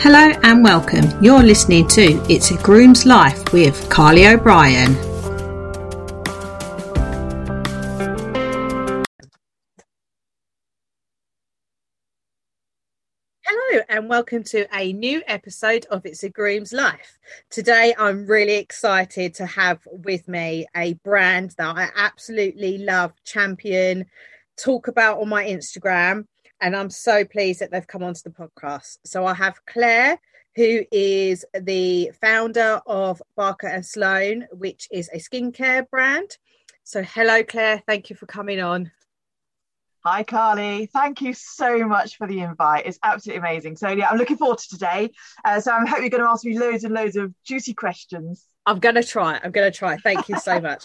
Hello 0.00 0.30
and 0.44 0.62
welcome. 0.62 1.04
You're 1.20 1.42
listening 1.42 1.88
to 1.88 2.02
It's 2.32 2.52
a 2.52 2.56
Groom's 2.58 3.04
Life 3.04 3.52
with 3.52 3.90
Carly 3.90 4.28
O'Brien. 4.28 4.94
Hello 13.42 13.82
and 13.88 14.08
welcome 14.08 14.44
to 14.44 14.68
a 14.72 14.92
new 14.92 15.20
episode 15.26 15.84
of 15.90 16.06
It's 16.06 16.22
a 16.22 16.28
Groom's 16.28 16.72
Life. 16.72 17.18
Today 17.50 17.92
I'm 17.98 18.24
really 18.24 18.54
excited 18.54 19.34
to 19.34 19.46
have 19.46 19.80
with 19.90 20.28
me 20.28 20.68
a 20.76 20.94
brand 21.02 21.56
that 21.58 21.76
I 21.76 21.88
absolutely 21.96 22.78
love, 22.78 23.12
champion, 23.24 24.06
talk 24.56 24.86
about 24.86 25.20
on 25.20 25.28
my 25.28 25.44
Instagram 25.44 26.28
and 26.60 26.74
I'm 26.76 26.90
so 26.90 27.24
pleased 27.24 27.60
that 27.60 27.70
they've 27.70 27.86
come 27.86 28.02
onto 28.02 28.22
the 28.22 28.30
podcast. 28.30 28.98
So 29.04 29.26
I 29.26 29.34
have 29.34 29.64
Claire, 29.66 30.18
who 30.56 30.82
is 30.90 31.44
the 31.58 32.10
founder 32.20 32.80
of 32.86 33.22
Barker 33.36 33.68
and 33.68 33.84
Sloane, 33.84 34.46
which 34.52 34.88
is 34.90 35.08
a 35.12 35.18
skincare 35.18 35.88
brand. 35.88 36.36
So 36.84 37.02
hello, 37.02 37.42
Claire. 37.42 37.82
Thank 37.86 38.10
you 38.10 38.16
for 38.16 38.26
coming 38.26 38.60
on. 38.60 38.90
Hi, 40.04 40.22
Carly. 40.22 40.86
Thank 40.86 41.20
you 41.20 41.34
so 41.34 41.86
much 41.86 42.16
for 42.16 42.26
the 42.26 42.40
invite. 42.40 42.86
It's 42.86 43.00
absolutely 43.02 43.40
amazing. 43.40 43.76
So, 43.76 43.88
yeah, 43.88 44.08
I'm 44.08 44.16
looking 44.16 44.36
forward 44.36 44.58
to 44.58 44.68
today. 44.68 45.10
Uh, 45.44 45.60
so, 45.60 45.72
I 45.72 45.84
hope 45.84 46.00
you're 46.00 46.08
going 46.08 46.22
to 46.22 46.28
ask 46.30 46.44
me 46.44 46.58
loads 46.58 46.84
and 46.84 46.94
loads 46.94 47.16
of 47.16 47.34
juicy 47.44 47.74
questions. 47.74 48.46
I'm 48.68 48.80
going 48.80 48.96
to 48.96 49.02
try. 49.02 49.40
I'm 49.42 49.50
going 49.50 49.72
to 49.72 49.76
try. 49.76 49.96
Thank 49.96 50.28
you 50.28 50.38
so 50.38 50.60
much. 50.60 50.84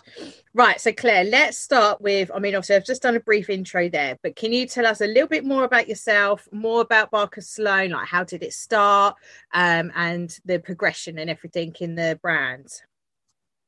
right. 0.54 0.80
So, 0.80 0.94
Claire, 0.94 1.26
let's 1.26 1.58
start 1.58 2.00
with 2.00 2.32
I 2.34 2.40
mean, 2.40 2.56
obviously, 2.56 2.78
I've 2.78 2.86
just 2.86 3.02
done 3.02 3.18
a 3.18 3.20
brief 3.20 3.50
intro 3.50 3.90
there, 3.90 4.18
but 4.24 4.38
can 4.38 4.54
you 4.54 4.66
tell 4.66 4.86
us 4.86 5.02
a 5.02 5.06
little 5.06 5.28
bit 5.28 5.44
more 5.44 5.66
about 5.66 5.90
yourself, 5.90 6.48
more 6.54 6.80
about 6.80 7.12
Barker 7.12 7.42
Sloane? 7.42 7.92
Like, 7.92 8.08
how 8.08 8.24
did 8.24 8.42
it 8.42 8.54
start 8.54 9.18
um, 9.54 9.92
and 9.96 10.34
the 10.46 10.60
progression 10.60 11.20
and 11.20 11.30
everything 11.30 11.76
in 11.82 11.96
the 11.96 12.18
brand? 12.22 12.68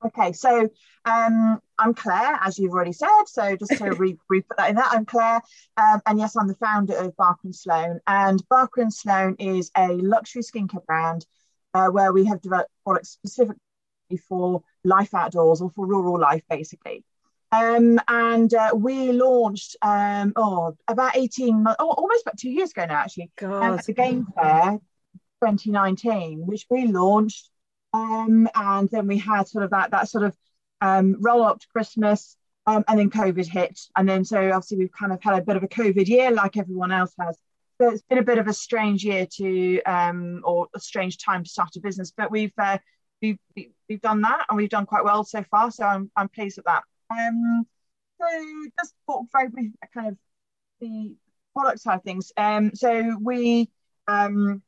Okay, 0.06 0.32
so 0.32 0.70
um, 1.04 1.60
I'm 1.78 1.94
Claire, 1.94 2.40
as 2.42 2.58
you've 2.58 2.72
already 2.72 2.94
said. 2.94 3.24
So 3.26 3.58
just 3.58 3.78
to 3.80 3.92
re, 3.96 4.18
re 4.30 4.42
put 4.44 4.58
that 4.58 4.70
in 4.70 4.78
there, 4.78 4.86
I'm 4.88 5.04
Claire, 5.04 5.42
um, 5.76 6.02
and 6.06 6.20
yes, 6.20 6.38
I'm 6.38 6.48
the 6.48 6.56
founder 6.56 6.96
of 6.96 7.18
Barker 7.18 7.42
and 7.44 7.56
Sloane. 7.56 8.00
And 8.08 8.42
Barker 8.50 8.80
and 8.80 8.94
Sloane 8.94 9.36
is 9.40 9.72
a 9.76 9.90
luxury 9.90 10.42
skincare 10.42 10.86
brand 10.86 11.26
uh, 11.74 11.88
where 11.88 12.14
we 12.14 12.24
have 12.26 12.40
developed 12.40 12.72
products 12.86 13.10
specifically 13.10 13.60
for 14.28 14.64
life 14.84 15.14
outdoors 15.14 15.62
or 15.62 15.70
for 15.72 15.86
rural 15.86 16.20
life, 16.20 16.44
basically. 16.50 17.04
Um, 17.52 18.00
and 18.08 18.54
uh, 18.54 18.72
we 18.76 19.12
launched 19.12 19.78
um, 19.82 20.34
oh 20.36 20.76
about 20.88 21.16
18 21.16 21.64
months, 21.64 21.78
oh, 21.80 21.92
almost 21.92 22.24
about 22.24 22.38
two 22.38 22.50
years 22.50 22.72
ago 22.72 22.86
now, 22.86 22.96
actually, 22.96 23.32
um, 23.44 23.52
at 23.52 23.86
the 23.86 23.94
Game 23.94 24.28
Fair 24.36 24.80
2019, 25.42 26.46
which 26.46 26.66
we 26.70 26.88
launched. 26.88 27.50
Um, 27.94 28.50
and 28.56 28.90
then 28.90 29.08
we 29.08 29.18
had 29.18 29.48
sort 29.48 29.64
of 29.64 29.70
that 29.72 29.92
that 29.92 30.10
sort 30.10 30.26
of 30.26 30.36
um, 30.82 31.16
roll 31.22 31.44
up 31.44 31.60
to 31.60 31.68
Christmas, 31.68 32.36
um, 32.68 32.84
and 32.88 33.00
then 33.00 33.10
COVID 33.10 33.48
hit, 33.48 33.80
and 33.96 34.10
then 34.10 34.26
so 34.26 34.38
obviously 34.52 34.78
we've 34.78 34.92
kind 34.92 35.14
of 35.14 35.24
had 35.24 35.38
a 35.40 35.46
bit 35.46 35.56
of 35.56 35.64
a 35.64 35.68
COVID 35.68 36.08
year, 36.08 36.32
like 36.32 36.58
everyone 36.58 36.92
else 36.92 37.14
has. 37.20 37.38
So 37.80 37.90
it's 37.90 38.04
been 38.04 38.18
a 38.18 38.24
bit 38.24 38.38
of 38.38 38.48
a 38.48 38.54
strange 38.54 39.04
year 39.04 39.28
to, 39.38 39.82
um, 39.84 40.42
or 40.46 40.68
a 40.74 40.80
strange 40.80 41.18
time 41.18 41.44
to 41.44 41.50
start 41.50 41.76
a 41.76 41.82
business, 41.82 42.14
but 42.16 42.32
we've 42.32 42.54
uh, 42.58 42.78
we've 43.22 43.40
we've 43.90 44.02
done 44.02 44.22
that 44.22 44.46
and 44.50 44.58
we've 44.58 44.70
done 44.70 44.86
quite 44.86 45.04
well 45.04 45.24
so 45.24 45.44
far. 45.44 45.72
So 45.72 45.86
I'm 45.86 46.12
I'm 46.16 46.30
pleased 46.30 46.58
with 46.58 46.66
that. 46.66 46.84
Um, 47.10 47.66
so 48.20 48.28
just 48.80 48.94
talk 49.08 49.26
very 49.32 49.50
briefly 49.50 49.74
kind 49.94 50.08
of 50.08 50.18
the 50.80 51.16
product 51.54 51.80
side 51.80 51.98
of 51.98 52.04
things. 52.04 52.32
Um, 52.38 52.72
so 52.74 53.18
we 53.22 53.70
um, 54.08 54.62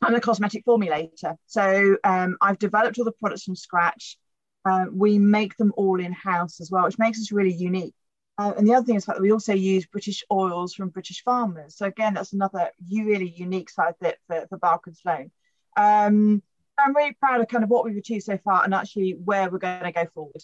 I'm 0.00 0.14
a 0.14 0.20
cosmetic 0.20 0.64
formulator. 0.64 1.36
So 1.46 1.96
um, 2.04 2.36
I've 2.40 2.58
developed 2.58 2.98
all 2.98 3.04
the 3.04 3.12
products 3.12 3.44
from 3.44 3.56
scratch. 3.56 4.18
Uh, 4.64 4.86
we 4.92 5.18
make 5.18 5.56
them 5.56 5.72
all 5.76 6.00
in 6.00 6.12
house 6.12 6.60
as 6.60 6.70
well, 6.70 6.84
which 6.84 6.98
makes 6.98 7.18
us 7.18 7.32
really 7.32 7.52
unique. 7.52 7.94
Uh, 8.38 8.52
and 8.56 8.66
the 8.66 8.74
other 8.74 8.86
thing 8.86 8.96
is 8.96 9.04
that 9.04 9.20
we 9.20 9.32
also 9.32 9.52
use 9.52 9.86
British 9.86 10.24
oils 10.30 10.74
from 10.74 10.88
British 10.88 11.22
farmers. 11.22 11.76
So 11.76 11.86
again, 11.86 12.14
that's 12.14 12.32
another 12.32 12.70
really 12.90 13.28
unique 13.28 13.70
side 13.70 13.94
it 14.00 14.18
for, 14.26 14.46
for 14.48 14.58
Barker 14.58 14.90
and 14.90 14.96
Sloane. 14.96 15.30
Um, 15.76 16.42
I'm 16.78 16.94
really 16.96 17.16
proud 17.20 17.40
of 17.40 17.48
kind 17.48 17.64
of 17.64 17.70
what 17.70 17.84
we've 17.84 17.96
achieved 17.96 18.24
so 18.24 18.38
far 18.38 18.64
and 18.64 18.74
actually 18.74 19.16
where 19.24 19.50
we're 19.50 19.58
going 19.58 19.84
to 19.84 19.92
go 19.92 20.06
forward. 20.14 20.42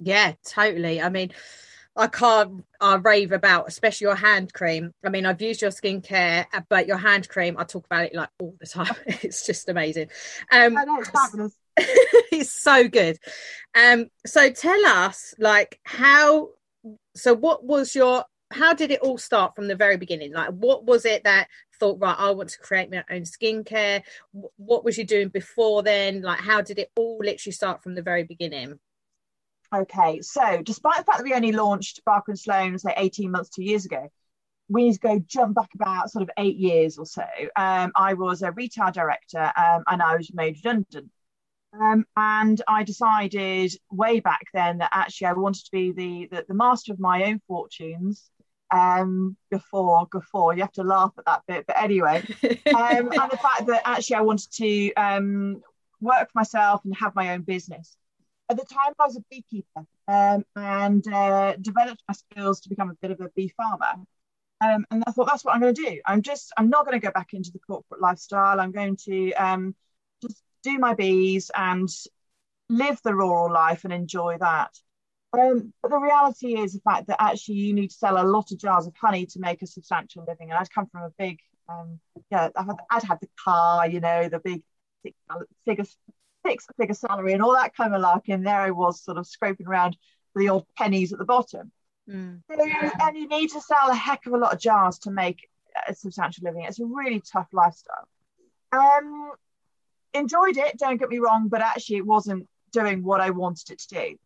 Yeah, 0.00 0.34
totally. 0.44 1.00
I 1.00 1.08
mean, 1.08 1.32
I 1.98 2.06
can't 2.06 2.64
I 2.80 2.94
rave 2.94 3.32
about, 3.32 3.68
especially 3.68 4.06
your 4.06 4.14
hand 4.14 4.52
cream. 4.52 4.92
I 5.04 5.08
mean, 5.08 5.26
I've 5.26 5.42
used 5.42 5.60
your 5.60 5.72
skincare, 5.72 6.46
uh, 6.52 6.60
but 6.68 6.86
your 6.86 6.96
hand 6.96 7.28
cream, 7.28 7.56
I 7.58 7.64
talk 7.64 7.86
about 7.86 8.04
it 8.04 8.14
like 8.14 8.28
all 8.38 8.54
the 8.60 8.66
time. 8.66 8.94
it's 9.06 9.44
just 9.44 9.68
amazing. 9.68 10.08
Um, 10.52 10.74
know, 10.74 11.00
it's 11.00 11.10
fabulous. 11.10 11.56
it's 11.76 12.52
so 12.52 12.86
good. 12.88 13.18
Um, 13.74 14.06
so 14.24 14.50
tell 14.50 14.86
us, 14.86 15.34
like, 15.38 15.80
how? 15.82 16.50
So, 17.16 17.34
what 17.34 17.64
was 17.64 17.94
your? 17.96 18.24
How 18.50 18.72
did 18.72 18.90
it 18.90 19.00
all 19.00 19.18
start 19.18 19.54
from 19.54 19.68
the 19.68 19.76
very 19.76 19.96
beginning? 19.96 20.32
Like, 20.32 20.50
what 20.50 20.84
was 20.84 21.04
it 21.04 21.24
that 21.24 21.48
thought, 21.78 21.98
right, 22.00 22.16
I 22.18 22.30
want 22.30 22.50
to 22.50 22.58
create 22.58 22.90
my 22.90 23.04
own 23.10 23.22
skincare? 23.22 24.02
What 24.56 24.84
was 24.84 24.96
you 24.96 25.04
doing 25.04 25.28
before 25.28 25.82
then? 25.82 26.22
Like, 26.22 26.40
how 26.40 26.62
did 26.62 26.78
it 26.78 26.90
all 26.96 27.18
literally 27.18 27.52
start 27.52 27.82
from 27.82 27.94
the 27.94 28.02
very 28.02 28.24
beginning? 28.24 28.78
Okay, 29.74 30.22
so 30.22 30.62
despite 30.62 30.98
the 30.98 31.04
fact 31.04 31.18
that 31.18 31.24
we 31.24 31.34
only 31.34 31.52
launched 31.52 32.02
Barker 32.06 32.32
and 32.32 32.38
Sloane, 32.38 32.78
say 32.78 32.94
18 32.96 33.30
months, 33.30 33.50
two 33.50 33.62
years 33.62 33.84
ago, 33.84 34.08
we 34.68 34.84
need 34.84 34.94
to 34.94 35.00
go 35.00 35.18
jump 35.26 35.54
back 35.54 35.68
about 35.74 36.10
sort 36.10 36.22
of 36.22 36.30
eight 36.38 36.56
years 36.56 36.98
or 36.98 37.04
so. 37.04 37.24
Um, 37.56 37.92
I 37.94 38.14
was 38.14 38.42
a 38.42 38.52
retail 38.52 38.90
director 38.90 39.52
um, 39.56 39.84
and 39.86 40.02
I 40.02 40.16
was 40.16 40.32
made 40.32 40.56
redundant. 40.56 41.10
Um, 41.78 42.06
and 42.16 42.60
I 42.66 42.82
decided 42.82 43.72
way 43.90 44.20
back 44.20 44.40
then 44.54 44.78
that 44.78 44.90
actually 44.92 45.26
I 45.26 45.32
wanted 45.34 45.64
to 45.66 45.70
be 45.70 45.92
the, 45.92 46.28
the, 46.30 46.44
the 46.48 46.54
master 46.54 46.92
of 46.94 46.98
my 46.98 47.24
own 47.24 47.40
fortunes 47.46 48.30
um 48.70 49.36
before 49.50 50.06
before. 50.12 50.54
You 50.54 50.62
have 50.62 50.72
to 50.72 50.82
laugh 50.82 51.12
at 51.18 51.24
that 51.26 51.42
bit 51.46 51.66
but 51.66 51.80
anyway 51.80 52.18
um 52.42 53.10
and 53.12 53.30
the 53.30 53.38
fact 53.40 53.66
that 53.66 53.82
actually 53.84 54.16
i 54.16 54.20
wanted 54.20 54.50
to 54.52 54.92
um 54.94 55.62
work 56.00 56.30
for 56.30 56.38
myself 56.38 56.84
and 56.84 56.94
have 56.96 57.14
my 57.14 57.32
own 57.32 57.42
business. 57.42 57.96
At 58.50 58.56
the 58.56 58.64
time 58.64 58.92
i 58.98 59.06
was 59.06 59.16
a 59.16 59.24
beekeeper 59.30 59.84
um, 60.06 60.44
and 60.56 61.06
uh, 61.12 61.56
developed 61.60 62.02
my 62.08 62.14
skills 62.14 62.60
to 62.60 62.68
become 62.68 62.90
a 62.90 62.94
bit 62.94 63.10
of 63.10 63.20
a 63.20 63.28
bee 63.34 63.52
farmer. 63.56 64.04
Um, 64.60 64.86
and 64.90 65.04
i 65.06 65.12
thought 65.12 65.28
that's 65.28 65.44
what 65.44 65.54
i'm 65.54 65.60
going 65.60 65.74
to 65.74 65.82
do. 65.82 66.00
I'm 66.06 66.22
just 66.22 66.52
i'm 66.56 66.68
not 66.68 66.84
going 66.86 66.98
to 66.98 67.04
go 67.04 67.12
back 67.12 67.32
into 67.32 67.50
the 67.52 67.60
corporate 67.60 68.00
lifestyle. 68.00 68.60
I'm 68.60 68.72
going 68.72 68.96
to 69.04 69.32
um, 69.34 69.74
just 70.22 70.42
do 70.62 70.78
my 70.78 70.94
bees 70.94 71.50
and 71.54 71.88
live 72.68 73.00
the 73.02 73.14
rural 73.14 73.52
life 73.52 73.84
and 73.84 73.92
enjoy 73.92 74.36
that 74.38 74.70
um, 75.32 75.72
but 75.82 75.90
the 75.90 75.98
reality 75.98 76.58
is 76.58 76.72
the 76.72 76.80
fact 76.80 77.08
that 77.08 77.22
actually 77.22 77.56
you 77.56 77.74
need 77.74 77.88
to 77.88 77.96
sell 77.96 78.20
a 78.20 78.24
lot 78.24 78.50
of 78.50 78.58
jars 78.58 78.86
of 78.86 78.94
honey 78.96 79.26
to 79.26 79.40
make 79.40 79.62
a 79.62 79.66
substantial 79.66 80.24
living. 80.26 80.50
And 80.50 80.58
I'd 80.58 80.70
come 80.70 80.86
from 80.86 81.02
a 81.02 81.10
big, 81.18 81.38
um, 81.68 82.00
yeah, 82.30 82.48
I'd, 82.56 82.66
I'd 82.90 83.02
had 83.02 83.20
the 83.20 83.28
car, 83.42 83.88
you 83.88 84.00
know, 84.00 84.28
the 84.28 84.38
big 84.38 84.62
six 85.02 85.16
figure, 85.66 85.84
six 86.46 86.66
figure 86.78 86.94
salary 86.94 87.34
and 87.34 87.42
all 87.42 87.52
that 87.52 87.76
kind 87.76 87.94
of 87.94 88.00
lark. 88.00 88.28
And 88.28 88.46
there 88.46 88.60
I 88.60 88.70
was 88.70 89.02
sort 89.02 89.18
of 89.18 89.26
scraping 89.26 89.66
around 89.66 89.96
for 90.32 90.40
the 90.40 90.48
odd 90.48 90.64
pennies 90.76 91.12
at 91.12 91.18
the 91.18 91.26
bottom. 91.26 91.72
Mm. 92.08 92.40
So, 92.50 92.64
and 93.00 93.16
you 93.16 93.28
need 93.28 93.48
to 93.50 93.60
sell 93.60 93.90
a 93.90 93.94
heck 93.94 94.24
of 94.26 94.32
a 94.32 94.38
lot 94.38 94.54
of 94.54 94.60
jars 94.60 94.98
to 95.00 95.10
make 95.10 95.46
a 95.86 95.94
substantial 95.94 96.44
living. 96.44 96.64
It's 96.64 96.80
a 96.80 96.86
really 96.86 97.20
tough 97.20 97.48
lifestyle. 97.52 98.08
Um, 98.72 99.32
enjoyed 100.14 100.56
it, 100.56 100.78
don't 100.78 100.96
get 100.96 101.10
me 101.10 101.18
wrong, 101.18 101.48
but 101.48 101.60
actually 101.60 101.96
it 101.96 102.06
wasn't 102.06 102.48
doing 102.72 103.02
what 103.02 103.20
I 103.20 103.30
wanted 103.30 103.70
it 103.70 103.78
to 103.80 103.88
do. 103.88 104.16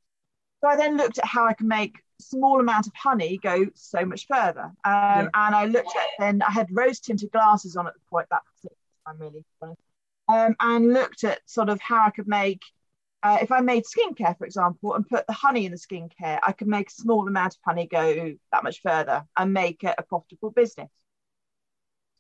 So 0.63 0.69
I 0.69 0.77
then 0.77 0.97
looked 0.97 1.19
at 1.19 1.25
how 1.25 1.47
I 1.47 1.55
can 1.55 1.69
make 1.69 1.99
small 2.21 2.61
amount 2.61 2.87
of 2.87 2.93
honey 2.95 3.37
go 3.39 3.67
so 3.75 4.05
much 4.05 4.27
further. 4.29 4.65
Um, 4.65 4.73
yeah. 4.85 5.29
And 5.35 5.55
I 5.55 5.67
looked 5.67 5.95
at 5.97 6.09
then 6.19 6.43
I 6.43 6.53
had 6.53 6.69
rose 6.71 7.01
tinted 7.01 7.33
glasses 7.33 7.77
on 7.77 7.87
at 7.87 7.95
the 7.95 8.01
point 8.09 8.29
that 8.31 8.43
I'm 9.07 9.19
really 9.19 9.45
um, 10.29 10.55
and 10.61 10.93
looked 10.93 11.25
at 11.25 11.41
sort 11.47 11.69
of 11.69 11.81
how 11.81 12.07
I 12.07 12.11
could 12.11 12.29
make 12.29 12.63
uh, 13.25 13.39
if 13.41 13.53
I 13.53 13.61
made 13.61 13.85
skincare, 13.85 14.37
for 14.37 14.45
example, 14.45 14.95
and 14.95 15.09
put 15.09 15.27
the 15.29 15.33
honey 15.33 15.65
in 15.65 15.71
the 15.71 15.79
skincare, 15.79 16.41
I 16.43 16.51
could 16.51 16.67
make 16.67 16.89
a 16.89 16.93
small 16.93 17.29
amount 17.29 17.55
of 17.55 17.61
honey 17.65 17.87
go 17.87 18.35
that 18.51 18.65
much 18.65 18.83
further 18.83 19.25
and 19.37 19.53
make 19.53 19.85
it 19.85 19.95
a 19.97 20.03
profitable 20.03 20.51
business. 20.51 20.91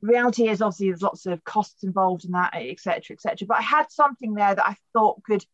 The 0.01 0.09
reality 0.09 0.49
is 0.49 0.63
obviously 0.63 0.91
there's 0.91 1.03
lots 1.03 1.27
of 1.27 1.43
costs 1.43 1.83
involved 1.83 2.25
in 2.25 2.33
that, 2.33 2.55
etc., 2.55 3.15
etc. 3.15 3.47
But 3.49 3.59
I 3.59 3.63
had 3.63 3.91
something 3.91 4.35
there 4.35 4.55
that 4.55 4.67
I 4.67 4.77
thought 4.93 5.23
could 5.25 5.45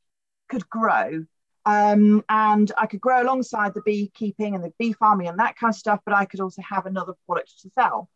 could 0.48 0.68
grow 0.68 1.24
um, 1.68 2.24
and 2.30 2.72
I 2.78 2.86
could 2.86 3.02
grow 3.02 3.20
alongside 3.20 3.74
the 3.74 3.82
beekeeping 3.82 4.54
and 4.54 4.64
the 4.64 4.72
bee 4.78 4.94
farming 4.94 5.28
and 5.28 5.38
that 5.38 5.56
kind 5.56 5.70
of 5.70 5.76
stuff, 5.76 6.00
but 6.06 6.14
I 6.14 6.24
could 6.24 6.40
also 6.40 6.62
have 6.62 6.86
another 6.86 7.12
product 7.26 7.60
to 7.60 7.70
sell. 7.78 8.08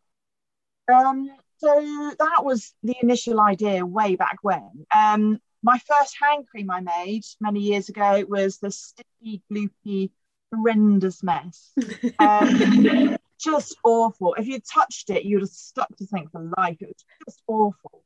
Um, 0.91 1.29
so 1.57 2.11
that 2.17 2.43
was 2.43 2.73
the 2.81 2.95
initial 3.03 3.39
idea 3.39 3.85
way 3.85 4.15
back 4.15 4.37
when. 4.41 4.87
Um, 4.95 5.39
my 5.61 5.77
first 5.87 6.15
hand 6.19 6.47
cream 6.47 6.71
I 6.71 6.79
made 6.79 7.25
many 7.39 7.59
years 7.59 7.89
ago 7.89 8.25
was 8.27 8.57
the 8.57 8.71
sticky, 8.71 9.43
gloopy, 9.51 10.09
horrendous 10.51 11.21
mess. 11.21 11.73
Um, 12.17 13.15
just 13.39 13.77
awful. 13.83 14.33
If 14.33 14.47
you 14.47 14.61
touched 14.61 15.11
it, 15.11 15.25
you'd 15.25 15.41
have 15.41 15.49
stuck 15.49 15.95
to 15.97 16.07
think 16.07 16.31
for 16.31 16.51
life. 16.57 16.77
It 16.81 16.87
was 16.87 17.05
just 17.27 17.43
awful. 17.45 18.03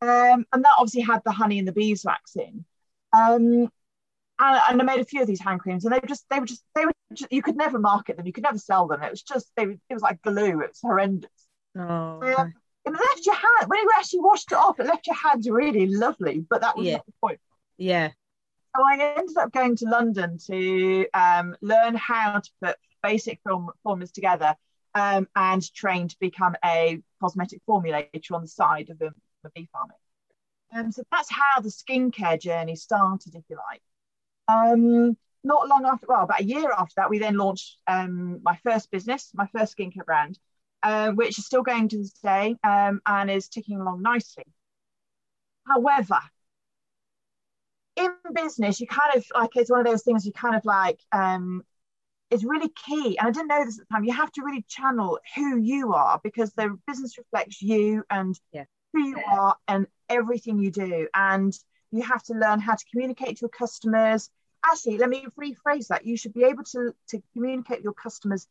Um, 0.00 0.46
and 0.52 0.64
that 0.64 0.76
obviously 0.78 1.00
had 1.00 1.22
the 1.24 1.32
honey 1.32 1.58
and 1.58 1.66
the 1.66 1.72
beeswax 1.72 2.36
in. 2.36 2.64
Um, 3.12 3.72
and, 4.40 4.60
and, 4.68 4.80
I 4.80 4.84
made 4.84 5.00
a 5.00 5.04
few 5.04 5.20
of 5.20 5.26
these 5.26 5.40
hand 5.40 5.60
creams, 5.60 5.84
and 5.84 5.92
they 5.92 5.98
were 6.02 6.08
just 6.08 6.24
they 6.30 6.40
were 6.40 6.46
just 6.46 6.62
they 6.74 6.84
were 6.84 6.92
just, 7.12 7.32
you 7.32 7.42
could 7.42 7.56
never 7.56 7.78
market 7.78 8.16
them, 8.16 8.26
you 8.26 8.32
could 8.32 8.44
never 8.44 8.58
sell 8.58 8.86
them. 8.86 9.02
It 9.02 9.10
was 9.10 9.22
just 9.22 9.50
they 9.56 9.64
it 9.64 9.94
was 9.94 10.02
like 10.02 10.22
glue. 10.22 10.60
It 10.60 10.70
was 10.70 10.80
horrendous. 10.82 11.30
Oh. 11.76 11.82
Um, 11.82 12.54
it 12.84 12.92
left 12.92 13.26
your 13.26 13.34
hand 13.34 13.68
when 13.68 13.80
you 13.80 13.90
actually 13.96 14.20
washed 14.20 14.52
it 14.52 14.56
off. 14.56 14.80
It 14.80 14.86
left 14.86 15.06
your 15.06 15.16
hands 15.16 15.48
really 15.48 15.86
lovely, 15.86 16.44
but 16.48 16.62
that 16.62 16.76
was 16.76 16.86
yeah. 16.86 16.94
not 16.94 17.06
the 17.06 17.12
point. 17.20 17.40
Yeah. 17.76 18.08
So 18.76 18.82
I 18.82 19.14
ended 19.18 19.36
up 19.36 19.52
going 19.52 19.76
to 19.76 19.86
London 19.86 20.38
to 20.46 21.06
um, 21.12 21.56
learn 21.60 21.94
how 21.96 22.40
to 22.40 22.50
put 22.62 22.76
basic 23.02 23.40
film 23.46 23.70
formulas 23.82 24.12
together 24.12 24.54
um, 24.94 25.28
and 25.36 25.72
train 25.74 26.08
to 26.08 26.16
become 26.20 26.54
a 26.64 27.02
cosmetic 27.20 27.60
formulator 27.68 28.32
on 28.32 28.42
the 28.42 28.48
side 28.48 28.90
of 28.90 28.98
the, 28.98 29.10
the 29.42 29.50
bee 29.54 29.68
farming. 29.72 29.96
Um, 30.74 30.92
so 30.92 31.02
that's 31.10 31.30
how 31.30 31.60
the 31.60 31.70
skincare 31.70 32.40
journey 32.40 32.76
started, 32.76 33.34
if 33.34 33.42
you 33.48 33.56
like. 33.56 33.82
Um, 34.48 35.16
not 35.44 35.68
long 35.68 35.84
after, 35.84 36.06
well, 36.08 36.24
about 36.24 36.40
a 36.40 36.44
year 36.44 36.70
after 36.76 36.94
that, 36.96 37.10
we 37.10 37.18
then 37.18 37.36
launched 37.36 37.76
um, 37.86 38.40
my 38.42 38.56
first 38.64 38.90
business, 38.90 39.30
my 39.34 39.46
first 39.56 39.76
skincare 39.76 40.04
brand, 40.04 40.38
uh, 40.82 41.10
which 41.12 41.38
is 41.38 41.46
still 41.46 41.62
going 41.62 41.88
to 41.88 41.98
this 41.98 42.12
day 42.12 42.56
um, 42.64 43.00
and 43.06 43.30
is 43.30 43.48
ticking 43.48 43.80
along 43.80 44.02
nicely. 44.02 44.44
However, 45.66 46.18
in 47.96 48.10
business, 48.34 48.80
you 48.80 48.86
kind 48.86 49.14
of 49.16 49.24
like 49.34 49.50
it's 49.56 49.70
one 49.70 49.80
of 49.80 49.86
those 49.86 50.02
things 50.02 50.24
you 50.24 50.32
kind 50.32 50.56
of 50.56 50.64
like 50.64 51.00
um, 51.12 51.62
is 52.30 52.44
really 52.44 52.70
key. 52.86 53.18
And 53.18 53.28
I 53.28 53.30
didn't 53.30 53.48
know 53.48 53.64
this 53.64 53.78
at 53.78 53.88
the 53.88 53.94
time. 53.94 54.04
You 54.04 54.12
have 54.12 54.32
to 54.32 54.42
really 54.42 54.64
channel 54.68 55.18
who 55.34 55.58
you 55.58 55.92
are 55.94 56.20
because 56.22 56.52
the 56.52 56.78
business 56.86 57.18
reflects 57.18 57.60
you 57.60 58.04
and 58.10 58.38
yeah. 58.52 58.64
who 58.92 59.08
you 59.08 59.20
are 59.30 59.56
and 59.66 59.86
everything 60.08 60.58
you 60.58 60.70
do. 60.70 61.08
And 61.14 61.52
you 61.90 62.02
have 62.02 62.22
to 62.24 62.34
learn 62.34 62.60
how 62.60 62.74
to 62.74 62.84
communicate 62.90 63.38
to 63.38 63.42
your 63.42 63.50
customers. 63.50 64.30
Actually, 64.70 64.98
let 64.98 65.08
me 65.08 65.26
rephrase 65.38 65.88
that. 65.88 66.04
You 66.04 66.16
should 66.16 66.34
be 66.34 66.44
able 66.44 66.64
to, 66.64 66.94
to 67.08 67.22
communicate 67.32 67.78
with 67.78 67.84
your 67.84 67.92
customers 67.94 68.46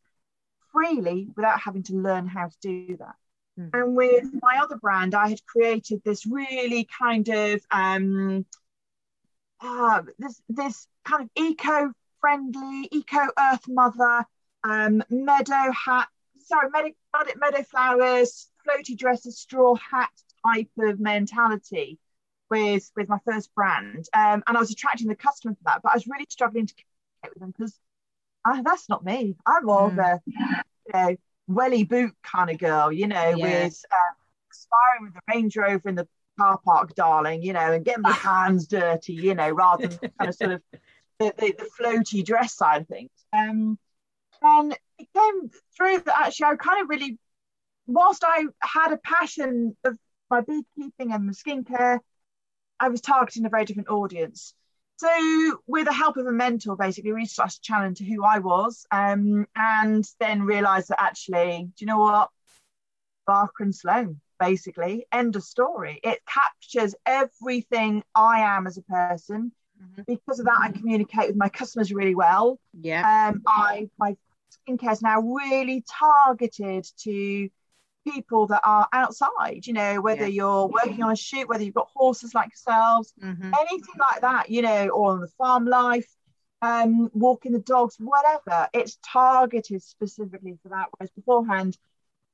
freely 0.72 1.28
without 1.36 1.60
having 1.60 1.82
to 1.84 1.94
learn 1.94 2.26
how 2.26 2.48
to 2.48 2.56
do 2.60 2.96
that. 2.98 3.14
Mm. 3.58 3.70
And 3.72 3.96
with 3.96 4.28
my 4.42 4.58
other 4.62 4.76
brand, 4.76 5.14
I 5.14 5.28
had 5.28 5.44
created 5.46 6.02
this 6.04 6.26
really 6.26 6.88
kind 6.98 7.28
of 7.28 7.60
um, 7.70 8.46
uh, 9.60 10.02
this 10.18 10.40
this 10.48 10.86
kind 11.04 11.24
of 11.24 11.30
eco 11.36 11.92
friendly, 12.20 12.88
eco 12.90 13.26
earth 13.38 13.68
mother, 13.68 14.24
um, 14.64 15.02
meadow 15.10 15.72
hat, 15.72 16.08
sorry, 16.40 16.70
meadow, 16.70 16.90
meadow 17.36 17.62
flowers, 17.62 18.48
floaty 18.66 18.96
dresses, 18.96 19.38
straw 19.38 19.74
hat 19.74 20.10
type 20.44 20.70
of 20.78 21.00
mentality 21.00 21.98
with 22.50 22.90
with 22.96 23.08
my 23.08 23.18
first 23.24 23.54
brand. 23.54 24.06
Um, 24.14 24.42
and 24.46 24.56
I 24.56 24.60
was 24.60 24.70
attracting 24.70 25.08
the 25.08 25.16
customer 25.16 25.54
for 25.54 25.64
that, 25.66 25.80
but 25.82 25.92
I 25.92 25.96
was 25.96 26.06
really 26.06 26.26
struggling 26.28 26.66
to 26.66 26.74
communicate 26.74 27.34
with 27.34 27.40
them 27.40 27.54
because 27.56 27.78
uh, 28.44 28.62
that's 28.62 28.88
not 28.88 29.04
me. 29.04 29.36
I'm 29.46 29.64
more 29.64 29.90
mm. 29.90 29.92
of 29.92 29.98
a 29.98 30.20
you 30.26 30.92
know, 30.94 31.16
welly 31.46 31.84
boot 31.84 32.14
kind 32.22 32.50
of 32.50 32.58
girl, 32.58 32.92
you 32.92 33.06
know, 33.06 33.30
yeah. 33.30 33.64
with 33.64 33.84
uh, 33.90 34.14
aspiring 34.50 35.04
with 35.04 35.14
the 35.14 35.20
Range 35.34 35.56
Rover 35.56 35.88
in 35.88 35.94
the 35.94 36.08
car 36.38 36.58
park, 36.64 36.94
darling, 36.94 37.42
you 37.42 37.52
know, 37.52 37.72
and 37.72 37.84
getting 37.84 38.02
my 38.02 38.12
hands 38.12 38.66
dirty, 38.66 39.14
you 39.14 39.34
know, 39.34 39.50
rather 39.50 39.88
than 39.88 40.10
kind 40.18 40.28
of 40.28 40.34
sort 40.34 40.52
of 40.52 40.62
the, 41.18 41.34
the, 41.36 41.54
the 41.58 41.68
floaty 41.78 42.24
dress 42.24 42.54
side 42.54 42.82
of 42.82 42.88
things. 42.88 43.10
Um, 43.32 43.78
and 44.40 44.72
it 44.98 45.08
came 45.14 45.50
through 45.76 46.00
that 46.06 46.26
actually 46.26 46.46
I 46.46 46.56
kind 46.56 46.82
of 46.82 46.88
really, 46.88 47.18
whilst 47.86 48.22
I 48.24 48.44
had 48.60 48.92
a 48.92 48.98
passion 48.98 49.76
of 49.84 49.96
my 50.30 50.42
beekeeping 50.42 51.12
and 51.12 51.28
the 51.28 51.32
skincare, 51.32 51.98
I 52.80 52.88
was 52.88 53.00
targeting 53.00 53.44
a 53.44 53.48
very 53.48 53.64
different 53.64 53.88
audience. 53.88 54.54
So, 54.98 55.60
with 55.68 55.86
the 55.86 55.92
help 55.92 56.16
of 56.16 56.26
a 56.26 56.32
mentor, 56.32 56.74
basically, 56.74 57.12
we 57.12 57.26
started 57.26 57.54
to 57.54 57.60
challenge 57.60 57.98
who 58.00 58.24
I 58.24 58.40
was, 58.40 58.84
um, 58.90 59.46
and 59.54 60.04
then 60.18 60.42
realised 60.42 60.88
that 60.88 61.00
actually, 61.00 61.70
do 61.76 61.84
you 61.84 61.86
know 61.86 61.98
what? 61.98 62.30
Barker 63.24 63.62
and 63.62 63.74
Sloane, 63.74 64.20
basically, 64.40 65.06
end 65.12 65.36
of 65.36 65.44
story. 65.44 66.00
It 66.02 66.18
captures 66.26 66.96
everything 67.06 68.02
I 68.14 68.40
am 68.40 68.66
as 68.66 68.76
a 68.76 68.82
person. 68.82 69.52
Mm-hmm. 69.80 70.02
Because 70.06 70.40
of 70.40 70.46
that, 70.46 70.58
I 70.60 70.72
communicate 70.72 71.28
with 71.28 71.36
my 71.36 71.48
customers 71.48 71.92
really 71.92 72.16
well. 72.16 72.58
Yeah. 72.80 73.28
Um, 73.30 73.42
I 73.46 73.88
my 73.98 74.16
skincare 74.68 74.92
is 74.92 75.02
now 75.02 75.20
really 75.20 75.84
targeted 75.88 76.88
to 77.04 77.48
people 78.12 78.46
that 78.46 78.60
are 78.64 78.88
outside, 78.92 79.66
you 79.66 79.72
know, 79.72 80.00
whether 80.00 80.22
yeah. 80.22 80.42
you're 80.42 80.66
working 80.66 81.02
on 81.02 81.12
a 81.12 81.16
shoot, 81.16 81.48
whether 81.48 81.62
you've 81.62 81.74
got 81.74 81.88
horses 81.94 82.34
like 82.34 82.50
yourselves, 82.50 83.12
mm-hmm. 83.22 83.52
anything 83.60 83.94
like 83.98 84.20
that, 84.20 84.50
you 84.50 84.62
know, 84.62 84.88
or 84.88 85.12
on 85.12 85.20
the 85.20 85.28
farm 85.38 85.66
life, 85.66 86.08
um, 86.62 87.10
walking 87.12 87.52
the 87.52 87.58
dogs, 87.58 87.96
whatever. 87.98 88.68
It's 88.72 88.98
targeted 89.04 89.82
specifically 89.82 90.58
for 90.62 90.70
that. 90.70 90.88
Whereas 90.96 91.10
beforehand, 91.10 91.76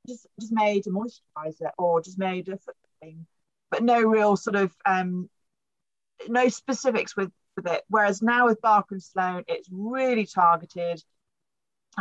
just 0.06 0.26
just 0.40 0.52
made 0.52 0.86
a 0.86 0.90
moisturizer 0.90 1.70
or 1.78 2.02
just 2.02 2.18
made 2.18 2.48
a 2.48 2.58
foot 2.58 2.76
cream, 3.00 3.26
but 3.70 3.82
no 3.82 4.00
real 4.02 4.36
sort 4.36 4.56
of 4.56 4.74
um, 4.84 5.28
no 6.28 6.48
specifics 6.48 7.16
with 7.16 7.32
with 7.56 7.66
it. 7.66 7.82
Whereas 7.88 8.22
now 8.22 8.46
with 8.46 8.60
Barker 8.60 8.94
and 8.96 9.02
Sloane, 9.02 9.44
it's 9.46 9.68
really 9.70 10.26
targeted. 10.26 11.02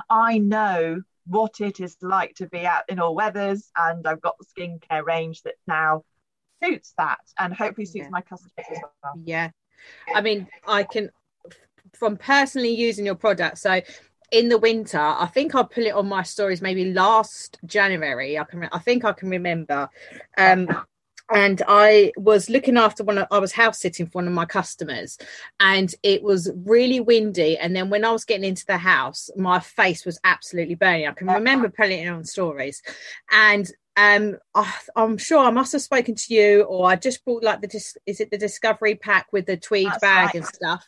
I 0.09 0.39
know 0.39 1.01
what 1.25 1.61
it 1.61 1.79
is 1.79 1.97
like 2.01 2.35
to 2.35 2.47
be 2.47 2.65
out 2.65 2.83
in 2.89 2.99
all 2.99 3.15
weathers, 3.15 3.71
and 3.77 4.05
I've 4.05 4.21
got 4.21 4.35
the 4.37 4.45
skincare 4.45 5.05
range 5.05 5.41
that 5.43 5.55
now 5.67 6.03
suits 6.63 6.93
that 6.97 7.19
and 7.39 7.53
hopefully 7.53 7.85
suits 7.85 8.05
yeah. 8.05 8.09
my 8.09 8.21
customers 8.21 8.51
as 8.57 8.79
well. 9.03 9.13
Yeah. 9.23 9.49
I 10.13 10.21
mean, 10.21 10.47
I 10.67 10.83
can 10.83 11.09
from 11.93 12.17
personally 12.17 12.73
using 12.73 13.05
your 13.05 13.15
product. 13.15 13.57
So 13.59 13.81
in 14.31 14.49
the 14.49 14.57
winter, 14.57 14.99
I 14.99 15.27
think 15.27 15.55
I 15.55 15.63
put 15.63 15.83
it 15.83 15.93
on 15.93 16.07
my 16.07 16.23
stories 16.23 16.61
maybe 16.61 16.91
last 16.93 17.59
January. 17.65 18.37
I 18.37 18.43
can 18.43 18.67
I 18.71 18.79
think 18.79 19.05
I 19.05 19.13
can 19.13 19.29
remember. 19.29 19.89
Um 20.37 20.67
and 21.33 21.61
I 21.67 22.11
was 22.15 22.49
looking 22.49 22.77
after 22.77 23.03
one. 23.03 23.17
Of, 23.17 23.27
I 23.31 23.39
was 23.39 23.51
house 23.51 23.79
sitting 23.79 24.05
for 24.05 24.19
one 24.19 24.27
of 24.27 24.33
my 24.33 24.45
customers, 24.45 25.17
and 25.59 25.93
it 26.03 26.23
was 26.23 26.51
really 26.65 26.99
windy. 26.99 27.57
And 27.57 27.75
then 27.75 27.89
when 27.89 28.05
I 28.05 28.11
was 28.11 28.25
getting 28.25 28.47
into 28.47 28.65
the 28.65 28.77
house, 28.77 29.29
my 29.35 29.59
face 29.59 30.05
was 30.05 30.19
absolutely 30.23 30.75
burning. 30.75 31.07
I 31.07 31.13
can 31.13 31.27
remember 31.27 31.69
putting 31.69 32.05
it 32.05 32.09
on 32.09 32.23
stories, 32.23 32.81
and 33.31 33.69
um 33.95 34.37
I, 34.55 34.73
am 34.95 35.17
sure 35.17 35.39
I 35.39 35.51
must 35.51 35.73
have 35.73 35.81
spoken 35.81 36.15
to 36.15 36.33
you 36.33 36.63
or 36.63 36.89
I 36.89 36.95
just 36.95 37.23
bought 37.25 37.43
like 37.43 37.61
the 37.61 37.67
dis- 37.67 37.97
is 38.05 38.19
it 38.19 38.31
the 38.31 38.37
discovery 38.37 38.95
pack 38.95 39.27
with 39.31 39.45
the 39.45 39.57
tweed 39.57 39.87
That's 39.87 40.01
bag 40.01 40.25
right. 40.25 40.35
and 40.35 40.45
stuff 40.45 40.87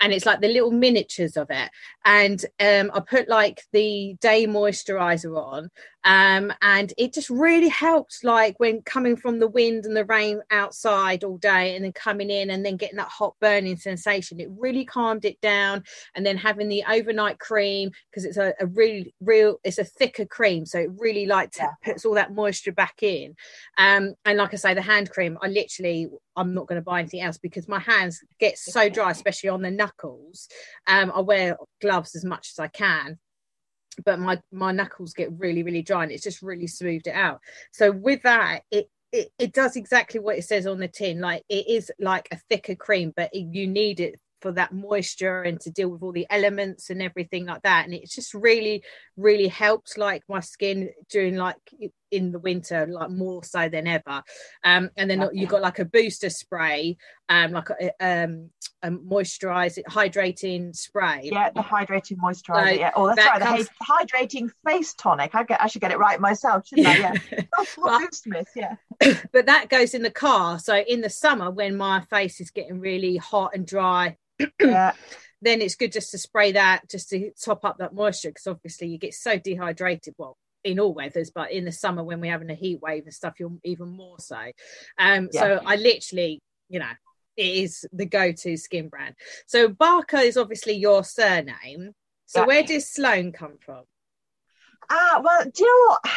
and 0.00 0.12
it's 0.12 0.26
like 0.26 0.40
the 0.40 0.48
little 0.48 0.70
miniatures 0.70 1.36
of 1.36 1.46
it 1.50 1.70
and 2.04 2.44
um 2.60 2.90
I 2.94 3.00
put 3.00 3.28
like 3.28 3.62
the 3.72 4.16
day 4.20 4.46
moisturizer 4.46 5.34
on 5.34 5.70
um 6.04 6.52
and 6.62 6.92
it 6.98 7.12
just 7.12 7.30
really 7.30 7.68
helped 7.68 8.24
like 8.24 8.58
when 8.58 8.82
coming 8.82 9.16
from 9.16 9.38
the 9.38 9.48
wind 9.48 9.84
and 9.84 9.96
the 9.96 10.04
rain 10.04 10.40
outside 10.50 11.24
all 11.24 11.38
day 11.38 11.74
and 11.74 11.84
then 11.84 11.92
coming 11.92 12.30
in 12.30 12.50
and 12.50 12.64
then 12.64 12.76
getting 12.76 12.96
that 12.96 13.08
hot 13.08 13.34
burning 13.40 13.76
sensation 13.76 14.40
it 14.40 14.48
really 14.58 14.84
calmed 14.84 15.24
it 15.24 15.40
down 15.40 15.82
and 16.14 16.26
then 16.26 16.36
having 16.36 16.68
the 16.68 16.84
overnight 16.88 17.38
cream 17.38 17.90
because 18.10 18.24
it's 18.24 18.36
a, 18.36 18.52
a 18.60 18.66
really 18.66 19.14
real 19.20 19.58
it's 19.64 19.78
a 19.78 19.84
thicker 19.84 20.26
cream 20.26 20.66
so 20.66 20.78
it 20.78 20.90
really 20.98 21.26
like 21.26 21.52
yeah. 21.58 21.70
puts 21.84 22.04
all 22.04 22.14
that 22.14 22.34
moisture 22.34 22.72
back 22.72 23.02
in. 23.02 23.34
Um, 23.78 24.14
and 24.24 24.38
like 24.38 24.52
I 24.52 24.56
say, 24.56 24.74
the 24.74 24.82
hand 24.82 25.10
cream, 25.10 25.38
I 25.42 25.48
literally, 25.48 26.08
I'm 26.36 26.54
not 26.54 26.66
going 26.66 26.80
to 26.80 26.84
buy 26.84 27.00
anything 27.00 27.20
else 27.20 27.38
because 27.38 27.68
my 27.68 27.78
hands 27.78 28.20
get 28.38 28.58
so 28.58 28.88
dry, 28.88 29.10
especially 29.10 29.50
on 29.50 29.62
the 29.62 29.70
knuckles. 29.70 30.48
Um, 30.86 31.12
I 31.14 31.20
wear 31.20 31.56
gloves 31.80 32.14
as 32.14 32.24
much 32.24 32.50
as 32.52 32.58
I 32.58 32.68
can 32.68 33.18
but 34.04 34.18
my 34.18 34.40
my 34.50 34.72
knuckles 34.72 35.14
get 35.14 35.32
really 35.38 35.62
really 35.62 35.82
dry 35.82 36.02
and 36.02 36.12
it's 36.12 36.24
just 36.24 36.42
really 36.42 36.66
smoothed 36.66 37.06
it 37.06 37.14
out. 37.14 37.40
So 37.72 37.90
with 37.90 38.22
that 38.22 38.62
it 38.70 38.88
it, 39.12 39.30
it 39.38 39.52
does 39.52 39.76
exactly 39.76 40.20
what 40.20 40.38
it 40.38 40.44
says 40.44 40.66
on 40.66 40.78
the 40.78 40.88
tin 40.88 41.20
like 41.20 41.44
it 41.48 41.68
is 41.68 41.92
like 42.00 42.28
a 42.32 42.38
thicker 42.48 42.74
cream 42.74 43.12
but 43.14 43.28
it, 43.34 43.46
you 43.52 43.66
need 43.66 44.00
it 44.00 44.18
for 44.42 44.52
that 44.52 44.74
moisture 44.74 45.42
and 45.42 45.60
to 45.60 45.70
deal 45.70 45.88
with 45.88 46.02
all 46.02 46.12
the 46.12 46.26
elements 46.28 46.90
and 46.90 47.00
everything 47.00 47.46
like 47.46 47.62
that. 47.62 47.84
And 47.86 47.94
it's 47.94 48.14
just 48.14 48.34
really 48.34 48.82
really 49.16 49.48
helps 49.48 49.96
like 49.96 50.24
my 50.28 50.40
skin 50.40 50.90
during 51.08 51.36
like 51.36 51.56
in 52.12 52.30
the 52.30 52.38
winter 52.38 52.86
like 52.86 53.10
more 53.10 53.42
so 53.42 53.68
than 53.68 53.86
ever. 53.86 54.22
Um 54.62 54.90
and 54.96 55.10
then 55.10 55.24
okay. 55.24 55.38
you 55.38 55.46
got 55.46 55.62
like 55.62 55.78
a 55.78 55.84
booster 55.84 56.30
spray 56.30 56.96
um 57.28 57.52
like 57.52 57.68
a 57.70 57.90
um 58.00 58.50
a 58.82 58.90
moisturizing 58.90 59.84
hydrating 59.84 60.76
spray. 60.76 61.30
Yeah 61.32 61.50
the 61.50 61.60
hydrating 61.60 62.18
moisturizer 62.18 62.64
so 62.64 62.70
yeah. 62.70 62.90
Oh 62.94 63.06
that's 63.06 63.16
that 63.16 63.40
right 63.40 63.42
comes... 63.42 63.68
the 63.68 63.84
hydrating 63.84 64.50
face 64.66 64.94
tonic. 64.94 65.34
I 65.34 65.42
get 65.44 65.60
I 65.62 65.66
should 65.66 65.80
get 65.80 65.90
it 65.90 65.98
right 65.98 66.20
myself 66.20 66.66
shouldn't 66.66 66.86
I? 66.86 66.98
Yeah. 66.98 67.14
That's 67.56 67.74
what 67.76 68.14
Smith 68.14 68.48
yeah. 68.54 68.76
but 69.32 69.46
that 69.46 69.68
goes 69.68 69.94
in 69.94 70.02
the 70.02 70.10
car. 70.10 70.58
So 70.58 70.76
in 70.76 71.00
the 71.00 71.10
summer 71.10 71.50
when 71.50 71.76
my 71.76 72.02
face 72.10 72.40
is 72.40 72.50
getting 72.50 72.78
really 72.78 73.16
hot 73.16 73.52
and 73.54 73.66
dry 73.66 74.16
yeah. 74.60 74.92
then 75.40 75.60
it's 75.60 75.76
good 75.76 75.92
just 75.92 76.10
to 76.10 76.18
spray 76.18 76.52
that 76.52 76.88
just 76.90 77.08
to 77.10 77.30
top 77.42 77.64
up 77.64 77.78
that 77.78 77.94
moisture 77.94 78.30
because 78.30 78.46
obviously 78.46 78.88
you 78.88 78.98
get 78.98 79.14
so 79.14 79.38
dehydrated. 79.38 80.14
Well 80.18 80.36
in 80.64 80.80
all 80.80 80.94
weathers, 80.94 81.30
but 81.30 81.52
in 81.52 81.64
the 81.64 81.72
summer 81.72 82.02
when 82.02 82.20
we're 82.20 82.30
having 82.30 82.50
a 82.50 82.54
heat 82.54 82.80
wave 82.80 83.04
and 83.04 83.14
stuff, 83.14 83.34
you're 83.38 83.52
even 83.64 83.88
more 83.88 84.18
so. 84.18 84.40
Um, 84.98 85.28
yeah. 85.32 85.40
So 85.40 85.60
I 85.64 85.76
literally, 85.76 86.40
you 86.68 86.78
know, 86.78 86.92
it 87.36 87.46
is 87.46 87.86
the 87.92 88.06
go-to 88.06 88.56
skin 88.56 88.88
brand. 88.88 89.14
So 89.46 89.68
Barker 89.68 90.18
is 90.18 90.36
obviously 90.36 90.74
your 90.74 91.04
surname. 91.04 91.92
So 92.26 92.40
yeah. 92.40 92.46
where 92.46 92.62
does 92.62 92.88
Sloane 92.88 93.32
come 93.32 93.58
from? 93.60 93.84
Ah, 94.90 95.18
uh, 95.18 95.22
well, 95.22 95.44
do 95.44 95.64
you 95.64 95.66
know 95.66 95.90
what? 95.90 96.12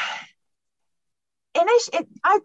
Initially, 1.61 1.99
it, 1.99 2.07
I 2.23 2.39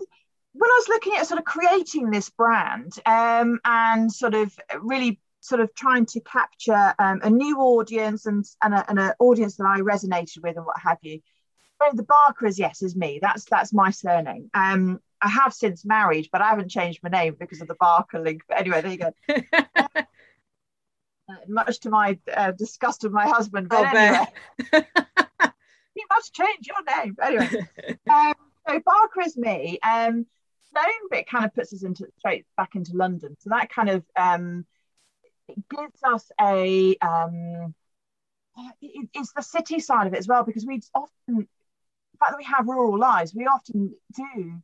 when 0.53 0.71
I 0.71 0.75
was 0.79 0.89
looking 0.89 1.15
at 1.17 1.27
sort 1.27 1.39
of 1.39 1.45
creating 1.45 2.11
this 2.11 2.31
brand 2.31 2.93
um, 3.07 3.61
and 3.65 4.13
sort 4.13 4.35
of 4.35 4.53
really 4.81 5.21
sort 5.41 5.61
of 5.61 5.75
trying 5.75 6.07
to 6.07 6.21
capture 6.21 6.95
um, 6.99 7.21
a 7.23 7.31
new 7.31 7.59
audience 7.59 8.27
and 8.27 8.45
and, 8.63 8.75
a, 8.75 8.89
and 8.89 8.99
an 8.99 9.13
audience 9.19 9.57
that 9.57 9.67
I 9.67 9.81
resonated 9.81 10.43
with 10.43 10.57
and 10.57 10.67
what 10.67 10.79
have 10.79 10.99
you. 11.03 11.21
The 11.95 12.03
Barker 12.03 12.47
is 12.47 12.59
yes 12.59 12.83
is 12.83 12.97
me. 12.97 13.19
That's 13.21 13.45
that's 13.45 13.73
my 13.73 13.91
surname. 13.91 14.51
Um, 14.55 15.01
I 15.21 15.29
have 15.29 15.53
since 15.53 15.85
married, 15.85 16.29
but 16.33 16.41
I 16.41 16.51
haven't 16.51 16.71
changed 16.71 17.01
my 17.03 17.11
name 17.11 17.37
because 17.39 17.61
of 17.61 17.69
the 17.69 17.75
Barker 17.75 18.21
link. 18.21 18.43
But 18.49 18.59
anyway, 18.59 18.81
there 18.81 18.93
you 18.93 18.99
go. 18.99 19.13
uh, 21.29 21.35
much 21.49 21.81
to 21.81 21.91
my 21.91 22.19
uh, 22.33 22.53
disgust 22.53 23.05
of 23.05 23.13
my 23.13 23.27
husband. 23.27 23.69
But 23.69 23.81
oh, 23.81 23.99
anyway, 23.99 24.27
you 25.95 26.05
must 26.11 26.35
change 26.35 26.69
your 26.69 27.03
name. 27.03 27.17
Anyway, 27.23 27.67
um, 28.11 28.35
so 28.69 28.81
Barker 28.85 29.23
is 29.23 29.37
me. 29.37 29.79
Um, 29.83 30.27
Sloane 30.71 31.09
bit 31.11 31.29
kind 31.29 31.45
of 31.45 31.55
puts 31.55 31.73
us 31.73 31.83
into 31.83 32.07
straight 32.19 32.47
back 32.57 32.75
into 32.75 32.93
London. 32.95 33.37
So 33.41 33.51
that 33.51 33.71
kind 33.71 33.91
of 33.91 34.05
um, 34.17 34.65
gives 35.49 36.03
us 36.05 36.31
a 36.41 36.97
um, 37.03 37.75
it, 38.81 39.09
it's 39.15 39.33
the 39.33 39.43
city 39.43 39.81
side 39.81 40.07
of 40.07 40.15
it 40.15 40.19
as 40.19 40.29
well 40.29 40.45
because 40.45 40.65
we 40.65 40.81
often 40.95 41.49
fact 42.21 42.33
that 42.33 42.39
we 42.39 42.45
have 42.45 42.69
rural 42.69 42.99
lives, 42.99 43.35
we 43.35 43.47
often 43.47 43.95
do 44.15 44.63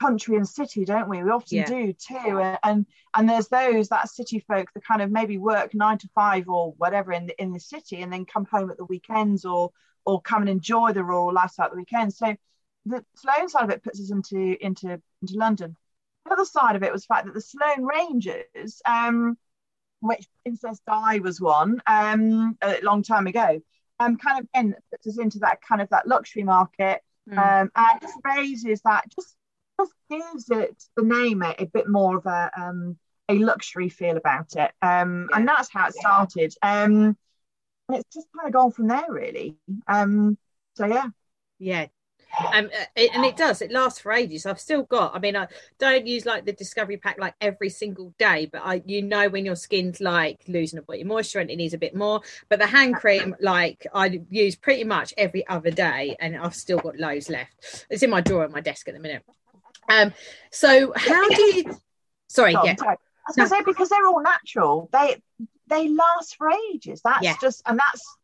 country 0.00 0.36
and 0.36 0.48
city, 0.48 0.84
don't 0.84 1.08
we? 1.08 1.22
We 1.22 1.30
often 1.30 1.58
yeah. 1.58 1.66
do 1.66 1.92
too. 1.92 2.56
And, 2.62 2.86
and 3.14 3.28
there's 3.28 3.48
those 3.48 3.88
that 3.88 4.08
city 4.08 4.40
folk 4.40 4.68
that 4.74 4.84
kind 4.84 5.02
of 5.02 5.10
maybe 5.10 5.38
work 5.38 5.74
nine 5.74 5.98
to 5.98 6.08
five 6.14 6.48
or 6.48 6.72
whatever 6.78 7.12
in 7.12 7.26
the 7.26 7.40
in 7.40 7.52
the 7.52 7.60
city 7.60 8.02
and 8.02 8.12
then 8.12 8.24
come 8.24 8.46
home 8.46 8.70
at 8.70 8.78
the 8.78 8.84
weekends 8.86 9.44
or 9.44 9.70
or 10.06 10.20
come 10.22 10.42
and 10.42 10.48
enjoy 10.48 10.92
the 10.92 11.04
rural 11.04 11.32
lifestyle 11.32 11.66
at 11.66 11.72
the 11.72 11.76
weekend. 11.76 12.14
So 12.14 12.34
the 12.86 13.04
Sloane 13.14 13.48
side 13.48 13.64
of 13.64 13.70
it 13.70 13.84
puts 13.84 14.00
us 14.00 14.10
into 14.10 14.56
into 14.64 15.00
into 15.20 15.34
London. 15.34 15.76
The 16.24 16.32
other 16.32 16.44
side 16.44 16.76
of 16.76 16.82
it 16.82 16.92
was 16.92 17.02
the 17.02 17.14
fact 17.14 17.26
that 17.26 17.34
the 17.34 17.40
Sloane 17.40 17.84
Rangers, 17.84 18.80
um, 18.86 19.36
which 20.00 20.26
Princess 20.42 20.80
Di 20.86 21.18
was 21.18 21.40
one 21.40 21.82
um, 21.86 22.56
a 22.62 22.80
long 22.82 23.02
time 23.02 23.26
ago, 23.26 23.60
um, 24.00 24.16
kind 24.16 24.40
of 24.40 24.48
again 24.54 24.74
puts 24.90 25.06
us 25.06 25.18
into 25.18 25.38
that 25.40 25.60
kind 25.62 25.80
of 25.80 25.88
that 25.90 26.08
luxury 26.08 26.42
market, 26.42 27.02
mm. 27.28 27.38
um, 27.38 27.70
and 27.76 28.00
just 28.00 28.14
raises 28.24 28.80
that 28.84 29.04
just 29.14 29.36
just 29.78 29.92
gives 30.10 30.50
it 30.50 30.82
the 30.96 31.04
name 31.04 31.42
a, 31.42 31.54
a 31.58 31.66
bit 31.66 31.88
more 31.88 32.16
of 32.16 32.26
a 32.26 32.50
um, 32.56 32.96
a 33.28 33.38
luxury 33.38 33.88
feel 33.88 34.16
about 34.16 34.56
it, 34.56 34.72
um, 34.82 35.28
yeah. 35.30 35.36
and 35.36 35.46
that's 35.46 35.70
how 35.72 35.86
it 35.86 35.94
started. 35.94 36.52
Um, 36.62 37.16
and 37.88 37.98
it's 37.98 38.14
just 38.14 38.26
kind 38.36 38.48
of 38.48 38.52
gone 38.52 38.72
from 38.72 38.88
there, 38.88 39.06
really. 39.08 39.56
Um, 39.86 40.38
so 40.74 40.86
yeah, 40.86 41.06
yeah, 41.58 41.86
um, 42.52 42.66
uh, 42.66 42.84
it, 42.96 43.10
and 43.14 43.24
it 43.24 43.36
does 43.36 43.62
it 43.62 43.70
lasts 43.70 44.00
for 44.00 44.12
ages. 44.12 44.46
I've 44.46 44.60
still 44.60 44.82
got 44.84 45.14
i 45.14 45.18
mean 45.18 45.36
i 45.36 45.46
don't 45.78 46.06
use 46.06 46.26
like 46.26 46.44
the 46.44 46.52
discovery 46.52 46.96
pack 46.96 47.18
like 47.18 47.34
every 47.40 47.68
single 47.68 48.14
day 48.18 48.48
but 48.50 48.62
i 48.64 48.82
you 48.86 49.02
know 49.02 49.28
when 49.28 49.44
your 49.44 49.56
skin's 49.56 50.00
like 50.00 50.40
losing 50.48 50.78
a 50.78 50.82
bit 50.82 51.00
of 51.00 51.06
moisture 51.06 51.40
and 51.40 51.50
it 51.50 51.56
needs 51.56 51.74
a 51.74 51.78
bit 51.78 51.94
more 51.94 52.20
but 52.48 52.58
the 52.58 52.66
hand 52.66 52.96
cream 52.96 53.34
like 53.40 53.86
i 53.94 54.20
use 54.30 54.56
pretty 54.56 54.84
much 54.84 55.12
every 55.16 55.46
other 55.48 55.70
day 55.70 56.16
and 56.20 56.36
i've 56.36 56.54
still 56.54 56.78
got 56.78 56.96
loads 56.96 57.28
left. 57.28 57.86
It's 57.90 58.02
in 58.02 58.10
my 58.10 58.20
drawer 58.20 58.44
at 58.44 58.50
my 58.50 58.60
desk 58.60 58.88
at 58.88 58.94
the 58.94 59.00
minute. 59.00 59.24
Um 59.88 60.12
so 60.50 60.92
how 60.96 61.28
do 61.28 61.42
you 61.42 61.78
sorry 62.28 62.54
oh, 62.56 62.64
yeah. 62.64 62.76
sorry. 62.76 62.96
i 62.96 62.96
was 63.28 63.36
gonna 63.36 63.48
say 63.48 63.62
because 63.64 63.88
they're 63.88 64.06
all 64.06 64.22
natural 64.22 64.88
they 64.92 65.16
they 65.70 65.88
last 65.88 66.36
for 66.36 66.50
ages. 66.74 67.00
That's 67.02 67.22
yeah. 67.22 67.36
just 67.40 67.62
and 67.64 67.78
that's 67.78 68.16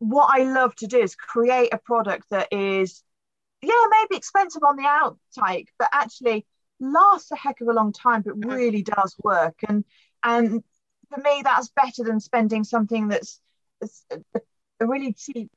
what 0.00 0.28
I 0.32 0.42
love 0.42 0.74
to 0.76 0.88
do 0.88 0.98
is 0.98 1.14
create 1.14 1.72
a 1.72 1.78
product 1.78 2.30
that 2.30 2.48
is 2.50 3.04
yeah, 3.62 3.74
maybe 3.90 4.16
expensive 4.16 4.62
on 4.64 4.76
the 4.76 4.82
outtake, 4.82 5.68
but 5.78 5.88
actually 5.92 6.44
lasts 6.80 7.30
a 7.30 7.36
heck 7.36 7.60
of 7.60 7.68
a 7.68 7.72
long 7.72 7.92
time, 7.92 8.22
but 8.22 8.38
mm-hmm. 8.38 8.50
really 8.50 8.82
does 8.82 9.14
work. 9.22 9.56
And 9.68 9.84
and 10.22 10.62
for 11.08 11.20
me, 11.20 11.42
that's 11.44 11.68
better 11.68 12.04
than 12.04 12.20
spending 12.20 12.64
something 12.64 13.08
that's, 13.08 13.40
that's 13.80 14.04
a, 14.10 14.40
a, 14.80 14.86
really 14.86 15.12
cheap 15.12 15.50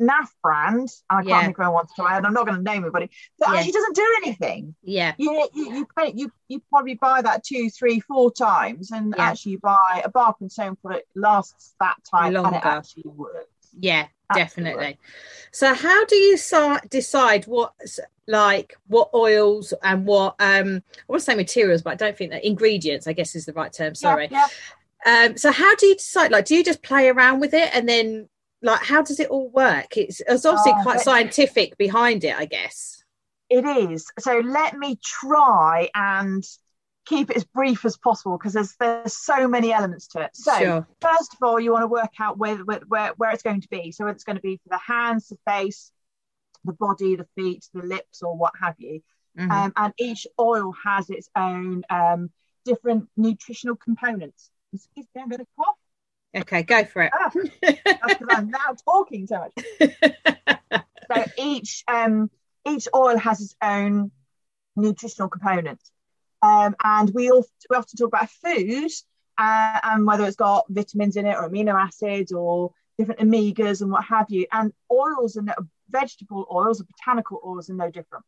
NAF 0.00 0.28
brand. 0.42 0.88
I 1.08 1.22
can't 1.22 1.44
think 1.44 1.58
of 1.58 1.62
anyone 1.62 1.86
to 1.96 2.06
add. 2.08 2.24
I'm 2.24 2.32
not 2.32 2.46
going 2.46 2.56
to 2.58 2.62
name 2.62 2.82
anybody, 2.82 3.10
but 3.38 3.50
yeah. 3.50 3.56
actually 3.56 3.72
doesn't 3.72 3.96
do 3.96 4.16
anything. 4.24 4.74
Yeah, 4.82 5.14
you 5.18 5.48
you 5.54 5.74
you, 5.74 5.86
pay, 5.96 6.12
you 6.14 6.32
you 6.48 6.62
probably 6.70 6.94
buy 6.94 7.22
that 7.22 7.44
two, 7.44 7.70
three, 7.70 8.00
four 8.00 8.32
times, 8.32 8.90
and 8.90 9.14
yeah. 9.16 9.30
actually 9.30 9.56
buy 9.56 10.02
a 10.04 10.08
Barker 10.08 10.38
and 10.42 10.52
Sloane 10.52 10.76
product 10.76 11.06
lasts 11.14 11.74
that 11.80 11.96
time 12.10 12.32
Longer. 12.32 12.48
and 12.48 12.56
it 12.56 12.64
actually 12.64 13.04
works. 13.06 13.48
Yeah, 13.80 14.06
definitely. 14.34 14.98
So 15.52 15.74
how 15.74 16.04
do 16.04 16.16
you 16.16 16.38
decide 16.88 17.44
what 17.46 17.74
like 18.26 18.76
what 18.86 19.10
oils 19.12 19.74
and 19.82 20.06
what 20.06 20.36
um 20.38 20.82
i 20.86 21.02
want 21.08 21.18
to 21.18 21.24
say 21.24 21.34
materials 21.34 21.82
but 21.82 21.90
i 21.90 21.96
don't 21.96 22.16
think 22.16 22.30
that 22.30 22.46
ingredients 22.46 23.08
i 23.08 23.12
guess 23.12 23.34
is 23.34 23.44
the 23.44 23.52
right 23.54 23.72
term 23.72 23.92
sorry. 23.92 24.28
yeah, 24.30 24.46
yeah. 25.04 25.24
um 25.24 25.36
so 25.36 25.50
how 25.50 25.74
do 25.74 25.86
you 25.86 25.96
decide 25.96 26.30
like 26.30 26.44
do 26.44 26.54
you 26.54 26.62
just 26.62 26.80
play 26.80 27.08
around 27.08 27.40
with 27.40 27.54
it 27.54 27.74
and 27.74 27.88
then 27.88 28.28
like 28.62 28.82
how 28.82 29.02
does 29.02 29.20
it 29.20 29.30
all 29.30 29.48
work? 29.50 29.96
It's, 29.96 30.20
it's 30.20 30.44
obviously 30.44 30.72
oh, 30.76 30.82
quite 30.82 31.00
scientific 31.00 31.76
behind 31.76 32.24
it 32.24 32.36
i 32.36 32.44
guess. 32.44 33.02
It 33.48 33.64
is. 33.64 34.06
So 34.20 34.38
let 34.38 34.76
me 34.76 34.96
try 35.02 35.88
and 35.92 36.44
keep 37.10 37.28
it 37.28 37.36
as 37.36 37.44
brief 37.44 37.84
as 37.84 37.96
possible 37.96 38.38
because 38.38 38.52
there's 38.52 38.76
there's 38.76 39.16
so 39.16 39.48
many 39.48 39.72
elements 39.72 40.06
to 40.06 40.20
it. 40.20 40.30
So 40.32 40.56
sure. 40.58 40.86
first 41.00 41.34
of 41.34 41.38
all, 41.42 41.58
you 41.58 41.72
want 41.72 41.82
to 41.82 41.88
work 41.88 42.12
out 42.20 42.38
where, 42.38 42.56
where 42.56 43.12
where 43.16 43.30
it's 43.32 43.42
going 43.42 43.60
to 43.60 43.68
be. 43.68 43.90
So 43.90 44.04
whether 44.04 44.14
it's 44.14 44.24
going 44.24 44.36
to 44.36 44.42
be 44.42 44.56
for 44.62 44.68
the 44.70 44.78
hands, 44.78 45.28
the 45.28 45.36
face, 45.46 45.90
the 46.64 46.72
body, 46.72 47.16
the 47.16 47.26
feet, 47.34 47.66
the 47.74 47.82
lips, 47.82 48.22
or 48.22 48.36
what 48.36 48.52
have 48.60 48.76
you. 48.78 49.02
Mm-hmm. 49.38 49.50
Um, 49.50 49.72
and 49.76 49.92
each 49.98 50.26
oil 50.38 50.72
has 50.84 51.10
its 51.10 51.28
own 51.36 51.82
um, 51.90 52.30
different 52.64 53.08
nutritional 53.16 53.76
components. 53.76 54.50
Excuse 54.72 55.06
me, 55.14 55.22
I'm 55.22 55.28
going 55.28 55.40
to 55.40 55.46
cough. 55.56 55.76
Okay, 56.42 56.62
go 56.62 56.84
for 56.84 57.02
it. 57.02 57.12
Ah, 57.12 57.30
because 57.32 58.28
I'm 58.30 58.50
now 58.50 58.76
talking 58.84 59.26
so 59.26 59.48
much. 59.48 59.92
so 61.12 61.24
each 61.36 61.82
um, 61.88 62.30
each 62.64 62.86
oil 62.94 63.18
has 63.18 63.40
its 63.40 63.56
own 63.60 64.12
nutritional 64.76 65.28
components. 65.28 65.90
Um, 66.42 66.74
and 66.82 67.10
we, 67.14 67.30
all, 67.30 67.44
we 67.68 67.76
often 67.76 67.96
talk 67.96 68.08
about 68.08 68.30
food 68.30 68.90
uh, 69.38 69.80
and 69.82 70.06
whether 70.06 70.24
it's 70.24 70.36
got 70.36 70.66
vitamins 70.68 71.16
in 71.16 71.26
it 71.26 71.36
or 71.36 71.48
amino 71.48 71.74
acids 71.74 72.32
or 72.32 72.72
different 72.98 73.20
omegas 73.20 73.82
and 73.82 73.90
what 73.90 74.04
have 74.04 74.26
you. 74.30 74.46
And 74.52 74.72
oils 74.90 75.36
and 75.36 75.52
vegetable 75.90 76.46
oils 76.52 76.80
or 76.80 76.84
botanical 76.84 77.40
oils 77.44 77.70
are 77.70 77.74
no 77.74 77.90
different. 77.90 78.24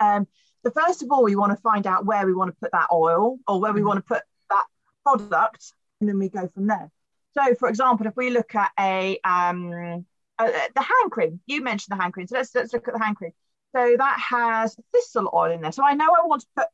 Um, 0.00 0.26
so 0.64 0.70
first 0.70 1.02
of 1.02 1.10
all, 1.10 1.24
we 1.24 1.36
want 1.36 1.52
to 1.52 1.60
find 1.60 1.86
out 1.86 2.06
where 2.06 2.26
we 2.26 2.34
want 2.34 2.50
to 2.50 2.56
put 2.60 2.72
that 2.72 2.88
oil 2.92 3.38
or 3.48 3.60
where 3.60 3.72
we 3.72 3.80
mm-hmm. 3.80 3.88
want 3.88 3.98
to 3.98 4.14
put 4.14 4.22
that 4.50 4.64
product, 5.04 5.72
and 6.00 6.08
then 6.08 6.18
we 6.18 6.28
go 6.28 6.48
from 6.48 6.66
there. 6.68 6.90
So, 7.34 7.54
for 7.54 7.68
example, 7.68 8.06
if 8.06 8.16
we 8.16 8.30
look 8.30 8.54
at 8.54 8.70
a 8.78 9.18
um, 9.24 10.04
uh, 10.38 10.50
the 10.74 10.80
hand 10.80 11.10
cream, 11.10 11.40
you 11.46 11.62
mentioned 11.62 11.96
the 11.96 12.02
hand 12.02 12.12
cream, 12.12 12.26
so 12.26 12.36
let's 12.36 12.54
let's 12.54 12.72
look 12.72 12.86
at 12.88 12.94
the 12.94 13.02
hand 13.02 13.16
cream. 13.16 13.32
So 13.74 13.96
that 13.96 14.18
has 14.20 14.76
thistle 14.92 15.30
oil 15.32 15.50
in 15.50 15.62
there. 15.62 15.72
So 15.72 15.82
I 15.84 15.94
know 15.94 16.06
I 16.06 16.26
want 16.26 16.42
to 16.42 16.48
put 16.56 16.66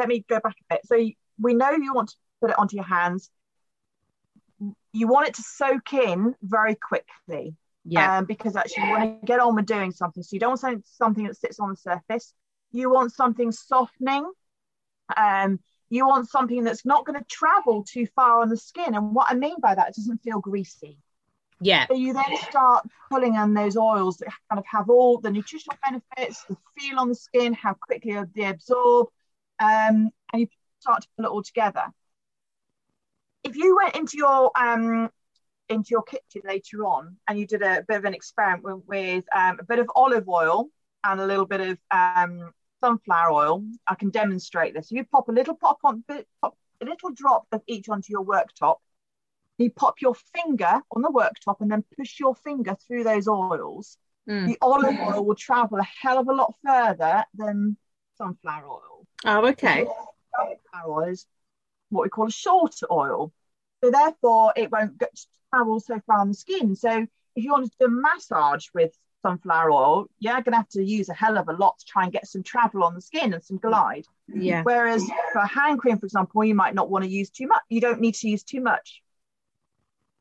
let 0.00 0.08
me 0.08 0.24
go 0.28 0.40
back 0.40 0.56
a 0.58 0.74
bit. 0.74 0.80
So 0.86 0.96
we 1.38 1.54
know 1.54 1.70
you 1.70 1.94
want 1.94 2.08
to 2.10 2.16
put 2.40 2.50
it 2.50 2.58
onto 2.58 2.76
your 2.76 2.84
hands. 2.84 3.30
You 4.92 5.06
want 5.06 5.28
it 5.28 5.34
to 5.34 5.42
soak 5.42 5.92
in 5.92 6.34
very 6.42 6.74
quickly. 6.74 7.54
Yeah. 7.84 8.18
Um, 8.18 8.24
because 8.24 8.56
actually 8.56 8.84
you 8.84 8.90
want 8.90 9.20
to 9.20 9.26
get 9.26 9.40
on 9.40 9.54
with 9.54 9.66
doing 9.66 9.92
something. 9.92 10.22
So 10.22 10.34
you 10.34 10.40
don't 10.40 10.60
want 10.60 10.86
something 10.86 11.26
that 11.26 11.36
sits 11.36 11.60
on 11.60 11.70
the 11.70 11.76
surface. 11.76 12.34
You 12.72 12.90
want 12.90 13.12
something 13.12 13.52
softening. 13.52 14.30
Um, 15.16 15.60
you 15.88 16.06
want 16.06 16.30
something 16.30 16.62
that's 16.62 16.84
not 16.84 17.04
going 17.04 17.18
to 17.18 17.24
travel 17.26 17.84
too 17.84 18.06
far 18.14 18.42
on 18.42 18.48
the 18.48 18.56
skin. 18.56 18.94
And 18.94 19.14
what 19.14 19.26
I 19.30 19.34
mean 19.34 19.56
by 19.60 19.74
that, 19.74 19.88
it 19.88 19.96
doesn't 19.96 20.22
feel 20.22 20.40
greasy. 20.40 20.98
Yeah. 21.60 21.86
So 21.88 21.94
you 21.94 22.12
then 22.14 22.36
start 22.48 22.86
pulling 23.10 23.36
on 23.36 23.54
those 23.54 23.76
oils 23.76 24.18
that 24.18 24.28
kind 24.48 24.58
of 24.58 24.64
have 24.66 24.88
all 24.88 25.18
the 25.18 25.30
nutritional 25.30 25.76
benefits, 25.84 26.44
the 26.44 26.56
feel 26.78 26.98
on 26.98 27.08
the 27.08 27.14
skin, 27.14 27.52
how 27.52 27.74
quickly 27.74 28.16
they 28.34 28.44
absorb, 28.44 29.08
um, 29.60 30.10
and 30.32 30.40
you 30.40 30.46
start 30.80 31.02
to 31.02 31.08
pull 31.16 31.26
it 31.26 31.30
all 31.30 31.42
together. 31.42 31.84
If 33.44 33.56
you 33.56 33.76
went 33.82 33.96
into 33.96 34.16
your 34.16 34.50
um, 34.58 35.10
into 35.68 35.90
your 35.90 36.02
kitchen 36.02 36.42
later 36.44 36.84
on 36.84 37.16
and 37.28 37.38
you 37.38 37.46
did 37.46 37.62
a 37.62 37.84
bit 37.86 37.98
of 37.98 38.04
an 38.04 38.14
experiment 38.14 38.64
with, 38.64 38.82
with 38.86 39.24
um, 39.34 39.58
a 39.60 39.64
bit 39.64 39.78
of 39.78 39.88
olive 39.94 40.28
oil 40.28 40.68
and 41.04 41.20
a 41.20 41.26
little 41.26 41.46
bit 41.46 41.60
of 41.60 41.78
um, 41.90 42.50
sunflower 42.80 43.32
oil, 43.32 43.64
I 43.86 43.94
can 43.94 44.10
demonstrate 44.10 44.74
this. 44.74 44.90
You 44.90 45.04
pop 45.04 45.28
a 45.28 45.32
little 45.32 45.54
pop 45.54 45.78
on 45.84 46.04
pop 46.42 46.56
a 46.80 46.84
little 46.84 47.10
drop 47.10 47.46
of 47.52 47.62
each 47.66 47.88
onto 47.88 48.10
your 48.10 48.24
worktop. 48.24 48.76
You 49.58 49.70
pop 49.70 49.96
your 50.00 50.14
finger 50.34 50.80
on 50.90 51.02
the 51.02 51.10
worktop 51.10 51.56
and 51.60 51.70
then 51.70 51.84
push 51.96 52.18
your 52.18 52.34
finger 52.34 52.74
through 52.86 53.04
those 53.04 53.28
oils. 53.28 53.98
mm. 54.28 54.46
the 54.46 54.58
olive 54.62 54.98
oil 54.98 55.24
will 55.24 55.34
travel 55.34 55.78
a 55.78 55.86
hell 56.02 56.18
of 56.18 56.28
a 56.28 56.32
lot 56.32 56.54
further 56.64 57.24
than 57.34 57.76
sunflower 58.16 58.66
oil. 58.66 58.99
Oh, 59.24 59.46
okay. 59.48 59.86
Is 61.08 61.26
what 61.90 62.04
we 62.04 62.08
call 62.08 62.28
a 62.28 62.30
shorter 62.30 62.86
oil. 62.90 63.32
So 63.82 63.90
therefore, 63.90 64.52
it 64.56 64.70
won't 64.70 64.98
get, 64.98 65.10
travel 65.52 65.80
so 65.80 66.00
far 66.06 66.18
on 66.18 66.28
the 66.28 66.34
skin. 66.34 66.76
So 66.76 67.06
if 67.36 67.44
you 67.44 67.52
want 67.52 67.66
to 67.66 67.72
do 67.78 67.86
a 67.86 67.88
massage 67.88 68.66
with 68.74 68.92
sunflower 69.22 69.70
oil, 69.70 70.06
you're 70.18 70.34
going 70.34 70.52
to 70.52 70.56
have 70.56 70.68
to 70.70 70.84
use 70.84 71.08
a 71.08 71.14
hell 71.14 71.36
of 71.36 71.48
a 71.48 71.52
lot 71.52 71.78
to 71.78 71.84
try 71.84 72.04
and 72.04 72.12
get 72.12 72.26
some 72.26 72.42
travel 72.42 72.84
on 72.84 72.94
the 72.94 73.00
skin 73.00 73.34
and 73.34 73.42
some 73.42 73.58
glide. 73.58 74.06
Yeah. 74.28 74.62
Whereas 74.62 75.04
for 75.32 75.40
a 75.40 75.46
hand 75.46 75.78
cream, 75.78 75.98
for 75.98 76.06
example, 76.06 76.44
you 76.44 76.54
might 76.54 76.74
not 76.74 76.90
want 76.90 77.04
to 77.04 77.10
use 77.10 77.30
too 77.30 77.46
much. 77.46 77.62
You 77.68 77.80
don't 77.80 78.00
need 78.00 78.14
to 78.16 78.28
use 78.28 78.42
too 78.42 78.60
much. 78.60 79.02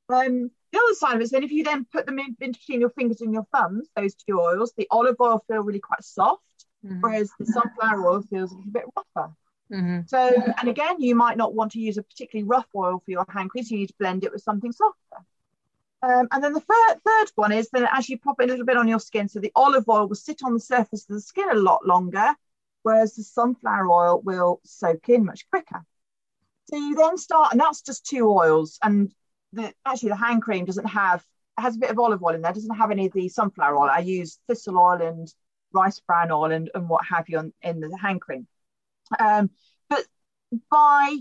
Um, 0.10 0.52
the 0.72 0.80
other 0.80 0.96
side 0.96 1.16
of 1.16 1.22
it 1.22 1.26
is 1.26 1.30
then 1.32 1.44
if 1.44 1.52
you 1.52 1.64
then 1.64 1.86
put 1.92 2.06
them 2.06 2.20
in, 2.20 2.36
in 2.42 2.52
between 2.52 2.82
your 2.82 2.90
fingers 2.90 3.22
and 3.22 3.34
your 3.34 3.46
thumbs, 3.54 3.88
those 3.96 4.16
two 4.16 4.40
oils, 4.40 4.74
the 4.76 4.88
olive 4.92 5.16
oil 5.22 5.44
feel 5.48 5.62
really 5.62 5.80
quite 5.80 6.04
soft, 6.04 6.44
mm-hmm. 6.86 7.02
whereas 7.02 7.32
the 7.40 7.46
sunflower 7.46 8.08
oil 8.08 8.22
feels 8.22 8.52
a 8.52 8.56
little 8.56 8.72
bit 8.72 8.86
rougher. 8.96 9.34
Mm-hmm. 9.72 10.00
So, 10.08 10.34
and 10.60 10.68
again, 10.68 11.00
you 11.00 11.16
might 11.16 11.38
not 11.38 11.54
want 11.54 11.74
to 11.74 11.80
use 11.80 11.98
a 11.98 12.04
particularly 12.04 12.48
rough 12.48 12.68
oil 12.76 13.02
for 13.04 13.12
your 13.12 13.26
hand 13.30 13.50
cream, 13.52 13.64
so 13.64 13.76
you 13.76 13.82
need 13.82 13.90
to 13.90 13.96
blend 14.00 14.24
it 14.24 14.32
with 14.32 14.42
something 14.42 14.72
softer. 14.72 15.26
Um, 16.02 16.28
and 16.32 16.44
then 16.44 16.54
the 16.54 16.62
third, 16.62 17.02
third 17.06 17.32
one 17.36 17.52
is 17.52 17.70
that 17.72 17.90
as 17.94 18.10
you 18.10 18.18
pop 18.18 18.40
it 18.40 18.46
a 18.46 18.48
little 18.48 18.66
bit 18.66 18.78
on 18.78 18.88
your 18.88 19.00
skin, 19.00 19.28
so 19.28 19.40
the 19.40 19.52
olive 19.56 19.88
oil 19.90 20.08
will 20.08 20.16
sit 20.16 20.42
on 20.44 20.54
the 20.54 20.60
surface 20.60 21.06
of 21.10 21.16
the 21.16 21.22
skin 21.22 21.50
a 21.52 21.56
lot 21.56 21.86
longer, 21.86 22.34
whereas 22.84 23.16
the 23.16 23.24
sunflower 23.24 23.90
oil 23.90 24.22
will 24.22 24.62
soak 24.64 25.10
in 25.10 25.26
much 25.26 25.48
quicker. 25.50 25.84
So 26.70 26.78
you 26.78 26.96
then 26.96 27.18
start, 27.18 27.52
and 27.52 27.60
that's 27.60 27.82
just 27.82 28.06
two 28.06 28.30
oils. 28.30 28.80
And 28.82 29.12
the, 29.54 29.74
actually, 29.86 30.10
the 30.10 30.16
hand 30.16 30.42
cream 30.42 30.66
doesn't 30.66 30.86
have 30.86 31.24
has 31.58 31.76
a 31.76 31.80
bit 31.80 31.90
of 31.90 32.00
olive 32.00 32.24
oil 32.24 32.36
in 32.36 32.42
there, 32.42 32.54
doesn't 32.54 32.78
have 32.78 32.92
any 32.92 33.08
of 33.08 33.14
the 33.14 33.28
sunflower 33.28 33.76
oil. 33.76 33.90
I 33.90 34.00
use 34.00 34.40
thistle 34.48 34.80
oil 34.80 35.02
and 35.02 35.34
rice 35.74 36.00
bran 36.00 36.32
oil 36.32 36.52
and, 36.52 36.70
and 36.74 36.90
what 36.90 37.06
have 37.06 37.30
you 37.30 37.38
on, 37.38 37.54
in 37.62 37.80
the 37.80 37.98
hand 37.98 38.22
cream. 38.22 38.48
Um, 39.20 39.50
but 39.90 40.06
by 40.72 41.18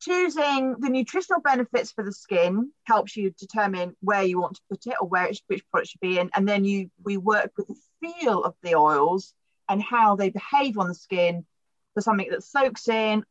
choosing 0.00 0.76
the 0.78 0.88
nutritional 0.88 1.40
benefits 1.40 1.92
for 1.92 2.04
the 2.04 2.12
skin 2.12 2.70
helps 2.84 3.16
you 3.16 3.30
determine 3.38 3.96
where 4.00 4.22
you 4.22 4.40
want 4.40 4.56
to 4.56 4.62
put 4.70 4.86
it 4.86 4.96
or 5.00 5.08
where 5.08 5.30
which 5.46 5.68
product 5.70 5.90
should 5.90 6.00
be 6.00 6.18
in 6.18 6.30
and 6.34 6.46
then 6.46 6.64
you 6.64 6.90
we 7.02 7.16
work 7.16 7.50
with 7.56 7.66
the 7.66 7.76
feel 8.00 8.44
of 8.44 8.54
the 8.62 8.74
oils 8.74 9.32
and 9.68 9.82
how 9.82 10.14
they 10.14 10.28
behave 10.28 10.78
on 10.78 10.86
the 10.86 10.94
skin 10.94 11.44
for 11.94 12.02
something 12.02 12.28
that 12.30 12.44
soaks 12.44 12.88
in 12.88 13.24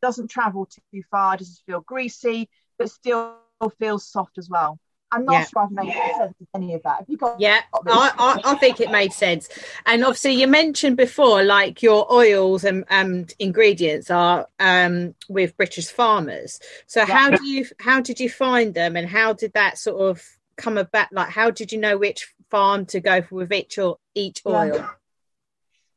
doesn't 0.00 0.30
travel 0.30 0.66
too 0.66 1.02
far 1.10 1.36
doesn't 1.36 1.58
feel 1.66 1.80
greasy 1.80 2.48
but 2.78 2.90
still 2.90 3.34
feels 3.78 4.06
soft 4.06 4.38
as 4.38 4.48
well 4.48 4.78
I'm 5.14 5.24
not 5.24 5.32
yeah. 5.32 5.44
sure 5.44 5.62
I've 5.62 5.70
made 5.70 5.92
sense 5.92 6.34
of 6.40 6.46
any 6.54 6.74
of 6.74 6.82
that. 6.82 6.98
Have 6.98 7.08
you 7.08 7.16
got? 7.16 7.40
Yeah, 7.40 7.60
I, 7.86 8.12
I, 8.18 8.52
I, 8.52 8.54
think 8.56 8.80
it 8.80 8.90
made 8.90 9.12
sense. 9.12 9.48
And 9.86 10.02
obviously, 10.02 10.32
you 10.32 10.48
mentioned 10.48 10.96
before, 10.96 11.44
like 11.44 11.82
your 11.82 12.12
oils 12.12 12.64
and, 12.64 12.84
and 12.90 13.32
ingredients 13.38 14.10
are 14.10 14.48
um, 14.58 15.14
with 15.28 15.56
British 15.56 15.88
farmers. 15.88 16.58
So 16.86 17.00
yeah. 17.00 17.14
how 17.14 17.30
do 17.30 17.46
you 17.46 17.66
how 17.78 18.00
did 18.00 18.18
you 18.18 18.28
find 18.28 18.74
them, 18.74 18.96
and 18.96 19.08
how 19.08 19.32
did 19.34 19.52
that 19.52 19.78
sort 19.78 20.00
of 20.00 20.22
come 20.56 20.78
about? 20.78 21.12
Like, 21.12 21.28
how 21.28 21.50
did 21.50 21.70
you 21.70 21.78
know 21.78 21.96
which 21.96 22.34
farm 22.50 22.86
to 22.86 23.00
go 23.00 23.22
for 23.22 23.36
with 23.36 23.52
each 23.52 23.78
or 23.78 23.98
each 24.14 24.42
oil? 24.44 24.90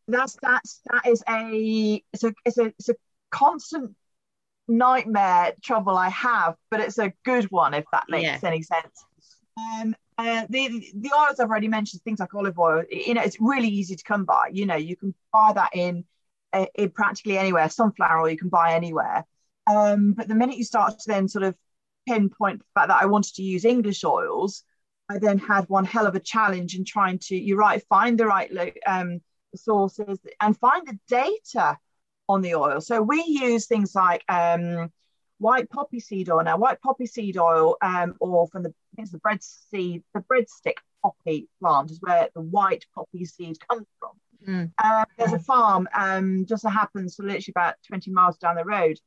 That's 0.08 0.38
that's 0.42 0.82
that 0.92 1.08
is 1.08 1.24
a 1.28 2.04
it's 2.14 2.24
a 2.24 2.34
it's 2.46 2.58
a 2.60 2.66
it's 2.66 2.90
a 2.90 2.96
constant 3.32 3.96
nightmare 4.68 5.54
trouble 5.64 5.98
I 5.98 6.10
have, 6.10 6.56
but 6.70 6.80
it's 6.80 6.98
a 6.98 7.14
good 7.24 7.46
one 7.52 7.74
if 7.74 7.86
that 7.92 8.06
makes 8.10 8.24
yeah. 8.24 8.40
any 8.44 8.62
sense. 8.62 9.06
Um, 9.58 9.96
uh, 10.18 10.46
the 10.50 10.92
the 10.96 11.12
oils 11.16 11.40
I've 11.40 11.50
already 11.50 11.68
mentioned, 11.68 12.02
things 12.04 12.20
like 12.20 12.34
olive 12.34 12.58
oil, 12.58 12.84
you 12.90 13.14
know, 13.14 13.22
it's 13.22 13.40
really 13.40 13.68
easy 13.68 13.96
to 13.96 14.04
come 14.04 14.26
by. 14.26 14.50
You 14.52 14.66
know, 14.66 14.76
you 14.76 14.96
can 14.96 15.14
buy 15.32 15.54
that 15.54 15.70
in, 15.74 16.06
uh, 16.54 16.66
in 16.76 16.90
practically 16.90 17.38
anywhere. 17.38 17.70
Sunflower 17.70 18.22
oil 18.22 18.30
you 18.30 18.38
can 18.38 18.50
buy 18.50 18.74
anywhere. 18.74 19.26
Um, 19.70 20.14
but 20.14 20.28
the 20.28 20.36
minute 20.36 20.58
you 20.58 20.64
start 20.64 21.00
to 21.00 21.08
then 21.08 21.28
sort 21.28 21.44
of 21.44 21.56
pinpoint 22.08 22.60
the 22.60 22.66
fact 22.74 22.88
that 22.88 23.02
I 23.02 23.06
wanted 23.06 23.36
to 23.36 23.44
use 23.44 23.66
English 23.66 24.04
oils, 24.04 24.64
I 25.10 25.20
then 25.20 25.38
had 25.38 25.66
one 25.70 25.86
hell 25.86 26.08
of 26.08 26.16
a 26.16 26.20
challenge 26.20 26.76
in 26.76 26.86
trying 26.86 27.20
to, 27.24 27.36
you're 27.36 27.58
right, 27.58 27.84
find 27.90 28.18
the 28.18 28.26
right 28.26 28.52
um, 28.86 29.20
sources 29.56 30.20
and 30.42 30.58
find 30.58 30.88
the 30.88 30.98
data 31.08 31.78
on 32.30 32.42
the 32.42 32.56
oil. 32.56 32.82
So 32.82 33.02
we 33.02 33.24
use 33.26 33.66
things 33.66 33.96
like 33.96 34.24
um, 34.30 34.92
white 35.38 35.70
poppy 35.70 36.00
seed 36.00 36.30
oil. 36.30 36.44
Now, 36.44 36.58
white 36.58 36.82
poppy 36.82 37.06
seed 37.06 37.38
oil, 37.38 37.78
um, 37.82 38.16
or 38.20 38.48
from 38.48 38.64
the 38.64 38.74
it's 38.98 39.12
the 39.12 39.20
bread 39.20 39.44
seed, 39.44 40.04
the 40.14 40.22
breadseed 40.22 40.74
poppy 41.04 41.48
plant 41.62 41.92
is 41.92 42.02
where 42.02 42.30
the 42.34 42.42
white 42.42 42.86
poppy 42.96 43.26
seed 43.26 43.58
comes 43.68 43.86
from. 44.00 44.12
Mm. 44.48 44.72
Uh, 44.78 45.06
there's 45.18 45.34
a 45.34 45.40
farm 45.40 45.88
um, 45.94 46.46
just 46.46 46.64
so 46.64 46.70
happens 46.70 47.16
so 47.16 47.24
literally 47.24 47.46
about 47.50 47.76
20 47.88 48.12
miles 48.12 48.38
down 48.38 48.56
the 48.56 48.64
road 48.64 48.98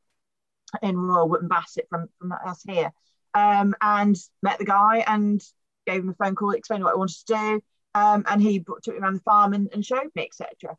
in 0.82 0.96
Royal 0.96 1.28
Wootton 1.28 1.48
Bassett 1.48 1.88
from, 1.88 2.08
from 2.18 2.32
us 2.32 2.62
here. 2.62 2.92
Um, 3.32 3.74
and 3.80 4.16
met 4.42 4.58
the 4.58 4.64
guy 4.64 5.04
and 5.06 5.40
gave 5.86 6.02
him 6.02 6.10
a 6.10 6.14
phone 6.14 6.34
call, 6.34 6.50
explained 6.50 6.84
what 6.84 6.94
I 6.94 6.98
wanted 6.98 7.16
to 7.26 7.34
do. 7.34 7.62
Um, 7.94 8.24
and 8.28 8.42
he 8.42 8.60
took 8.60 8.94
me 8.94 9.00
around 9.00 9.14
the 9.14 9.20
farm 9.20 9.52
and, 9.52 9.68
and 9.72 9.84
showed 9.84 10.10
me, 10.14 10.24
etc. 10.24 10.76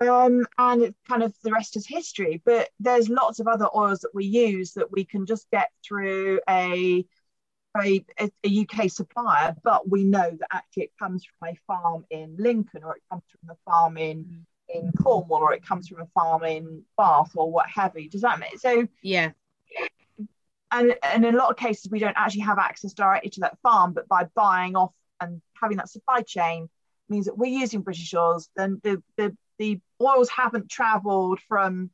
Um, 0.00 0.46
and 0.58 0.82
it 0.82 0.94
kind 1.08 1.22
of 1.22 1.34
the 1.42 1.50
rest 1.50 1.76
is 1.76 1.86
history. 1.86 2.40
But 2.44 2.70
there's 2.78 3.08
lots 3.08 3.40
of 3.40 3.48
other 3.48 3.68
oils 3.74 4.00
that 4.00 4.14
we 4.14 4.24
use 4.24 4.72
that 4.74 4.92
we 4.92 5.04
can 5.04 5.26
just 5.26 5.50
get 5.50 5.70
through 5.84 6.40
a 6.48 7.04
a, 7.76 8.04
a, 8.44 8.60
UK 8.60 8.90
supplier, 8.90 9.54
but 9.62 9.88
we 9.88 10.02
know 10.02 10.30
that 10.30 10.48
actually 10.50 10.84
it 10.84 10.92
comes 10.98 11.24
from 11.24 11.50
a 11.50 11.54
farm 11.66 12.04
in 12.10 12.34
Lincoln 12.36 12.82
or 12.82 12.96
it 12.96 13.02
comes 13.10 13.22
from 13.30 13.50
a 13.50 13.70
farm 13.70 13.96
in 13.96 14.46
in 14.68 14.92
Cornwall 14.92 15.42
or 15.42 15.52
it 15.52 15.64
comes 15.64 15.88
from 15.88 16.00
a 16.00 16.06
farm 16.06 16.44
in 16.44 16.82
Bath 16.96 17.32
or 17.34 17.50
what 17.50 17.66
have 17.68 17.96
you. 17.96 18.08
Does 18.10 18.22
that 18.22 18.38
make 18.38 18.58
so? 18.58 18.86
Yeah. 19.02 19.30
And, 20.70 20.94
and 21.02 21.24
in 21.24 21.34
a 21.34 21.38
lot 21.38 21.50
of 21.50 21.56
cases, 21.56 21.90
we 21.90 21.98
don't 21.98 22.16
actually 22.16 22.42
have 22.42 22.58
access 22.58 22.92
directly 22.92 23.30
to 23.30 23.40
that 23.40 23.58
farm, 23.62 23.94
but 23.94 24.06
by 24.08 24.24
buying 24.34 24.76
off 24.76 24.92
and 25.20 25.40
having 25.58 25.78
that 25.78 25.88
supply 25.88 26.20
chain 26.20 26.68
means 27.08 27.24
that 27.24 27.38
we're 27.38 27.46
using 27.46 27.80
British 27.80 28.12
oils, 28.12 28.50
then 28.54 28.80
the, 28.82 29.02
the 29.16 29.34
the 29.58 29.80
oils 30.00 30.28
haven't 30.28 30.70
travelled 30.70 31.40
from 31.48 31.90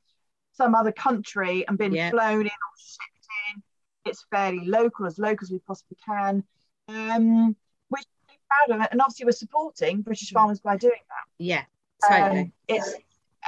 some 0.52 0.74
other 0.74 0.92
country 0.92 1.66
and 1.66 1.78
been 1.78 1.92
yeah. 1.92 2.10
flown 2.10 2.42
in 2.42 2.46
or 2.46 2.76
shipped 2.76 3.26
in. 3.54 3.62
It's 4.06 4.24
fairly 4.30 4.66
local, 4.66 5.06
as 5.06 5.18
local 5.18 5.44
as 5.44 5.50
we 5.50 5.58
possibly 5.60 5.96
can. 6.06 6.44
Um, 6.88 7.56
which 7.88 8.04
we're 8.28 8.36
proud 8.48 8.76
of 8.76 8.84
it. 8.84 8.88
And 8.92 9.00
obviously 9.00 9.26
we're 9.26 9.32
supporting 9.32 10.02
British 10.02 10.30
mm. 10.30 10.34
farmers 10.34 10.60
by 10.60 10.76
doing 10.76 10.92
that. 10.92 11.24
Yeah, 11.38 11.64
totally. 12.08 12.40
Um, 12.40 12.52
it's 12.68 12.94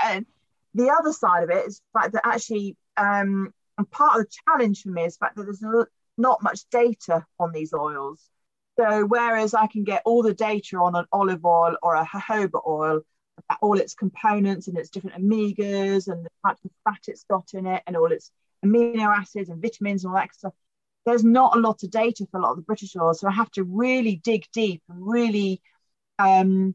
and 0.04 0.26
the 0.74 0.90
other 0.90 1.12
side 1.12 1.42
of 1.42 1.50
it 1.50 1.66
is 1.66 1.78
the 1.78 2.00
fact 2.00 2.12
that 2.14 2.22
actually 2.26 2.76
um, 2.96 3.52
and 3.78 3.90
part 3.90 4.18
of 4.18 4.24
the 4.24 4.30
challenge 4.46 4.82
for 4.82 4.90
me 4.90 5.04
is 5.04 5.16
the 5.16 5.26
fact 5.26 5.36
that 5.36 5.44
there's 5.44 5.64
not 6.16 6.42
much 6.42 6.60
data 6.70 7.24
on 7.38 7.52
these 7.52 7.72
oils. 7.74 8.28
So 8.78 9.04
whereas 9.06 9.54
I 9.54 9.66
can 9.66 9.84
get 9.84 10.02
all 10.04 10.22
the 10.22 10.34
data 10.34 10.76
on 10.76 10.94
an 10.94 11.06
olive 11.12 11.44
oil 11.44 11.76
or 11.82 11.94
a 11.94 12.04
jojoba 12.04 12.66
oil, 12.66 13.00
all 13.60 13.78
its 13.78 13.94
components 13.94 14.68
and 14.68 14.76
its 14.78 14.90
different 14.90 15.16
omegas 15.16 16.08
and 16.08 16.24
the 16.24 16.30
types 16.44 16.64
of 16.64 16.70
fat 16.84 17.00
it's 17.08 17.24
got 17.24 17.48
in 17.54 17.66
it 17.66 17.82
and 17.86 17.96
all 17.96 18.10
its 18.12 18.30
amino 18.64 19.06
acids 19.06 19.48
and 19.48 19.62
vitamins 19.62 20.04
and 20.04 20.12
all 20.12 20.18
that 20.18 20.34
stuff. 20.34 20.54
There's 21.04 21.24
not 21.24 21.56
a 21.56 21.60
lot 21.60 21.82
of 21.82 21.90
data 21.90 22.26
for 22.30 22.40
a 22.40 22.42
lot 22.42 22.50
of 22.50 22.56
the 22.56 22.62
British 22.62 22.96
oils, 22.96 23.20
so 23.20 23.28
I 23.28 23.32
have 23.32 23.50
to 23.52 23.62
really 23.62 24.16
dig 24.16 24.44
deep 24.52 24.82
and 24.88 25.06
really 25.06 25.62
um, 26.18 26.74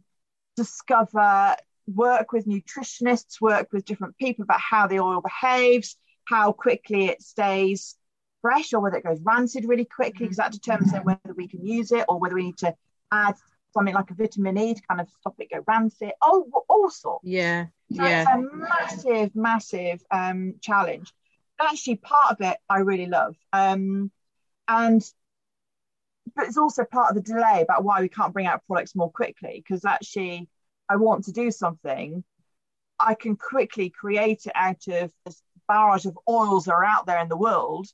discover, 0.56 1.56
work 1.88 2.32
with 2.32 2.46
nutritionists, 2.46 3.42
work 3.42 3.68
with 3.74 3.86
different 3.86 4.18
people 4.18 4.44
about 4.44 4.62
how 4.62 4.88
the 4.88 5.00
oil 5.00 5.22
behaves, 5.22 5.98
how 6.26 6.54
quickly 6.54 7.08
it 7.08 7.22
stays 7.22 7.98
fresh, 8.42 8.74
or 8.74 8.80
whether 8.80 8.98
it 8.98 9.04
goes 9.04 9.20
rancid 9.22 9.66
really 9.68 9.86
quickly, 9.86 10.26
because 10.26 10.38
that 10.38 10.52
determines 10.52 10.92
then 10.92 11.04
whether 11.04 11.34
we 11.36 11.48
can 11.48 11.66
use 11.66 11.92
it 11.92 12.06
or 12.08 12.20
whether 12.20 12.36
we 12.36 12.44
need 12.44 12.58
to 12.58 12.74
add 13.12 13.36
something 13.74 13.94
like 13.94 14.12
a 14.12 14.16
vitamin 14.16 14.58
E 14.58 14.74
to 14.74 14.82
kind 14.82 15.02
of 15.02 15.10
stop 15.10 15.36
it 15.40 15.50
go 15.52 15.64
rancid. 15.68 16.12
Oh, 16.22 16.48
all 16.70 16.90
sorts. 16.90 17.26
Yeah, 17.26 17.68
so 17.96 18.04
yeah. 18.06 18.22
It's 18.22 18.32
a 18.32 18.56
massive, 18.56 19.36
massive 19.36 20.04
um, 20.12 20.56
challenge. 20.62 21.12
Actually, 21.60 21.98
part 21.98 22.32
of 22.32 22.38
it 22.42 22.58
I 22.70 22.80
really 22.80 23.06
love, 23.06 23.36
um, 23.54 24.12
and 24.68 25.02
but 26.36 26.48
it's 26.48 26.58
also 26.58 26.86
part 26.86 27.10
of 27.10 27.16
the 27.16 27.34
delay 27.34 27.62
about 27.62 27.84
why 27.84 28.02
we 28.02 28.10
can't 28.10 28.34
bring 28.34 28.48
out 28.48 28.66
products 28.66 28.96
more 28.96 29.12
quickly 29.12 29.64
because 29.64 29.86
actually 29.86 30.48
I 30.90 30.96
want 30.96 31.26
to 31.26 31.32
do 31.32 31.52
something. 31.52 32.24
I 33.00 33.16
can 33.16 33.36
quickly 33.36 33.90
create 33.90 34.46
it 34.46 34.54
out 34.56 34.88
of 34.88 35.12
this 35.26 35.42
barrage 35.68 36.06
of 36.06 36.18
oils 36.30 36.66
that 36.66 36.74
are 36.74 36.86
out 36.86 37.06
there 37.06 37.20
in 37.20 37.30
the 37.30 37.38
world 37.38 37.88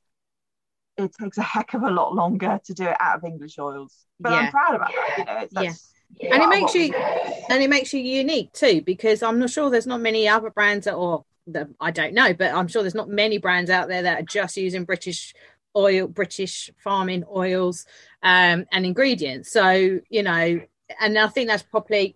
it 0.97 1.11
takes 1.19 1.37
a 1.37 1.43
heck 1.43 1.73
of 1.73 1.83
a 1.83 1.91
lot 1.91 2.13
longer 2.13 2.59
to 2.65 2.73
do 2.73 2.85
it 2.85 2.97
out 2.99 3.17
of 3.17 3.23
English 3.23 3.59
oils. 3.59 4.05
But 4.19 4.31
yeah. 4.31 4.37
I'm 4.37 4.51
proud 4.51 4.75
about 4.75 4.91
that. 4.91 5.47
You 5.51 5.69
know, 5.69 5.73
yeah. 6.19 6.33
and 6.33 6.43
it 6.43 6.49
makes 6.49 6.73
you 6.73 6.93
and 6.93 7.63
it 7.63 7.69
makes 7.69 7.93
you 7.93 8.01
unique 8.01 8.53
too 8.53 8.81
because 8.81 9.21
I'm 9.21 9.39
not 9.39 9.49
sure 9.49 9.69
there's 9.69 9.87
not 9.87 10.01
many 10.01 10.27
other 10.27 10.49
brands 10.49 10.85
that 10.85 10.95
or 10.95 11.25
the, 11.45 11.69
I 11.79 11.91
don't 11.91 12.13
know, 12.13 12.33
but 12.33 12.53
I'm 12.53 12.67
sure 12.67 12.81
there's 12.81 12.95
not 12.95 13.09
many 13.09 13.37
brands 13.37 13.69
out 13.69 13.87
there 13.87 14.03
that 14.03 14.19
are 14.19 14.25
just 14.25 14.57
using 14.57 14.83
British 14.83 15.33
oil, 15.75 16.07
British 16.07 16.69
farming 16.83 17.23
oils 17.33 17.85
um, 18.23 18.65
and 18.71 18.85
ingredients. 18.85 19.51
So 19.51 19.99
you 20.09 20.23
know, 20.23 20.61
and 20.99 21.17
I 21.17 21.27
think 21.27 21.49
that's 21.49 21.63
probably 21.63 22.15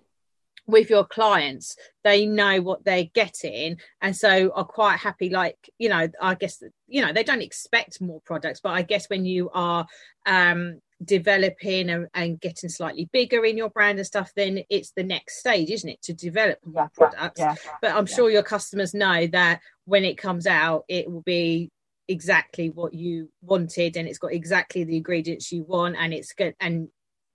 with 0.71 0.89
your 0.89 1.05
clients 1.05 1.75
they 2.03 2.25
know 2.25 2.61
what 2.61 2.83
they're 2.83 3.09
getting 3.13 3.77
and 4.01 4.15
so 4.15 4.51
are 4.55 4.63
quite 4.63 4.97
happy 4.97 5.29
like 5.29 5.69
you 5.77 5.89
know 5.89 6.07
i 6.21 6.33
guess 6.33 6.63
you 6.87 7.01
know 7.01 7.13
they 7.13 7.23
don't 7.23 7.41
expect 7.41 8.01
more 8.01 8.21
products 8.21 8.59
but 8.61 8.71
i 8.71 8.81
guess 8.81 9.09
when 9.09 9.25
you 9.25 9.49
are 9.53 9.85
um 10.25 10.79
developing 11.03 11.89
and, 11.89 12.07
and, 12.13 12.39
getting 12.39 12.69
slightly 12.69 13.09
bigger 13.11 13.43
in 13.43 13.57
your 13.57 13.71
brand 13.71 13.97
and 13.97 14.05
stuff 14.05 14.31
then 14.35 14.63
it's 14.69 14.91
the 14.91 15.03
next 15.03 15.39
stage 15.39 15.71
isn't 15.71 15.89
it 15.89 16.01
to 16.03 16.13
develop 16.13 16.59
more 16.63 16.83
yeah, 16.83 16.87
products 16.95 17.39
yeah, 17.39 17.55
but 17.81 17.91
i'm 17.91 18.07
yeah. 18.07 18.15
sure 18.15 18.29
your 18.29 18.43
customers 18.43 18.93
know 18.93 19.25
that 19.27 19.59
when 19.85 20.05
it 20.05 20.17
comes 20.17 20.45
out 20.45 20.83
it 20.87 21.11
will 21.11 21.23
be 21.23 21.71
exactly 22.07 22.69
what 22.69 22.93
you 22.93 23.29
wanted 23.41 23.97
and 23.97 24.07
it's 24.07 24.19
got 24.19 24.33
exactly 24.33 24.83
the 24.83 24.97
ingredients 24.97 25.51
you 25.51 25.63
want 25.63 25.95
and 25.97 26.13
it's 26.13 26.33
good 26.33 26.53
and 26.59 26.87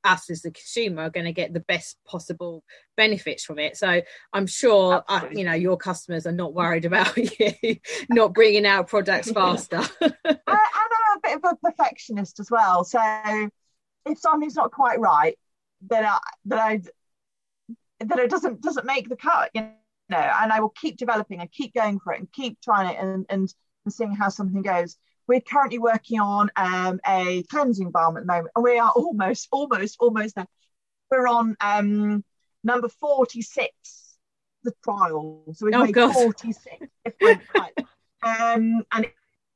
us 0.07 0.31
as 0.31 0.43
the 0.43 0.51
consumer 0.51 1.03
are 1.03 1.11
going 1.11 1.27
to 1.27 1.33
get 1.33 1.53
the 1.53 1.61
best 1.61 1.99
possible 2.07 2.63
benefits 2.97 3.45
from 3.45 3.59
it. 3.59 3.77
So 3.77 4.01
I'm 4.33 4.47
sure 4.47 5.05
uh, 5.09 5.29
you 5.33 5.45
know 5.45 5.53
your 5.53 5.77
customers 5.77 6.27
are 6.27 6.33
not 6.33 6.55
worried 6.55 6.85
about 6.85 7.17
you 7.63 7.77
not 8.09 8.33
bringing 8.33 8.67
out 8.67 8.89
products 8.89 9.31
faster. 9.33 9.83
and 10.01 10.17
I'm 10.25 11.17
a 11.17 11.21
bit 11.23 11.37
of 11.37 11.45
a 11.45 11.57
perfectionist 11.57 12.41
as 12.41 12.51
well. 12.51 12.85
So 12.85 13.01
if 14.07 14.19
something's 14.19 14.55
not 14.55 14.71
quite 14.71 15.01
right, 15.01 15.39
then 15.83 16.05
I 16.05 16.19
then 16.45 16.59
I 16.59 16.81
then 18.01 18.19
it 18.19 18.31
doesn't 18.31 18.61
doesn't 18.61 18.87
make 18.87 19.09
the 19.09 19.17
cut. 19.17 19.51
You 19.55 19.63
know, 20.09 20.19
and 20.19 20.53
I 20.53 20.61
will 20.61 20.71
keep 20.71 20.97
developing 20.97 21.41
and 21.41 21.51
keep 21.51 21.75
going 21.75 21.99
for 21.99 22.13
it 22.13 22.21
and 22.21 22.33
keep 22.33 22.61
trying 22.61 22.95
it 22.95 22.99
and 22.99 23.27
and, 23.29 23.53
and 23.85 23.93
seeing 23.93 24.15
how 24.15 24.29
something 24.29 24.63
goes. 24.63 24.97
We're 25.29 25.41
currently 25.41 25.79
working 25.79 26.21
on 26.21 26.51
um, 26.57 27.01
a 27.07 27.43
cleansing 27.45 27.91
balm 27.91 28.17
at 28.17 28.23
the 28.23 28.27
moment, 28.27 28.51
and 28.55 28.65
we 28.65 28.79
are 28.79 28.91
almost, 28.91 29.49
almost, 29.51 29.97
almost 29.99 30.37
there. 30.37 30.47
We're 31.11 31.27
on 31.27 31.57
um, 31.61 32.25
number 32.63 32.89
46, 32.89 33.73
the 34.63 34.73
trial. 34.85 35.45
So 35.55 35.67
we've 35.67 35.75
oh, 35.75 35.85
made 35.85 35.95
God. 35.95 36.13
46 36.13 36.87
different 37.05 37.43
types. 37.55 37.83
Um, 38.23 38.83
and 38.93 39.07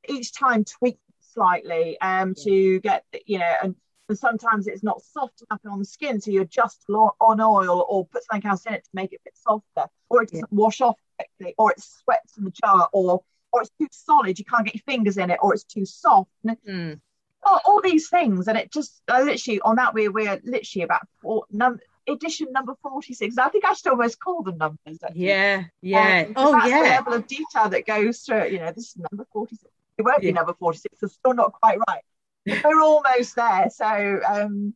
each 0.07 0.33
time 0.33 0.63
tweak 0.63 0.99
slightly 1.19 1.99
um, 2.01 2.33
to 2.43 2.79
get, 2.79 3.05
you 3.25 3.39
know, 3.39 3.53
and, 3.63 3.75
and 4.09 4.17
sometimes 4.17 4.67
it's 4.67 4.83
not 4.83 5.01
soft 5.01 5.41
enough 5.49 5.61
on 5.65 5.79
the 5.79 5.85
skin, 5.85 6.19
so 6.19 6.31
you 6.31 6.41
adjust 6.41 6.83
on 6.89 7.41
oil 7.41 7.85
or 7.89 8.05
put 8.07 8.23
something 8.23 8.49
else 8.49 8.65
in 8.65 8.73
it 8.73 8.83
to 8.83 8.89
make 8.93 9.13
it 9.13 9.21
a 9.21 9.25
bit 9.25 9.37
softer, 9.37 9.89
or 10.09 10.23
it 10.23 10.29
doesn't 10.29 10.47
yeah. 10.51 10.57
wash 10.57 10.81
off 10.81 10.97
quickly, 11.17 11.53
or 11.57 11.71
it 11.71 11.81
sweats 11.81 12.37
in 12.37 12.43
the 12.43 12.51
jar, 12.51 12.89
or 12.93 13.23
or 13.51 13.61
it's 13.61 13.71
too 13.79 13.87
solid, 13.91 14.39
you 14.39 14.45
can't 14.45 14.65
get 14.65 14.75
your 14.75 14.83
fingers 14.85 15.17
in 15.17 15.29
it, 15.29 15.39
or 15.41 15.53
it's 15.53 15.63
too 15.63 15.85
soft. 15.85 16.29
Mm. 16.45 16.99
All, 17.43 17.59
all, 17.65 17.81
these 17.81 18.07
things, 18.09 18.47
and 18.47 18.57
it 18.57 18.71
just 18.71 19.01
uh, 19.07 19.21
literally 19.21 19.61
on 19.61 19.77
that 19.77 19.93
we 19.93 20.07
we're 20.07 20.39
literally 20.43 20.83
about 20.83 21.01
four, 21.21 21.45
num- 21.51 21.79
edition 22.07 22.47
number 22.51 22.73
46 22.81 23.37
i 23.37 23.49
think 23.49 23.65
i 23.65 23.73
should 23.73 23.87
almost 23.87 24.19
call 24.19 24.41
them 24.43 24.57
numbers 24.57 24.99
yeah 25.13 25.65
yeah. 25.81 26.25
Um, 26.27 26.33
oh 26.35 26.65
yeah 26.65 26.79
the 26.79 26.89
level 26.89 27.13
of 27.13 27.27
detail 27.27 27.69
that 27.69 27.85
goes 27.85 28.19
through 28.19 28.47
you 28.47 28.59
know 28.59 28.71
this 28.71 28.89
is 28.89 28.97
number 29.11 29.25
46 29.31 29.71
it 29.97 30.01
won't 30.01 30.23
yeah. 30.23 30.29
be 30.29 30.33
number 30.33 30.53
46 30.53 30.97
it's 31.01 31.13
still 31.13 31.33
not 31.33 31.53
quite 31.53 31.77
right. 31.87 32.01
We're 32.63 32.81
almost 32.81 33.35
there 33.35 33.69
so 33.69 34.19
um 34.27 34.73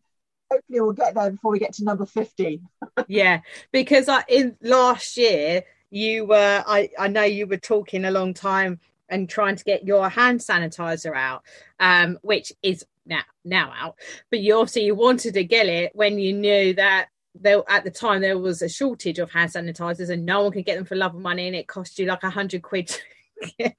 hopefully 0.51 0.81
we'll 0.81 0.93
get 0.93 1.15
there 1.15 1.31
before 1.31 1.51
we 1.51 1.59
get 1.59 1.73
to 1.73 1.83
number 1.83 2.05
50 2.05 2.61
yeah 3.07 3.41
because 3.71 4.07
I, 4.07 4.23
in 4.27 4.55
last 4.61 5.17
year 5.17 5.63
you 5.91 6.25
were 6.25 6.63
I, 6.65 6.89
I 6.97 7.07
know 7.07 7.23
you 7.23 7.47
were 7.47 7.57
talking 7.57 8.05
a 8.05 8.11
long 8.11 8.33
time 8.33 8.79
and 9.09 9.29
trying 9.29 9.55
to 9.55 9.63
get 9.63 9.85
your 9.85 10.09
hand 10.09 10.39
sanitizer 10.39 11.15
out 11.15 11.43
um, 11.79 12.17
which 12.21 12.53
is 12.63 12.85
now 13.05 13.21
now 13.43 13.71
out. 13.77 13.95
But 14.29 14.39
you 14.39 14.55
also 14.55 14.79
you 14.79 14.95
wanted 14.95 15.33
to 15.35 15.43
get 15.43 15.67
it 15.67 15.91
when 15.95 16.17
you 16.19 16.33
knew 16.33 16.73
that 16.75 17.07
there 17.39 17.61
at 17.69 17.83
the 17.83 17.91
time 17.91 18.21
there 18.21 18.37
was 18.37 18.61
a 18.61 18.69
shortage 18.69 19.19
of 19.19 19.31
hand 19.31 19.51
sanitizers 19.51 20.09
and 20.09 20.25
no 20.25 20.43
one 20.43 20.51
could 20.51 20.65
get 20.65 20.75
them 20.75 20.85
for 20.85 20.95
love 20.95 21.15
of 21.15 21.21
money 21.21 21.47
and 21.47 21.55
it 21.55 21.67
cost 21.67 21.99
you 21.99 22.05
like 22.05 22.23
a 22.23 22.29
hundred 22.29 22.61
quid 22.61 22.97
yeah. 23.57 23.69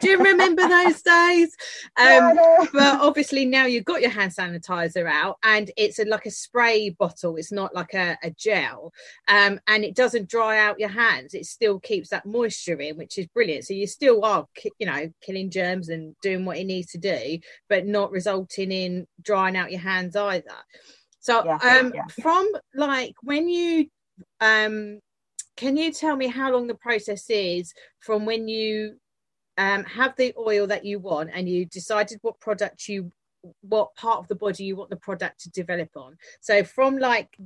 Do 0.00 0.08
you 0.08 0.18
remember 0.18 0.68
those 0.68 1.02
days? 1.02 1.56
Um, 1.96 2.36
yeah, 2.36 2.64
but 2.72 3.00
obviously 3.00 3.44
now 3.44 3.66
you've 3.66 3.84
got 3.84 4.00
your 4.00 4.10
hand 4.10 4.32
sanitizer 4.32 5.08
out 5.08 5.38
and 5.42 5.70
it's 5.76 5.98
a, 5.98 6.04
like 6.04 6.26
a 6.26 6.30
spray 6.30 6.90
bottle. 6.90 7.36
It's 7.36 7.50
not 7.50 7.74
like 7.74 7.92
a, 7.94 8.16
a 8.22 8.30
gel, 8.30 8.92
um, 9.26 9.58
and 9.66 9.84
it 9.84 9.96
doesn't 9.96 10.28
dry 10.28 10.58
out 10.58 10.78
your 10.78 10.90
hands. 10.90 11.34
It 11.34 11.46
still 11.46 11.80
keeps 11.80 12.10
that 12.10 12.26
moisture 12.26 12.80
in, 12.80 12.96
which 12.96 13.18
is 13.18 13.26
brilliant. 13.28 13.64
So 13.64 13.74
you 13.74 13.86
still 13.86 14.24
are, 14.24 14.46
you 14.78 14.86
know, 14.86 15.10
killing 15.20 15.50
germs 15.50 15.88
and 15.88 16.14
doing 16.22 16.44
what 16.44 16.58
it 16.58 16.64
needs 16.64 16.92
to 16.92 16.98
do, 16.98 17.38
but 17.68 17.86
not 17.86 18.12
resulting 18.12 18.70
in 18.70 19.06
drying 19.20 19.56
out 19.56 19.72
your 19.72 19.80
hands 19.80 20.14
either. 20.14 20.44
So, 21.20 21.44
yeah, 21.44 21.58
um, 21.62 21.92
from 22.22 22.48
like 22.74 23.14
when 23.22 23.48
you 23.48 23.88
um 24.40 25.00
can 25.58 25.76
you 25.76 25.92
tell 25.92 26.14
me 26.14 26.28
how 26.28 26.52
long 26.52 26.68
the 26.68 26.74
process 26.76 27.28
is 27.28 27.74
from 27.98 28.24
when 28.24 28.46
you 28.46 28.96
um, 29.56 29.82
have 29.82 30.14
the 30.16 30.32
oil 30.38 30.68
that 30.68 30.84
you 30.84 31.00
want 31.00 31.30
and 31.34 31.48
you 31.48 31.66
decided 31.66 32.20
what 32.22 32.38
product 32.38 32.88
you 32.88 33.10
what 33.62 33.94
part 33.96 34.20
of 34.20 34.28
the 34.28 34.36
body 34.36 34.64
you 34.64 34.76
want 34.76 34.90
the 34.90 34.96
product 34.96 35.40
to 35.40 35.50
develop 35.50 35.90
on? 35.96 36.16
So 36.40 36.62
from 36.62 36.96
like 36.96 37.36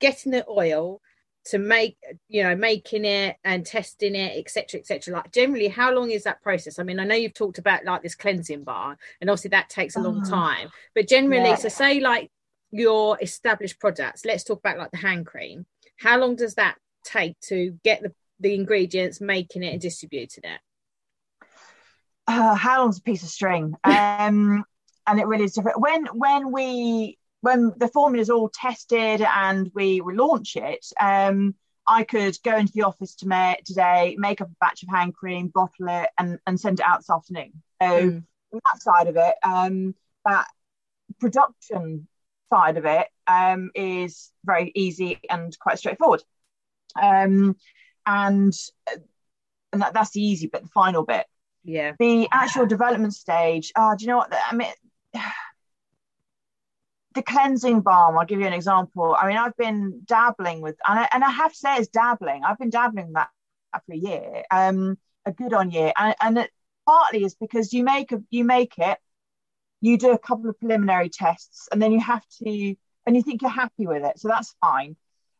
getting 0.00 0.32
the 0.32 0.44
oil 0.48 1.00
to 1.44 1.58
make 1.58 1.96
you 2.28 2.42
know 2.42 2.56
making 2.56 3.04
it 3.04 3.36
and 3.44 3.64
testing 3.64 4.16
it 4.16 4.36
etc 4.36 4.80
etc 4.80 5.14
like 5.14 5.30
generally 5.30 5.68
how 5.68 5.92
long 5.92 6.10
is 6.10 6.24
that 6.24 6.42
process? 6.42 6.80
I 6.80 6.82
mean 6.82 6.98
i 6.98 7.04
know 7.04 7.14
you've 7.14 7.34
talked 7.34 7.58
about 7.58 7.84
like 7.84 8.02
this 8.02 8.16
cleansing 8.16 8.64
bar 8.64 8.96
and 9.20 9.30
obviously 9.30 9.50
that 9.50 9.68
takes 9.68 9.94
a 9.94 10.00
long 10.00 10.24
oh, 10.26 10.28
time 10.28 10.70
but 10.94 11.06
generally 11.06 11.50
yeah. 11.50 11.54
so 11.54 11.68
say 11.68 12.00
like 12.00 12.32
your 12.72 13.16
established 13.22 13.78
products 13.78 14.24
let's 14.24 14.42
talk 14.42 14.58
about 14.58 14.78
like 14.78 14.90
the 14.90 14.96
hand 14.96 15.26
cream. 15.26 15.66
How 15.98 16.18
long 16.18 16.34
does 16.34 16.56
that 16.56 16.76
take 17.04 17.38
to 17.42 17.78
get 17.84 18.02
the, 18.02 18.12
the 18.40 18.54
ingredients, 18.54 19.20
making 19.20 19.62
it 19.62 19.72
and 19.72 19.80
distributing 19.80 20.44
it? 20.44 20.60
Uh, 22.26 22.54
how 22.54 22.80
long's 22.80 22.98
a 22.98 23.02
piece 23.02 23.22
of 23.22 23.28
string? 23.28 23.74
Um, 23.84 24.64
and 25.06 25.20
it 25.20 25.26
really 25.26 25.44
is 25.44 25.52
different. 25.52 25.80
When 25.80 26.06
when 26.06 26.50
we 26.50 27.18
when 27.42 27.74
the 27.76 27.88
formula 27.88 28.22
is 28.22 28.30
all 28.30 28.48
tested 28.48 29.20
and 29.20 29.70
we 29.74 30.00
relaunch 30.00 30.56
it, 30.56 30.86
um, 30.98 31.54
I 31.86 32.04
could 32.04 32.38
go 32.42 32.56
into 32.56 32.72
the 32.72 32.82
office 32.82 33.14
to 33.16 33.28
make 33.28 33.64
today, 33.64 34.16
make 34.18 34.40
up 34.40 34.48
a 34.48 34.56
batch 34.60 34.82
of 34.82 34.88
hand 34.88 35.14
cream, 35.14 35.48
bottle 35.48 35.88
it, 35.88 36.08
and, 36.18 36.38
and 36.46 36.58
send 36.58 36.80
it 36.80 36.86
out 36.86 37.00
this 37.00 37.10
afternoon. 37.10 37.52
So 37.82 37.88
mm. 37.88 38.22
that 38.52 38.82
side 38.82 39.08
of 39.08 39.16
it, 39.16 39.34
um, 39.42 39.94
that 40.24 40.46
production 41.20 42.08
side 42.50 42.78
of 42.78 42.86
it 42.86 43.08
um, 43.26 43.70
is 43.74 44.30
very 44.44 44.72
easy 44.74 45.20
and 45.28 45.56
quite 45.58 45.78
straightforward. 45.78 46.22
Um, 47.00 47.56
and 48.06 48.54
and 49.72 49.82
that, 49.82 49.92
that's 49.92 50.10
the 50.12 50.22
easy 50.22 50.46
bit, 50.46 50.62
the 50.62 50.68
final 50.68 51.04
bit. 51.04 51.26
Yeah. 51.64 51.92
The 51.98 52.28
actual 52.32 52.66
development 52.66 53.14
stage. 53.14 53.72
Uh, 53.74 53.94
do 53.96 54.04
you 54.04 54.08
know 54.08 54.18
what? 54.18 54.32
I 54.32 54.54
mean, 54.54 54.72
the 57.14 57.22
cleansing 57.22 57.80
balm. 57.80 58.16
I'll 58.18 58.26
give 58.26 58.40
you 58.40 58.46
an 58.46 58.52
example. 58.52 59.16
I 59.18 59.26
mean, 59.26 59.36
I've 59.36 59.56
been 59.56 60.02
dabbling 60.04 60.60
with, 60.60 60.76
and 60.86 61.00
I, 61.00 61.08
and 61.12 61.24
I 61.24 61.30
have 61.30 61.52
to 61.52 61.58
say, 61.58 61.76
it's 61.76 61.88
dabbling. 61.88 62.42
I've 62.44 62.58
been 62.58 62.70
dabbling 62.70 63.12
that 63.14 63.28
for 63.86 63.92
a 63.92 63.96
year, 63.96 64.42
um, 64.50 64.96
a 65.26 65.32
good 65.32 65.52
on 65.52 65.70
year, 65.70 65.92
and 65.96 66.14
and 66.20 66.38
it 66.38 66.50
partly 66.86 67.24
is 67.24 67.34
because 67.34 67.72
you 67.72 67.82
make 67.82 68.12
a, 68.12 68.22
you 68.30 68.44
make 68.44 68.74
it, 68.78 68.98
you 69.80 69.98
do 69.98 70.12
a 70.12 70.18
couple 70.18 70.48
of 70.48 70.58
preliminary 70.60 71.08
tests, 71.08 71.68
and 71.72 71.82
then 71.82 71.90
you 71.90 72.00
have 72.00 72.24
to, 72.42 72.74
and 73.06 73.16
you 73.16 73.22
think 73.22 73.42
you're 73.42 73.50
happy 73.50 73.86
with 73.86 74.04
it, 74.04 74.18
so 74.20 74.28
that's 74.28 74.54
fine 74.60 74.96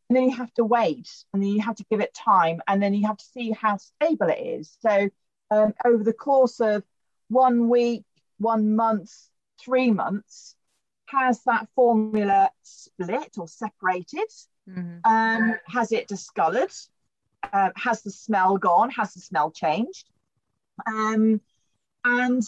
and 0.08 0.16
then 0.16 0.24
you 0.24 0.36
have 0.36 0.52
to 0.54 0.64
wait 0.64 1.08
and 1.32 1.42
then 1.42 1.50
you 1.50 1.62
have 1.62 1.76
to 1.76 1.84
give 1.90 2.00
it 2.00 2.14
time 2.14 2.60
and 2.68 2.82
then 2.82 2.94
you 2.94 3.06
have 3.06 3.16
to 3.16 3.24
see 3.24 3.50
how 3.52 3.76
stable 3.78 4.28
it 4.28 4.40
is. 4.40 4.76
So 4.80 5.08
um, 5.50 5.74
over 5.84 6.04
the 6.04 6.12
course 6.12 6.60
of 6.60 6.82
one 7.28 7.68
week 7.68 8.04
one 8.38 8.76
month 8.76 9.10
three 9.60 9.90
months 9.90 10.56
has 11.06 11.42
that 11.44 11.68
formula 11.74 12.50
split 12.62 13.34
or 13.38 13.48
separated? 13.48 14.28
Mm-hmm. 14.68 14.98
um, 15.04 15.58
has 15.66 15.92
it 15.92 16.08
discolored? 16.08 16.72
Uh, 17.52 17.70
has 17.76 18.02
the 18.02 18.10
smell 18.10 18.56
gone? 18.56 18.90
Has 18.90 19.12
the 19.12 19.20
smell 19.20 19.50
changed? 19.50 20.08
Um, 20.86 21.40
and 22.04 22.42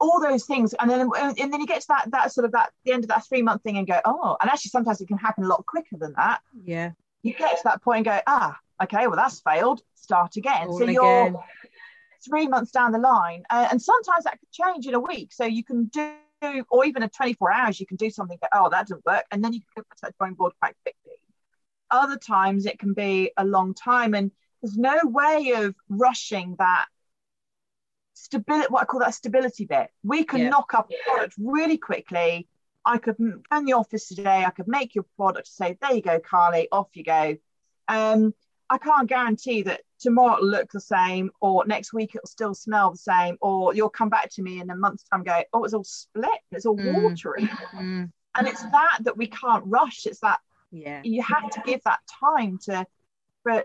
all 0.00 0.20
those 0.20 0.44
things. 0.44 0.74
And 0.74 0.90
then 0.90 1.10
and 1.16 1.52
then 1.52 1.60
you 1.60 1.66
get 1.66 1.80
to 1.82 1.88
that 1.88 2.10
that 2.12 2.32
sort 2.32 2.44
of 2.44 2.52
that 2.52 2.72
the 2.84 2.92
end 2.92 3.04
of 3.04 3.08
that 3.08 3.26
three 3.26 3.42
month 3.42 3.62
thing 3.62 3.78
and 3.78 3.86
go 3.86 4.00
oh 4.04 4.36
and 4.40 4.50
actually 4.50 4.70
sometimes 4.70 5.00
it 5.00 5.08
can 5.08 5.18
happen 5.18 5.44
a 5.44 5.48
lot 5.48 5.64
quicker 5.66 5.96
than 5.96 6.14
that. 6.16 6.40
Yeah. 6.64 6.92
You 7.22 7.34
get 7.34 7.56
to 7.56 7.62
that 7.64 7.82
point 7.82 7.98
and 7.98 8.04
go 8.06 8.20
ah 8.26 8.58
okay 8.82 9.06
well 9.06 9.16
that's 9.16 9.40
failed. 9.40 9.82
Start 9.94 10.36
again. 10.36 10.68
All 10.68 10.78
so 10.78 10.84
you're 10.84 11.44
three 12.28 12.48
months 12.48 12.72
down 12.72 12.92
the 12.92 12.98
line. 12.98 13.44
Uh, 13.50 13.68
and 13.70 13.80
sometimes 13.80 14.24
that 14.24 14.38
could 14.40 14.50
change 14.50 14.86
in 14.86 14.94
a 14.94 15.00
week. 15.00 15.32
So 15.32 15.44
you 15.44 15.64
can 15.64 15.86
do 15.86 16.12
or 16.70 16.84
even 16.84 17.02
in 17.02 17.08
24 17.08 17.50
hours 17.50 17.80
you 17.80 17.86
can 17.86 17.96
do 17.96 18.10
something 18.10 18.36
that 18.42 18.50
oh 18.54 18.68
that 18.70 18.88
didn't 18.88 19.04
work. 19.04 19.24
And 19.30 19.42
then 19.42 19.52
you 19.52 19.60
can 19.60 19.68
go 19.76 19.82
back 19.82 19.96
to 19.96 20.02
that 20.02 20.18
drawing 20.18 20.34
board 20.34 20.52
quite 20.60 20.74
quickly. 20.82 21.18
Other 21.90 22.16
times 22.16 22.66
it 22.66 22.78
can 22.78 22.94
be 22.94 23.30
a 23.36 23.44
long 23.44 23.74
time 23.74 24.14
and 24.14 24.30
there's 24.62 24.76
no 24.76 24.98
way 25.04 25.52
of 25.56 25.74
rushing 25.88 26.56
that 26.58 26.86
stability 28.26 28.66
what 28.70 28.82
i 28.82 28.84
call 28.84 29.00
that 29.00 29.14
stability 29.14 29.64
bit 29.64 29.88
we 30.02 30.24
can 30.24 30.40
yeah. 30.40 30.48
knock 30.48 30.74
up 30.74 30.90
a 30.90 31.10
product 31.10 31.34
really 31.38 31.78
quickly 31.78 32.46
I 32.86 32.98
could 32.98 33.16
go 33.18 33.58
in 33.58 33.64
the 33.64 33.72
office 33.72 34.06
today, 34.06 34.44
I 34.44 34.50
could 34.50 34.68
make 34.68 34.94
your 34.94 35.04
product, 35.16 35.48
say, 35.48 35.76
there 35.82 35.92
you 35.92 36.00
go, 36.00 36.20
Carly, 36.20 36.68
off 36.70 36.88
you 36.94 37.02
go. 37.02 37.36
Um, 37.88 38.32
I 38.70 38.78
can't 38.78 39.08
guarantee 39.08 39.62
that 39.62 39.82
tomorrow 39.98 40.36
it'll 40.36 40.48
look 40.48 40.70
the 40.70 40.80
same, 40.80 41.30
or 41.40 41.66
next 41.66 41.92
week 41.92 42.14
it'll 42.14 42.28
still 42.28 42.54
smell 42.54 42.92
the 42.92 42.98
same, 42.98 43.36
or 43.40 43.74
you'll 43.74 43.90
come 43.90 44.08
back 44.08 44.30
to 44.34 44.42
me 44.42 44.60
in 44.60 44.70
a 44.70 44.76
month's 44.76 45.04
time 45.04 45.24
go, 45.24 45.42
oh, 45.52 45.64
it's 45.64 45.74
all 45.74 45.84
split, 45.84 46.30
it's 46.52 46.64
all 46.64 46.76
mm. 46.76 47.02
watery. 47.02 47.48
Mm. 47.74 48.12
And 48.36 48.46
it's 48.46 48.62
that 48.62 48.98
that 49.00 49.16
we 49.16 49.26
can't 49.26 49.64
rush. 49.66 50.06
It's 50.06 50.20
that 50.20 50.40
yeah. 50.70 51.00
you 51.02 51.22
have 51.22 51.48
to 51.50 51.62
give 51.64 51.80
that 51.84 52.00
time 52.20 52.58
to 52.64 52.86
for 53.42 53.64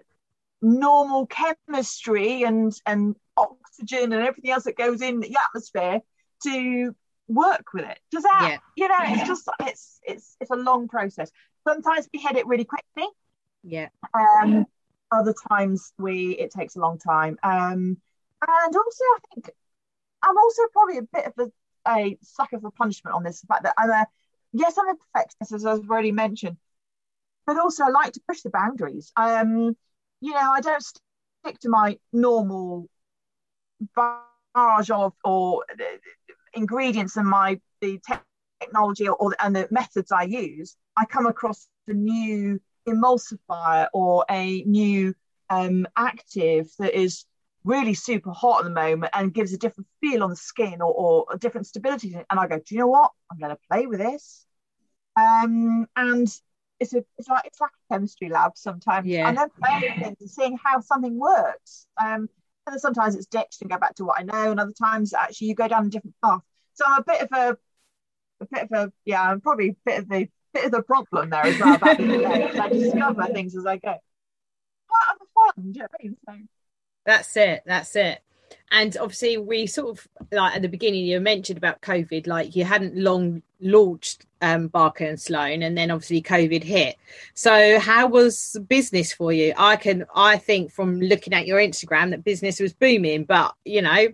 normal 0.62 1.28
chemistry 1.28 2.43
and 2.43 2.74
and 2.86 3.15
oxygen 3.38 4.13
and 4.13 4.26
everything 4.26 4.52
else 4.52 4.63
that 4.63 4.78
goes 4.78 5.02
in 5.02 5.19
the 5.19 5.36
atmosphere 5.47 6.00
to 6.43 6.95
work 7.28 7.74
with 7.74 7.86
it. 7.86 8.00
Does 8.12 8.24
that 8.24 8.47
yeah. 8.52 8.58
you 8.76 8.88
know, 8.88 8.97
it's 9.02 9.28
just 9.28 9.50
it's 9.62 10.00
it's 10.04 10.36
it's 10.39 10.52
a 10.52 10.56
long 10.56 10.88
process. 10.88 11.32
Sometimes 11.67 12.08
we 12.13 12.19
hit 12.19 12.36
it 12.36 12.47
really 12.47 12.65
quickly. 12.65 13.08
Yeah. 13.63 13.89
Um 14.13 14.65
other 15.12 15.34
times 15.50 15.93
we 15.97 16.32
it 16.38 16.52
takes 16.52 16.76
a 16.76 16.80
long 16.80 17.00
time. 17.00 17.38
Um 17.43 17.97
and 18.47 18.76
also 18.76 19.04
I 19.04 19.19
think 19.34 19.50
I'm 20.24 20.38
also 20.38 20.62
probably 20.74 20.97
a 20.97 21.02
bit 21.02 21.26
of 21.26 21.34
a, 21.88 21.91
a 21.91 22.17
sucker 22.21 22.60
for 22.60 22.71
punishment 22.71 23.15
on 23.15 23.24
this. 23.24 23.41
The 23.41 23.47
fact 23.47 23.63
that 23.63 23.74
I'm 23.78 23.89
a 23.89 24.06
yes, 24.54 24.78
I'm 24.78 24.89
a 24.89 24.95
perfectionist, 24.95 25.54
as 25.54 25.65
I've 25.65 25.89
already 25.89 26.12
mentioned, 26.12 26.58
but 27.45 27.58
also 27.58 27.86
I 27.86 27.89
like 27.89 28.13
to 28.13 28.21
push 28.28 28.41
the 28.41 28.50
boundaries. 28.50 29.12
Um, 29.15 29.76
you 30.22 30.34
know, 30.34 30.52
I 30.52 30.62
don't 30.62 30.84
stick 30.84 31.60
to 31.62 31.70
my 31.70 31.98
normal 32.14 32.88
barrage 33.96 34.90
of 34.92 35.14
or 35.26 35.66
ingredients 36.54 37.18
and 37.18 37.28
my 37.28 37.60
the 37.82 38.00
technology 38.62 39.08
or, 39.08 39.16
or 39.16 39.36
and 39.40 39.56
the 39.56 39.68
methods 39.72 40.12
I 40.12 40.24
use. 40.24 40.76
I 40.96 41.06
come 41.06 41.26
across 41.26 41.68
a 41.88 41.94
new 41.94 42.62
emulsifier 42.88 43.88
or 43.94 44.26
a 44.30 44.62
new 44.64 45.16
um, 45.50 45.88
active 45.98 46.70
that 46.80 46.98
is 46.98 47.26
really 47.64 47.94
super 47.94 48.32
hot 48.32 48.60
at 48.60 48.64
the 48.64 48.70
moment 48.70 49.12
and 49.14 49.34
gives 49.34 49.54
a 49.54 49.58
different 49.58 49.88
feel 50.00 50.24
on 50.24 50.30
the 50.30 50.36
skin 50.36 50.82
or, 50.82 50.94
or 50.94 51.26
a 51.32 51.38
different 51.38 51.68
stability. 51.68 52.16
And 52.16 52.40
I 52.40 52.48
go, 52.48 52.58
do 52.58 52.76
you 52.76 52.80
know 52.80 52.88
what? 52.88 53.12
I'm 53.32 53.40
going 53.40 53.52
to 53.52 53.60
play 53.70 53.88
with 53.88 54.00
this. 54.00 54.46
Um, 55.16 55.88
and 55.96 56.28
it's 56.82 56.94
a 56.94 57.06
it's 57.17 57.30
like 57.30 57.46
it's 57.46 57.62
like 57.62 57.70
a 57.70 57.94
chemistry 57.94 58.28
lab 58.28 58.54
sometimes. 58.56 59.08
Yeah. 59.08 59.30
And 59.30 59.38
then 59.38 59.50
playing 59.62 60.00
things 60.00 60.17
and 60.20 60.30
seeing 60.30 60.58
how 60.62 60.82
something 60.82 61.17
works. 61.17 61.88
Um, 62.02 62.28
and 62.65 62.74
then 62.74 62.80
sometimes 62.80 63.15
it's 63.15 63.28
ditched 63.28 63.62
and 63.62 63.70
go 63.70 63.78
back 63.78 63.96
to 63.96 64.06
what 64.06 64.20
I 64.20 64.24
know, 64.24 64.52
and 64.52 64.60
other 64.60 64.74
times 64.74 65.13
actually 65.13 65.48
you 65.48 65.56
go 65.56 65.67
down 65.67 65.86
a 65.86 65.89
different 65.89 66.15
path. 66.24 66.41
So 66.74 66.84
I'm 66.88 67.02
a 67.02 67.04
bit 67.04 67.22
of 67.22 67.30
a 67.32 67.58
a 68.41 68.48
bit 68.52 68.63
of 68.63 68.72
a 68.72 68.94
yeah, 69.06 69.22
I'm 69.22 69.41
probably 69.41 69.70
a 69.70 69.76
bit 69.86 70.00
of 70.00 70.10
the 70.10 70.28
bit 70.54 70.65
of 70.65 70.72
the 70.72 70.82
problem 70.82 71.30
there 71.30 71.46
as 71.46 71.60
well. 71.60 71.76
About 71.76 72.00
I 72.00 72.70
discover 72.70 73.28
things 73.28 73.56
as 73.56 73.65
I 73.65 73.78
go. 73.78 73.89
Part 73.91 75.13
of 75.13 75.20
the 75.20 75.26
fun, 75.34 75.72
do 75.72 75.80
you 75.80 75.82
know 75.82 75.88
I 76.00 76.04
mean? 76.04 76.17
So, 76.28 76.48
that's 77.06 77.38
it. 77.38 77.63
That's 77.65 77.96
it. 77.96 78.22
And 78.72 78.98
obviously, 78.98 79.38
we 79.38 79.67
sort 79.67 79.98
of 79.98 80.08
like 80.32 80.56
at 80.56 80.62
the 80.62 80.67
beginning 80.67 81.06
you 81.06 81.20
mentioned 81.20 81.58
about 81.58 81.82
COVID, 81.82 82.26
like 82.28 82.56
you 82.56 82.65
hadn't 82.65 82.96
long 82.98 83.44
launched 83.62 84.26
um, 84.41 84.67
Barker 84.67 85.06
and 85.06 85.19
Sloane, 85.19 85.63
and 85.63 85.78
then 85.78 85.91
obviously 85.91 86.21
COVID 86.21 86.63
hit. 86.63 86.97
So, 87.34 87.80
how 87.80 88.08
was 88.08 88.58
business 88.67 89.13
for 89.13 89.32
you? 89.32 89.54
I 89.58 89.76
can, 89.76 90.06
I 90.15 90.38
think 90.38 90.71
from 90.71 91.00
looking 91.00 91.34
at 91.34 91.47
your 91.47 91.60
Instagram 91.60 92.10
that 92.12 92.24
business 92.24 92.60
was 92.60 92.74
booming, 92.74 93.26
but 93.26 93.54
you 93.65 93.82
know, 93.82 94.08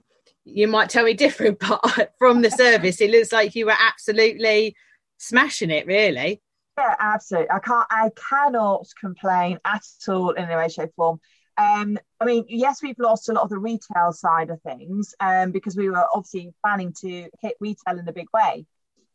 you 0.43 0.67
might 0.67 0.89
tell 0.89 1.05
me 1.05 1.13
different. 1.25 1.60
But 1.60 2.13
from 2.19 2.41
the 2.41 2.51
service, 2.51 3.01
it 3.01 3.12
looks 3.12 3.31
like 3.31 3.55
you 3.55 3.65
were 3.65 3.75
absolutely 3.77 4.75
smashing 5.17 5.71
it, 5.71 5.88
really. 5.88 6.41
Yeah, 6.77 6.95
absolutely. 6.99 7.49
I 7.49 7.60
can't, 7.60 7.88
I 7.89 8.12
cannot 8.29 8.86
complain 8.99 9.60
at 9.65 9.83
all 10.07 10.31
in 10.31 10.43
any 10.43 10.55
way, 10.55 10.69
shape, 10.69 10.91
form. 10.95 11.19
Um, 11.57 11.97
I 12.19 12.25
mean, 12.25 12.45
yes, 12.47 12.83
we've 12.83 12.99
lost 12.99 13.29
a 13.29 13.33
lot 13.33 13.43
of 13.43 13.49
the 13.49 13.57
retail 13.57 14.12
side 14.12 14.51
of 14.51 14.62
things 14.62 15.15
um, 15.19 15.51
because 15.51 15.75
we 15.75 15.89
were 15.89 16.05
obviously 16.13 16.53
planning 16.63 16.93
to 17.01 17.29
hit 17.41 17.55
retail 17.60 17.97
in 17.97 18.07
a 18.07 18.13
big 18.13 18.27
way. 18.31 18.67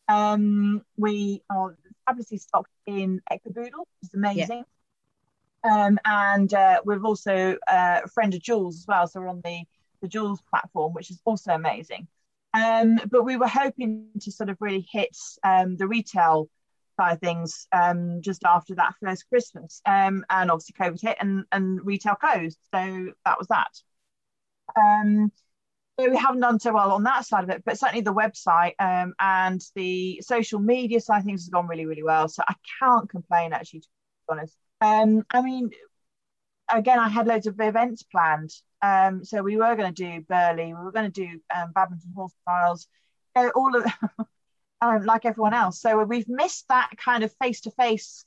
Um, 0.08 0.82
we 0.96 1.42
are 1.50 1.76
fabulously 2.06 2.38
stocked 2.38 2.70
in 2.86 3.20
Ecoboodle, 3.30 3.84
which 4.00 4.02
is 4.04 4.14
amazing. 4.14 4.64
Yeah. 5.64 5.86
Um, 5.86 5.98
and 6.04 6.52
uh, 6.52 6.80
we've 6.84 7.04
also 7.04 7.56
uh, 7.68 8.00
a 8.04 8.08
friend 8.08 8.34
of 8.34 8.42
Jules 8.42 8.78
as 8.78 8.86
well. 8.86 9.06
So 9.06 9.20
we're 9.20 9.28
on 9.28 9.42
the, 9.44 9.62
the 10.00 10.08
Jules 10.08 10.42
platform, 10.50 10.92
which 10.92 11.10
is 11.10 11.20
also 11.24 11.52
amazing. 11.52 12.08
Um, 12.54 12.98
but 13.10 13.24
we 13.24 13.36
were 13.36 13.48
hoping 13.48 14.08
to 14.20 14.32
sort 14.32 14.50
of 14.50 14.56
really 14.60 14.86
hit 14.90 15.16
um, 15.44 15.76
the 15.76 15.86
retail 15.86 16.50
side 16.98 17.14
of 17.14 17.20
things 17.20 17.66
um, 17.72 18.20
just 18.20 18.44
after 18.44 18.74
that 18.74 18.94
first 19.02 19.28
Christmas. 19.28 19.80
Um, 19.86 20.24
and 20.28 20.50
obviously 20.50 20.74
COVID 20.78 21.00
hit 21.00 21.16
and, 21.20 21.44
and 21.52 21.84
retail 21.84 22.16
closed. 22.16 22.58
So 22.74 23.12
that 23.24 23.38
was 23.38 23.48
that. 23.48 23.72
So 25.98 26.08
we 26.08 26.16
haven't 26.16 26.40
done 26.40 26.58
so 26.58 26.72
well 26.72 26.92
on 26.92 27.02
that 27.02 27.26
side 27.26 27.44
of 27.44 27.50
it, 27.50 27.62
but 27.64 27.78
certainly 27.78 28.00
the 28.00 28.14
website 28.14 28.72
um, 28.78 29.12
and 29.20 29.60
the 29.74 30.22
social 30.22 30.58
media 30.58 31.00
side 31.00 31.18
of 31.18 31.24
things 31.24 31.42
has 31.42 31.48
gone 31.48 31.68
really, 31.68 31.84
really 31.84 32.02
well. 32.02 32.28
So 32.28 32.42
I 32.48 32.54
can't 32.80 33.08
complain 33.10 33.52
actually, 33.52 33.80
to 33.80 33.88
be 33.88 34.32
honest. 34.32 34.56
Um, 34.80 35.24
I 35.30 35.42
mean, 35.42 35.70
again, 36.72 36.98
I 36.98 37.08
had 37.08 37.26
loads 37.26 37.46
of 37.46 37.60
events 37.60 38.02
planned. 38.04 38.50
Um, 38.80 39.24
so 39.24 39.42
we 39.42 39.56
were 39.56 39.76
going 39.76 39.92
to 39.92 40.02
do 40.02 40.22
Burghley, 40.22 40.66
we 40.66 40.72
were 40.72 40.92
going 40.92 41.10
to 41.12 41.26
do 41.26 41.40
um, 41.54 41.72
badminton 41.74 42.12
horse 42.16 42.34
trials, 42.44 42.88
uh, 43.36 43.50
all 43.54 43.76
of 43.76 43.86
um, 44.80 45.04
like 45.04 45.24
everyone 45.24 45.54
else. 45.54 45.80
So 45.80 46.02
we've 46.04 46.28
missed 46.28 46.66
that 46.68 46.90
kind 46.96 47.22
of 47.22 47.32
face 47.40 47.60
to 47.62 47.70
face 47.70 48.24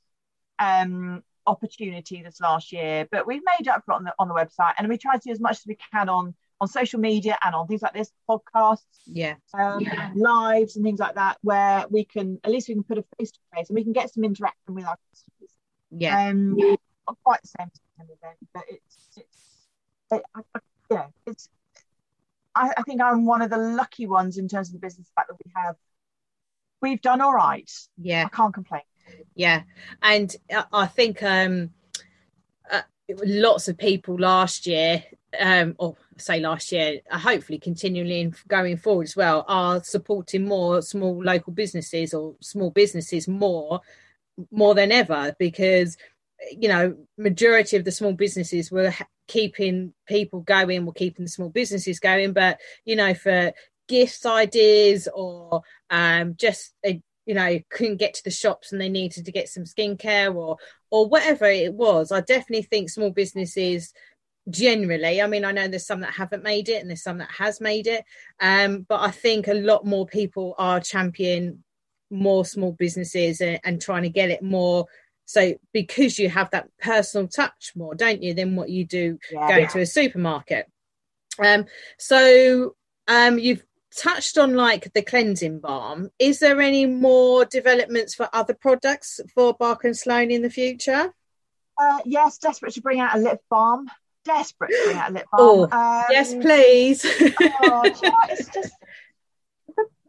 opportunity 1.48 2.22
this 2.24 2.40
last 2.40 2.72
year, 2.72 3.08
but 3.12 3.28
we've 3.28 3.44
made 3.60 3.68
up 3.68 3.84
for 3.86 3.94
it 3.94 3.96
on 3.96 4.04
the 4.04 4.14
on 4.18 4.28
the 4.28 4.34
website, 4.34 4.74
and 4.78 4.88
we 4.88 4.98
try 4.98 5.16
to 5.16 5.22
do 5.24 5.32
as 5.32 5.40
much 5.40 5.58
as 5.58 5.66
we 5.68 5.78
can 5.92 6.10
on 6.10 6.34
on 6.62 6.68
social 6.68 7.00
media 7.00 7.38
and 7.44 7.54
on 7.54 7.68
things 7.68 7.82
like 7.82 7.94
this, 7.94 8.12
podcasts, 8.30 8.82
yeah, 9.06 9.36
um, 9.54 9.82
yeah. 9.82 10.12
lives 10.16 10.76
and 10.76 10.86
things 10.86 11.00
like 11.00 11.16
that, 11.16 11.38
where 11.42 11.86
we 11.90 12.06
can 12.06 12.40
at 12.44 12.52
least 12.52 12.68
we 12.68 12.76
can 12.76 12.84
put 12.84 12.98
a 12.98 13.04
face 13.18 13.32
to 13.32 13.40
face 13.54 13.70
and 13.70 13.76
we 13.76 13.84
can 13.84 13.94
get 13.94 14.14
some 14.14 14.24
interaction 14.24 14.74
with 14.74 14.86
our 14.86 14.98
customers. 15.12 15.58
Yeah, 15.92 16.30
um, 16.30 16.58
not 16.58 17.18
quite 17.24 17.42
the 17.42 17.48
same 17.60 17.70
as 18.00 18.06
event, 18.06 18.38
but 18.54 18.64
it's 18.70 19.10
it's 19.18 19.68
it, 20.12 20.24
I, 20.34 20.42
I, 20.56 20.60
yeah, 20.92 21.06
it's. 21.26 21.50
I, 22.58 22.72
I 22.78 22.84
think 22.84 23.02
I'm 23.02 23.26
one 23.26 23.42
of 23.42 23.50
the 23.50 23.58
lucky 23.58 24.08
ones 24.08 24.38
in 24.38 24.48
terms 24.48 24.70
of 24.70 24.74
the 24.74 24.80
business 24.80 25.12
fact 25.14 25.28
that 25.28 25.36
we 25.44 25.52
have 25.56 25.76
we've 26.82 27.02
done 27.02 27.22
all 27.22 27.34
right. 27.34 27.70
Yeah, 27.98 28.26
I 28.26 28.36
can't 28.36 28.54
complain. 28.54 28.82
Yeah, 29.36 29.64
and 30.02 30.36
I 30.72 30.88
think 30.88 31.22
um, 31.22 31.72
uh, 32.72 32.82
lots 33.26 33.68
of 33.68 33.78
people 33.78 34.16
last 34.18 34.66
year, 34.66 35.04
um, 35.40 35.76
or 35.78 35.96
say 36.18 36.40
last 36.40 36.72
year, 36.72 37.02
uh, 37.10 37.18
hopefully 37.18 37.60
continually 37.60 38.32
going 38.48 38.78
forward 38.78 39.04
as 39.04 39.16
well, 39.16 39.46
are 39.48 39.84
supporting 39.84 40.48
more 40.48 40.82
small 40.82 41.24
local 41.24 41.54
businesses 41.54 42.14
or 42.14 42.36
small 42.42 42.72
businesses 42.72 43.28
more 43.28 43.82
more 44.52 44.76
than 44.76 44.92
ever 44.92 45.34
because 45.40 45.98
you 46.52 46.68
know 46.68 46.96
majority 47.18 47.78
of 47.78 47.86
the 47.86 47.92
small 47.92 48.12
businesses 48.12 48.70
were 48.70 48.94
keeping 49.28 49.94
people 50.08 50.42
going 50.42 50.86
were 50.86 50.92
keeping 50.92 51.26
the 51.26 51.32
small 51.32 51.50
businesses 51.50 52.00
going. 52.00 52.34
But 52.34 52.60
you 52.86 52.96
know 52.96 53.14
for 53.14 53.54
gifts 53.88 54.26
ideas 54.26 55.08
or 55.14 55.62
um, 55.90 56.36
just 56.38 56.74
a, 56.86 57.02
you 57.26 57.34
know 57.34 57.60
couldn't 57.70 57.98
get 57.98 58.14
to 58.16 58.24
the 58.24 58.32
shops 58.32 58.72
and 58.72 58.80
they 58.80 58.90
needed 58.90 59.26
to 59.26 59.32
get 59.32 59.50
some 59.50 59.64
skincare 59.64 60.34
or 60.34 60.58
or 60.92 61.08
whatever 61.08 61.46
it 61.46 61.74
was 61.74 62.12
i 62.12 62.22
definitely 62.22 62.62
think 62.62 62.90
small 62.90 63.10
businesses 63.10 63.94
generally 64.50 65.22
i 65.22 65.28
mean 65.28 65.44
i 65.44 65.52
know 65.52 65.68
there's 65.68 65.88
some 65.88 66.02
that 66.02 66.14
haven't 66.14 66.44
made 66.44 66.70
it 66.70 66.82
and 66.82 66.90
there's 66.90 67.04
some 67.04 67.18
that 67.18 67.32
has 67.32 67.60
made 67.60 67.88
it 67.88 68.04
um, 68.40 68.86
but 68.88 69.02
i 69.02 69.10
think 69.10 69.48
a 69.48 69.54
lot 69.54 69.86
more 69.86 70.06
people 70.06 70.54
are 70.58 70.80
championing 70.80 71.64
more 72.12 72.46
small 72.46 72.72
businesses 72.72 73.42
and, 73.42 73.60
and 73.64 73.82
trying 73.82 74.04
to 74.04 74.10
get 74.10 74.30
it 74.30 74.44
more 74.44 74.86
so 75.26 75.56
because 75.74 76.20
you 76.20 76.30
have 76.30 76.50
that 76.52 76.70
personal 76.80 77.28
touch 77.28 77.72
more 77.76 77.96
don't 77.96 78.22
you 78.22 78.34
than 78.34 78.56
what 78.56 78.70
you 78.70 78.86
do 78.86 79.18
yeah, 79.32 79.48
going 79.48 79.62
yeah. 79.62 79.68
to 79.68 79.82
a 79.82 79.86
supermarket 79.86 80.70
um 81.44 81.66
so 81.98 82.76
um 83.08 83.40
you've 83.40 83.66
touched 83.96 84.38
on 84.38 84.56
like 84.56 84.92
the 84.94 85.02
cleansing 85.02 85.60
balm. 85.60 86.10
Is 86.20 86.40
there 86.40 86.62
any 86.62 86.86
more 86.86 87.46
developments 87.46 88.14
for 88.14 88.30
other 88.34 88.54
products 88.54 89.20
for 89.34 89.54
Barker 89.54 89.88
and 89.88 89.98
Sloane 89.98 90.32
in 90.32 90.42
the 90.42 90.50
future? 90.50 91.14
Uh, 91.78 92.00
yes, 92.06 92.38
desperate 92.38 92.74
to 92.74 92.82
bring 92.82 93.00
out 93.00 93.16
a 93.16 93.20
lip 93.20 93.42
balm. 93.50 93.90
Desperate 94.26 94.72
to 94.72 94.84
bring 94.86 94.98
a 94.98 95.10
lip 95.12 95.26
balm. 95.32 95.70
Oh, 95.72 95.78
um, 95.78 96.06
yes, 96.10 96.34
please. 96.34 97.06
oh, 97.06 97.82
it's 98.30 98.50
just 98.50 98.74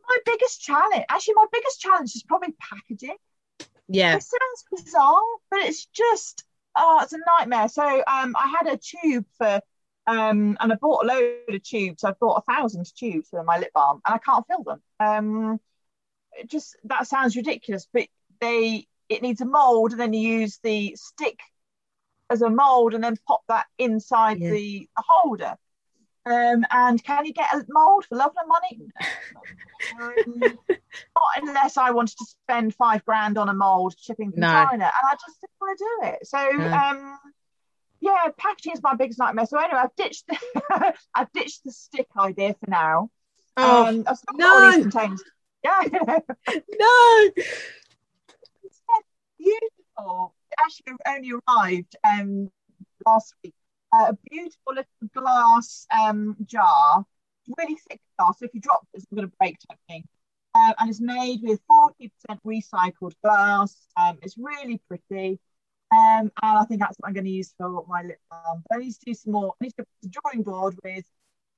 my 0.09 0.17
biggest 0.25 0.63
challenge. 0.63 1.05
Actually, 1.09 1.35
my 1.35 1.47
biggest 1.53 1.81
challenge 1.81 2.15
is 2.15 2.23
probably 2.23 2.55
packaging. 2.59 3.17
Yeah, 3.89 4.17
it 4.17 4.23
sounds 4.23 4.85
bizarre, 4.85 5.21
but 5.51 5.61
it's 5.61 5.87
just 5.87 6.45
oh, 6.77 7.01
it's 7.03 7.13
a 7.13 7.19
nightmare. 7.39 7.69
So 7.69 7.85
um, 7.85 8.35
I 8.37 8.55
had 8.59 8.73
a 8.73 8.79
tube 8.79 9.27
for 9.39 9.61
um, 10.07 10.57
and 10.61 10.73
I 10.73 10.77
bought 10.77 11.05
a 11.05 11.09
load 11.09 11.55
of 11.55 11.63
tubes. 11.63 12.05
I've 12.05 12.19
bought 12.19 12.43
a 12.47 12.53
thousand 12.53 12.87
tubes 12.97 13.29
for 13.29 13.43
my 13.43 13.59
lip 13.59 13.73
balm, 13.75 14.01
and 14.07 14.15
I 14.15 14.19
can't 14.19 14.47
fill 14.47 14.63
them. 14.63 14.83
Um, 15.01 15.61
just 16.47 16.77
that 16.85 17.07
sounds 17.09 17.37
ridiculous, 17.37 17.89
but 17.93 18.07
they 18.41 18.87
it 19.09 19.23
needs 19.23 19.41
a 19.41 19.47
mold, 19.47 19.93
and 19.93 20.01
then 20.01 20.13
you 20.13 20.41
use 20.41 20.59
the 20.63 20.97
stick 20.97 21.41
as 22.31 22.43
a 22.43 22.51
mold, 22.51 22.95
and 22.95 23.03
then 23.05 23.17
pop 23.27 23.43
that 23.49 23.67
inside 23.79 24.39
Yeah. 24.41 24.51
the, 24.51 24.89
the 24.97 25.03
holder. 25.07 25.55
Um, 26.27 26.65
and 26.73 27.03
can 27.05 27.25
you 27.25 27.33
get 27.33 27.55
a 27.55 27.65
mold 27.69 28.05
for 28.07 28.17
love 28.17 28.33
and 28.41 28.49
money? 28.49 28.81
Um, 30.01 30.59
not 31.15 31.25
unless 31.41 31.77
I 31.77 31.91
wanted 31.93 32.17
to 32.19 32.25
spend 32.25 32.75
five 32.75 33.05
grand 33.05 33.39
on 33.39 33.49
a 33.49 33.55
mold 33.55 33.95
shipping 34.01 34.33
from 34.33 34.41
No. 34.41 34.49
China, 34.49 34.85
and 34.85 34.93
I 35.11 35.15
just 35.15 35.41
didn't 35.41 35.53
want 35.61 35.79
to 35.79 35.85
do 35.85 36.09
it. 36.09 36.27
So, 36.27 36.49
No. 36.51 36.73
um, 36.73 37.19
yeah, 38.01 38.27
packaging 38.37 38.73
is 38.73 38.83
my 38.83 38.95
biggest 38.95 39.19
nightmare. 39.21 39.47
So 39.47 39.59
anyway, 39.59 39.79
I've 39.85 39.95
ditched 39.97 40.25
the, 40.27 40.37
I've 41.15 41.33
ditched 41.33 41.65
the 41.65 41.71
stick 41.71 42.09
idea 42.19 42.55
for 42.59 42.69
now. 42.69 43.11
Oh 43.57 43.87
um, 43.87 44.05
I've 44.07 44.17
still 44.19 44.37
got 44.37 44.39
no. 44.39 44.55
all 44.55 44.61
these 44.73 44.83
containers. 44.83 45.23
Yeah, 45.63 45.81
no! 46.81 47.31
it's 47.37 48.83
beautiful. 49.39 50.35
Actually 50.59 50.95
only 51.07 51.33
arrived 51.49 51.97
um 52.05 52.51
last 53.07 53.35
week. 53.45 53.55
Uh, 53.93 54.07
a 54.11 54.19
beautiful 54.31 54.75
little 54.75 55.09
glass 55.15 55.87
um 55.97 56.37
jar, 56.45 57.05
really 57.59 57.77
thick 57.89 58.01
glass. 58.19 58.39
So 58.39 58.47
if 58.47 58.55
you 58.55 58.61
drop 58.61 58.87
it, 58.95 58.99
it's 58.99 59.07
going 59.15 59.29
to 59.29 59.37
break 59.39 59.57
type 59.69 59.79
thing. 59.89 60.05
Uh, 60.55 60.73
and 60.79 60.89
it's 60.89 61.01
made 61.01 61.41
with 61.43 61.61
40% 61.71 62.11
recycled 62.47 63.13
glass. 63.23 63.77
Um, 63.97 64.19
it's 64.23 64.37
really 64.39 64.81
pretty. 64.89 65.39
Um, 65.93 66.33
and 66.43 66.59
I 66.59 66.65
think 66.65 66.81
that's 66.81 66.97
what 66.99 67.09
I'm 67.09 67.15
going 67.15 67.27
to 67.27 67.31
use 67.31 67.55
for 67.59 67.85
my 67.89 68.03
lip 68.03 68.19
balm. 68.31 68.63
But 68.69 68.77
I 68.77 68.81
need 68.81 68.93
to 68.93 68.99
do 69.07 69.15
some 69.15 69.33
more. 69.35 69.55
I 69.61 69.65
need 69.65 69.75
to 69.77 69.83
to 69.85 69.89
the 70.03 70.09
drawing 70.09 70.43
board 70.43 70.77
with 70.83 71.05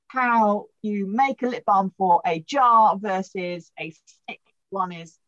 how 0.09 0.67
you 0.83 1.07
make 1.07 1.43
a 1.43 1.47
lip 1.47 1.65
balm 1.65 1.93
for 1.97 2.21
a 2.27 2.41
jar 2.41 2.99
versus 2.99 3.71
a 3.79 3.91
stick. 3.91 4.41
One 4.71 4.93
is 4.93 5.19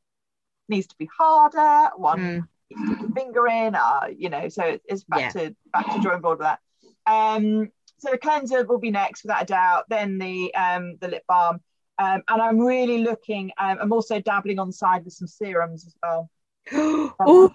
needs 0.68 0.86
to 0.88 0.96
be 0.98 1.08
harder. 1.18 1.90
One 1.96 2.18
Mm. 2.20 2.48
You 2.70 2.86
stick 2.86 3.00
your 3.00 3.10
finger 3.10 3.46
in, 3.48 3.74
uh, 3.74 4.06
you 4.16 4.28
know, 4.30 4.48
so 4.48 4.78
it's 4.88 5.04
back 5.04 5.20
Yeah. 5.20 5.28
to 5.48 5.56
back 5.72 5.92
to 5.94 6.00
drawing 6.00 6.20
board 6.20 6.38
with 6.38 6.46
that. 6.46 6.60
Um, 7.06 7.70
so 7.98 8.10
the 8.10 8.18
cleanser 8.18 8.64
will 8.64 8.78
be 8.78 8.90
next 8.90 9.24
without 9.24 9.42
a 9.42 9.46
doubt, 9.46 9.84
then 9.88 10.18
the 10.18 10.54
um 10.54 10.96
the 11.00 11.08
lip 11.08 11.24
balm. 11.28 11.60
Um, 11.98 12.22
and 12.28 12.40
I'm 12.40 12.58
really 12.58 12.98
looking, 13.02 13.50
um, 13.58 13.76
I'm 13.78 13.92
also 13.92 14.20
dabbling 14.20 14.58
on 14.58 14.68
the 14.68 14.72
side 14.72 15.04
with 15.04 15.12
some 15.12 15.28
serums 15.28 15.86
as 15.86 15.94
well. 16.02 16.30
Um, 16.72 17.12
oh, 17.20 17.52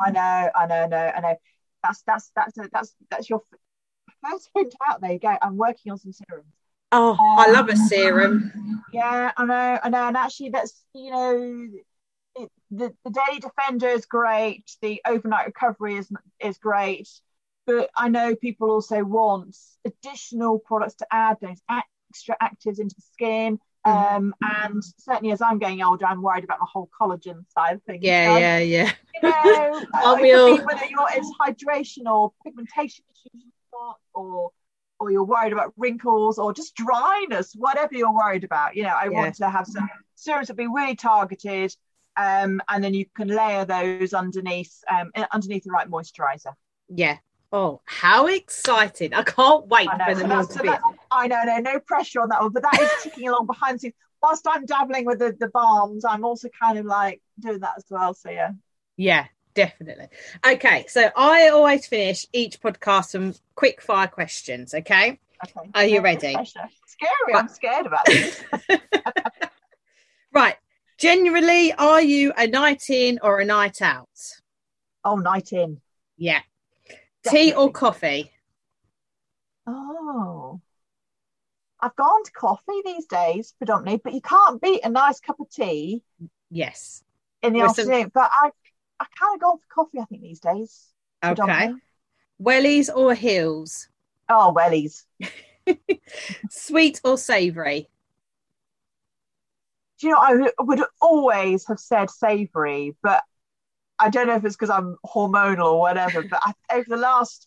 I 0.00 0.10
know, 0.10 0.50
I 0.56 0.66
know, 0.66 0.76
I 0.84 0.86
know, 0.86 1.12
I 1.16 1.20
know. 1.20 1.36
That's 1.82 2.02
that's 2.06 2.30
that's 2.34 2.54
that's 2.72 2.94
that's 3.10 3.28
your 3.28 3.42
first 4.24 4.48
hint 4.54 4.74
out. 4.88 5.00
There 5.00 5.12
you 5.12 5.18
go. 5.18 5.36
I'm 5.42 5.56
working 5.58 5.92
on 5.92 5.98
some 5.98 6.12
serums. 6.12 6.46
oh, 6.92 7.18
I 7.20 7.50
love 7.50 7.68
a 7.68 7.76
serum. 7.76 8.82
Yeah, 8.92 9.32
I 9.36 9.44
know, 9.44 9.78
I 9.82 9.88
know, 9.88 10.08
and 10.08 10.16
actually, 10.16 10.50
that's 10.50 10.84
you 10.94 11.10
know, 11.10 11.68
the 12.72 12.94
the 13.04 13.10
daily 13.10 13.38
defender 13.40 13.88
is 13.88 14.06
great. 14.06 14.64
The 14.82 15.00
overnight 15.06 15.46
recovery 15.46 15.96
is 15.96 16.10
is 16.40 16.58
great, 16.58 17.08
but 17.66 17.90
I 17.96 18.08
know 18.08 18.34
people 18.34 18.70
also 18.70 19.04
want 19.04 19.56
additional 19.84 20.58
products 20.58 20.94
to 20.96 21.06
add 21.12 21.36
those 21.40 21.58
extra 21.70 22.36
actives 22.42 22.80
into 22.80 22.94
the 22.96 23.02
skin. 23.12 23.58
Mm-hmm. 23.86 24.16
Um, 24.16 24.34
and 24.40 24.82
certainly 24.98 25.32
as 25.32 25.42
I'm 25.42 25.58
getting 25.58 25.82
older, 25.82 26.06
I'm 26.06 26.22
worried 26.22 26.44
about 26.44 26.60
my 26.60 26.66
whole 26.72 26.88
collagen 27.00 27.44
side 27.52 27.74
of 27.74 27.82
things. 27.82 28.02
Yeah, 28.04 28.34
So, 28.34 28.38
yeah, 28.38 28.58
yeah. 28.58 28.92
You 29.14 29.28
know, 29.28 29.86
Aren't 29.94 30.20
it 30.20 30.22
we 30.22 30.30
could 30.30 30.40
all? 30.40 30.56
be 30.58 30.64
whether 30.64 30.86
you're, 30.86 31.08
it's 31.12 31.32
hydration 31.40 32.06
or 32.06 32.32
pigmentation 32.44 33.04
issues 33.12 33.42
you've 33.44 33.70
got, 33.72 33.98
or 34.14 34.50
or 35.00 35.10
you're 35.10 35.24
worried 35.24 35.52
about 35.52 35.72
wrinkles 35.76 36.38
or 36.38 36.52
just 36.52 36.76
dryness, 36.76 37.54
whatever 37.56 37.94
you're 37.96 38.14
worried 38.14 38.44
about. 38.44 38.76
You 38.76 38.84
know, 38.84 38.94
I 38.96 39.08
Yeah. 39.08 39.20
want 39.20 39.34
to 39.36 39.50
have 39.50 39.66
some 39.66 39.88
serums 40.14 40.46
that 40.48 40.54
be 40.56 40.68
really 40.68 40.94
targeted, 40.94 41.74
um, 42.16 42.60
and 42.68 42.82
then 42.82 42.94
you 42.94 43.06
can 43.16 43.28
layer 43.28 43.64
those 43.64 44.12
underneath 44.12 44.82
um, 44.90 45.10
underneath 45.32 45.64
the 45.64 45.70
right 45.70 45.88
moisturizer. 45.88 46.54
Yeah. 46.88 47.18
Oh, 47.54 47.82
how 47.84 48.28
exciting. 48.28 49.12
I 49.12 49.22
can't 49.24 49.66
wait 49.68 49.88
I 49.90 49.98
know, 49.98 50.04
for 50.14 50.26
the 50.26 50.42
so 50.44 50.62
that- 50.62 50.80
I 51.10 51.26
know, 51.26 51.42
no, 51.44 51.58
no 51.58 51.80
pressure 51.80 52.22
on 52.22 52.30
that 52.30 52.40
one, 52.40 52.52
but 52.52 52.62
that 52.62 52.80
is 52.80 52.90
ticking 53.02 53.28
along 53.28 53.46
behind 53.46 53.76
the 53.76 53.80
scenes. 53.80 53.94
Whilst 54.22 54.46
I'm 54.48 54.64
dabbling 54.64 55.04
with 55.04 55.18
the, 55.18 55.36
the 55.38 55.48
balms, 55.48 56.04
I'm 56.04 56.24
also 56.24 56.48
kind 56.48 56.78
of 56.78 56.86
like 56.86 57.20
doing 57.40 57.58
that 57.60 57.74
as 57.76 57.84
well. 57.90 58.14
So 58.14 58.30
yeah. 58.30 58.52
Yeah, 58.96 59.26
definitely. 59.54 60.06
Okay, 60.46 60.86
so 60.88 61.10
I 61.14 61.48
always 61.48 61.86
finish 61.86 62.26
each 62.32 62.60
podcast 62.60 63.18
with 63.18 63.40
quick 63.54 63.82
fire 63.82 64.06
questions. 64.06 64.72
Okay. 64.74 65.18
Okay. 65.44 65.70
Are 65.74 65.84
you 65.84 66.00
ready? 66.00 66.34
pressure. 66.34 66.68
Scary. 66.86 67.34
I'm 67.34 67.48
scared 67.48 67.86
about 67.86 68.06
this. 68.06 68.42
Right. 70.32 70.56
Generally, 71.02 71.72
are 71.72 72.00
you 72.00 72.32
a 72.38 72.46
night 72.46 72.88
in 72.88 73.18
or 73.24 73.40
a 73.40 73.44
night 73.44 73.82
out? 73.82 74.06
oh, 75.04 75.16
night 75.16 75.52
in. 75.52 75.80
Yeah. 76.16 76.38
Tea 77.28 77.52
or 77.54 77.72
coffee? 77.72 78.30
Oh. 79.66 80.60
I've 81.80 81.96
gone 81.96 82.22
to 82.22 82.30
coffee 82.30 82.82
these 82.84 83.06
days 83.06 83.52
predominantly, 83.58 84.00
but 84.04 84.12
you 84.14 84.20
can't 84.20 84.62
beat 84.62 84.84
a 84.84 84.88
nice 84.90 85.18
cup 85.18 85.40
of 85.40 85.50
tea 85.50 86.04
Yes. 86.52 87.02
in 87.42 87.52
the 87.52 87.62
With 87.62 87.72
some- 87.74 87.86
afternoon. 87.90 88.12
But 88.14 88.30
I 88.32 88.50
I 89.00 89.06
kind 89.18 89.34
of 89.34 89.40
gone 89.40 89.58
for 89.58 89.74
coffee, 89.84 89.98
I 89.98 90.04
think, 90.04 90.22
these 90.22 90.38
days. 90.38 90.86
Okay. 91.24 91.72
Wellies 92.40 92.88
or 92.94 93.12
hills? 93.16 93.88
Oh, 94.28 94.54
wellies. 94.56 95.02
Sweet 96.48 97.00
or 97.02 97.18
savoury? 97.18 97.88
Do 100.02 100.08
you 100.08 100.14
know, 100.14 100.20
I 100.20 100.34
would- 100.34 100.54
would 100.58 100.84
always 101.00 101.64
have 101.68 101.78
said 101.78 102.10
savoury, 102.10 102.96
but 103.04 103.22
I 104.00 104.10
don't 104.10 104.26
know 104.26 104.34
if 104.34 104.44
it's 104.44 104.56
because 104.56 104.68
I'm 104.68 104.96
hormonal 105.06 105.74
or 105.74 105.78
whatever, 105.78 106.24
but 106.24 106.40
I, 106.42 106.54
over 106.74 106.86
the 106.88 106.96
last 106.96 107.46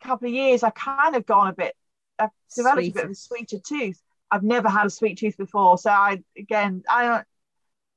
couple 0.00 0.28
of 0.28 0.34
years, 0.34 0.62
I've 0.62 0.74
kind 0.74 1.14
of 1.14 1.26
gone 1.26 1.48
a 1.48 1.52
bit, 1.52 1.76
I've 2.18 2.30
developed 2.56 2.88
a 2.88 2.90
bit 2.92 3.04
of 3.04 3.10
a 3.10 3.14
sweeter 3.14 3.58
tooth. 3.58 4.02
I've 4.30 4.42
never 4.42 4.70
had 4.70 4.86
a 4.86 4.90
sweet 4.90 5.18
tooth 5.18 5.36
before. 5.36 5.76
So 5.76 5.90
I, 5.90 6.24
again, 6.38 6.84
I 6.88 7.02
don't, 7.02 7.26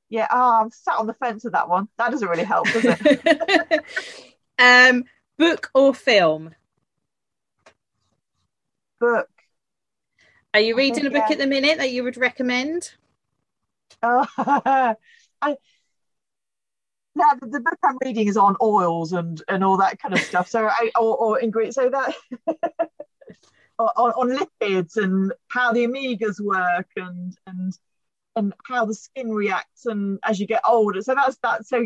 yeah, 0.09 0.27
oh, 0.29 0.63
I'm 0.63 0.71
sat 0.71 0.97
on 0.97 1.07
the 1.07 1.13
fence 1.13 1.45
with 1.45 1.53
that 1.53 1.69
one. 1.69 1.87
That 1.97 2.11
doesn't 2.11 2.27
really 2.27 2.43
help, 2.43 2.67
does 2.67 2.83
it? 2.83 3.85
um, 4.59 5.05
book 5.37 5.71
or 5.73 5.95
film? 5.95 6.53
Book. 8.99 9.29
Are 10.53 10.59
you 10.59 10.75
reading 10.75 11.03
think, 11.03 11.15
a 11.15 11.19
book 11.19 11.29
yeah. 11.29 11.33
at 11.35 11.39
the 11.39 11.47
minute 11.47 11.77
that 11.77 11.91
you 11.91 12.03
would 12.03 12.17
recommend? 12.17 12.95
Oh, 14.03 14.25
I, 15.41 15.55
no, 17.15 17.25
the, 17.41 17.47
the 17.47 17.59
book 17.59 17.77
I'm 17.83 17.97
reading 18.03 18.27
is 18.27 18.37
on 18.37 18.55
oils 18.61 19.11
and 19.11 19.41
and 19.49 19.63
all 19.63 19.77
that 19.77 19.99
kind 19.99 20.13
of 20.13 20.21
stuff. 20.21 20.47
So 20.47 20.67
I 20.67 20.91
or, 20.99 21.17
or 21.17 21.39
ingredients. 21.39 21.75
So 21.75 21.89
that 21.89 22.15
on, 23.79 24.11
on 24.11 24.29
lipids 24.37 24.97
and 24.97 25.33
how 25.49 25.73
the 25.73 25.85
omegas 25.87 26.39
work 26.39 26.87
and 26.95 27.35
and 27.47 27.73
and 28.35 28.53
how 28.65 28.85
the 28.85 28.95
skin 28.95 29.31
reacts 29.31 29.85
and 29.87 30.19
as 30.23 30.39
you 30.39 30.47
get 30.47 30.61
older. 30.67 31.01
So 31.01 31.15
that's 31.15 31.37
that. 31.43 31.67
So 31.67 31.79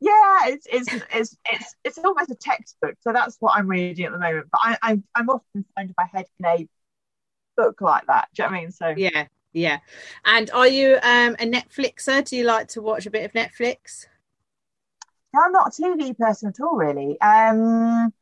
yeah, 0.00 0.38
it's 0.48 0.66
it's 0.70 0.88
it's 1.14 1.36
it's 1.50 1.76
it's 1.84 1.98
almost 1.98 2.30
a 2.30 2.36
textbook. 2.36 2.96
So 3.02 3.12
that's 3.12 3.36
what 3.40 3.56
I'm 3.56 3.68
reading 3.68 4.06
at 4.06 4.12
the 4.12 4.18
moment. 4.18 4.48
But 4.52 4.60
I, 4.64 4.78
I'm 4.82 5.04
I'm 5.14 5.30
often 5.30 5.64
finding 5.76 5.94
my 5.98 6.06
head 6.12 6.26
in 6.40 6.46
a 6.46 6.68
book 7.56 7.80
like 7.80 8.06
that. 8.06 8.28
Do 8.34 8.42
you 8.42 8.48
know 8.48 8.52
what 8.52 8.58
I 8.58 8.62
mean? 8.62 8.72
So 8.72 8.94
Yeah, 8.96 9.26
yeah. 9.52 9.78
And 10.24 10.50
are 10.50 10.68
you 10.68 10.94
um, 11.02 11.34
a 11.34 11.46
Netflixer? 11.46 12.28
Do 12.28 12.36
you 12.36 12.44
like 12.44 12.68
to 12.68 12.82
watch 12.82 13.06
a 13.06 13.10
bit 13.10 13.24
of 13.24 13.32
Netflix? 13.32 14.06
I'm 15.34 15.52
not 15.52 15.68
a 15.78 15.82
TV 15.82 16.16
person 16.16 16.48
at 16.48 16.60
all, 16.60 16.76
really. 16.76 17.20
Um. 17.20 18.12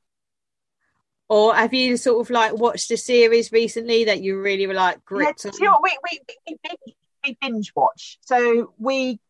Or 1.28 1.54
have 1.54 1.72
you 1.72 1.96
sort 1.96 2.26
of 2.26 2.30
like 2.30 2.54
watched 2.54 2.90
a 2.90 2.96
series 2.96 3.52
recently 3.52 4.04
that 4.06 4.20
you 4.20 4.40
really 4.40 4.66
were 4.66 4.74
like 4.74 4.96
Yeah, 4.96 5.00
gripped 5.04 5.46
on? 5.46 5.52
you 5.58 5.64
know? 5.64 5.78
We, 5.80 5.96
we, 6.10 6.20
we, 6.48 6.56
binge, 6.62 6.96
we 7.24 7.38
binge 7.40 7.72
watch. 7.76 8.18
So 8.22 8.74
we, 8.78 9.20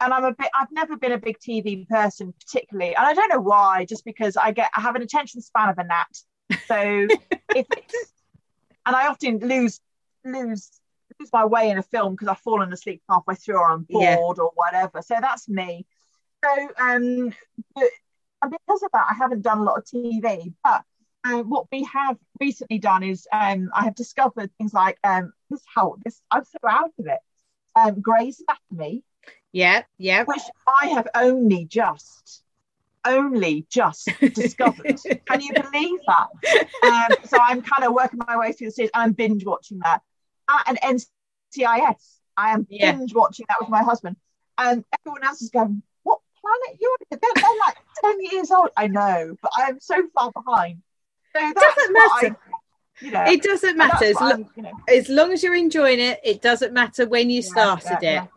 and 0.00 0.14
I'm 0.14 0.24
a 0.24 0.32
bit, 0.32 0.48
I've 0.58 0.72
never 0.72 0.96
been 0.96 1.12
a 1.12 1.18
big 1.18 1.38
TV 1.38 1.86
person 1.86 2.32
particularly. 2.40 2.96
And 2.96 3.04
I 3.04 3.12
don't 3.12 3.28
know 3.28 3.42
why, 3.42 3.84
just 3.86 4.06
because 4.06 4.38
I 4.38 4.52
get, 4.52 4.70
I 4.74 4.80
have 4.80 4.96
an 4.96 5.02
attention 5.02 5.42
span 5.42 5.68
of 5.68 5.76
a 5.76 5.84
gnat. 5.84 6.06
So 6.66 6.76
if 7.54 7.66
it's, 7.70 8.12
and 8.86 8.96
I 8.96 9.08
often 9.08 9.38
lose, 9.40 9.80
lose, 10.24 10.70
lose 11.20 11.30
my 11.32 11.44
way 11.44 11.70
in 11.70 11.78
a 11.78 11.82
film 11.82 12.12
because 12.14 12.28
I've 12.28 12.38
fallen 12.40 12.72
asleep 12.72 13.02
halfway 13.08 13.34
through 13.34 13.56
or 13.58 13.70
I'm 13.70 13.86
Yeah. 13.88 14.16
bored 14.16 14.38
or 14.38 14.50
whatever. 14.54 15.02
So 15.02 15.16
that's 15.20 15.48
me. 15.48 15.86
So, 16.44 16.68
um, 16.78 17.32
but, 17.74 17.84
and 18.42 18.50
because 18.50 18.82
of 18.82 18.90
that, 18.92 19.06
I 19.10 19.14
haven't 19.14 19.42
done 19.42 19.58
a 19.58 19.62
lot 19.62 19.78
of 19.78 19.84
TV, 19.84 20.52
but 20.62 20.82
uh, 21.24 21.42
what 21.42 21.66
we 21.72 21.84
have 21.84 22.18
recently 22.40 22.78
done 22.78 23.02
is 23.02 23.26
um, 23.32 23.70
I 23.74 23.84
have 23.84 23.94
discovered 23.94 24.50
things 24.58 24.74
like 24.74 24.98
um, 25.02 25.32
this 25.48 25.62
how 25.74 25.96
this 26.04 26.20
I'm 26.30 26.44
so 26.44 26.58
out 26.68 26.92
of 26.98 27.06
it. 27.06 27.18
Um, 27.74 28.00
Grey's 28.02 28.42
Anatomy, 28.70 29.02
Yeah, 29.52 29.82
yeah. 29.98 30.24
which 30.24 30.42
I 30.82 30.88
have 30.88 31.08
only 31.14 31.64
just, 31.64 32.42
only 33.06 33.66
just 33.70 34.08
discovered. 34.34 34.98
Can 35.26 35.40
you 35.40 35.54
believe 35.54 36.00
that? 36.06 36.28
Um, 36.82 37.16
so 37.24 37.38
I'm 37.40 37.62
kind 37.62 37.84
of 37.84 37.94
working 37.94 38.20
my 38.26 38.36
way 38.36 38.52
through 38.52 38.68
the 38.68 38.72
series 38.72 38.90
I'm 38.94 39.12
binge 39.12 39.44
watching 39.46 39.80
that. 39.82 40.02
And 40.66 40.78
NCIS, 40.82 42.18
I 42.36 42.50
am 42.50 42.66
Yeah. 42.68 42.92
binge 42.92 43.14
watching 43.14 43.46
that 43.48 43.58
with 43.60 43.68
my 43.70 43.82
husband. 43.82 44.16
and 44.56 44.84
everyone 45.00 45.24
else 45.24 45.42
is 45.42 45.50
going, 45.50 45.82
"What 46.04 46.20
planet 46.40 46.80
you 46.80 46.88
on?" 46.88 47.06
They're, 47.10 47.18
they're 47.34 47.50
like 47.66 47.76
ten 48.04 48.20
years 48.20 48.50
old. 48.52 48.70
I 48.76 48.86
know, 48.86 49.36
but 49.42 49.50
I 49.58 49.68
am 49.68 49.80
so 49.80 50.06
far 50.14 50.30
behind. 50.32 50.80
So 51.34 51.40
that's 51.40 51.74
Doesn't 51.76 51.92
matter. 51.92 52.36
I, 52.36 52.54
you 53.04 53.10
know, 53.10 53.24
It 53.26 53.42
doesn't 53.42 53.76
matter 53.76 54.04
as, 54.04 54.20
lo- 54.20 54.46
you 54.54 54.62
know, 54.62 54.72
as 54.88 55.08
long 55.08 55.32
as 55.32 55.42
you're 55.42 55.56
enjoying 55.56 55.98
it. 55.98 56.20
It 56.22 56.40
doesn't 56.40 56.72
matter 56.72 57.08
when 57.08 57.30
you 57.30 57.42
Yeah, 57.42 57.48
started 57.50 57.98
yeah, 58.00 58.22
it. 58.24 58.30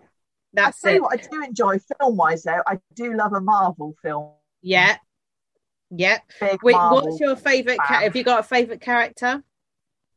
That's 0.54 0.84
I 0.84 0.94
it. 0.94 1.02
what, 1.04 1.20
I 1.20 1.22
do 1.30 1.44
enjoy 1.44 1.78
film 1.78 2.18
wise 2.18 2.42
though. 2.42 2.64
I 2.66 2.80
do 2.96 3.14
love 3.16 3.34
a 3.34 3.42
Marvel 3.42 3.96
film. 4.02 4.32
Yeah, 4.64 4.98
yeah. 5.92 6.18
Big 6.40 6.64
Wait, 6.64 6.74
Marvel. 6.74 7.04
what's 7.04 7.20
your 7.20 7.36
favourite? 7.36 7.78
Ca- 7.78 8.02
have 8.02 8.16
you 8.16 8.24
got 8.24 8.40
a 8.40 8.44
favourite 8.44 8.82
character? 8.82 9.44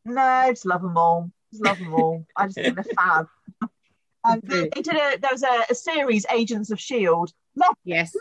No, 0.07 0.23
I 0.23 0.51
just 0.53 0.65
love 0.65 0.81
them 0.81 0.97
all. 0.97 1.31
Love 1.53 1.79
them 1.79 1.95
all. 1.95 2.27
I 2.37 2.47
just 2.47 2.57
think 2.57 2.75
they're 2.75 2.85
fab. 2.97 3.29
Um, 4.23 4.43
they, 4.45 4.69
they 4.75 4.83
did 4.83 4.97
a 4.97 5.17
there 5.19 5.31
was 5.33 5.43
a, 5.43 5.65
a 5.71 5.75
series, 5.75 6.27
Agents 6.31 6.71
of 6.71 6.79
Shield. 6.79 7.33
Love 7.57 7.75
Yes. 7.85 8.15
it. 8.15 8.21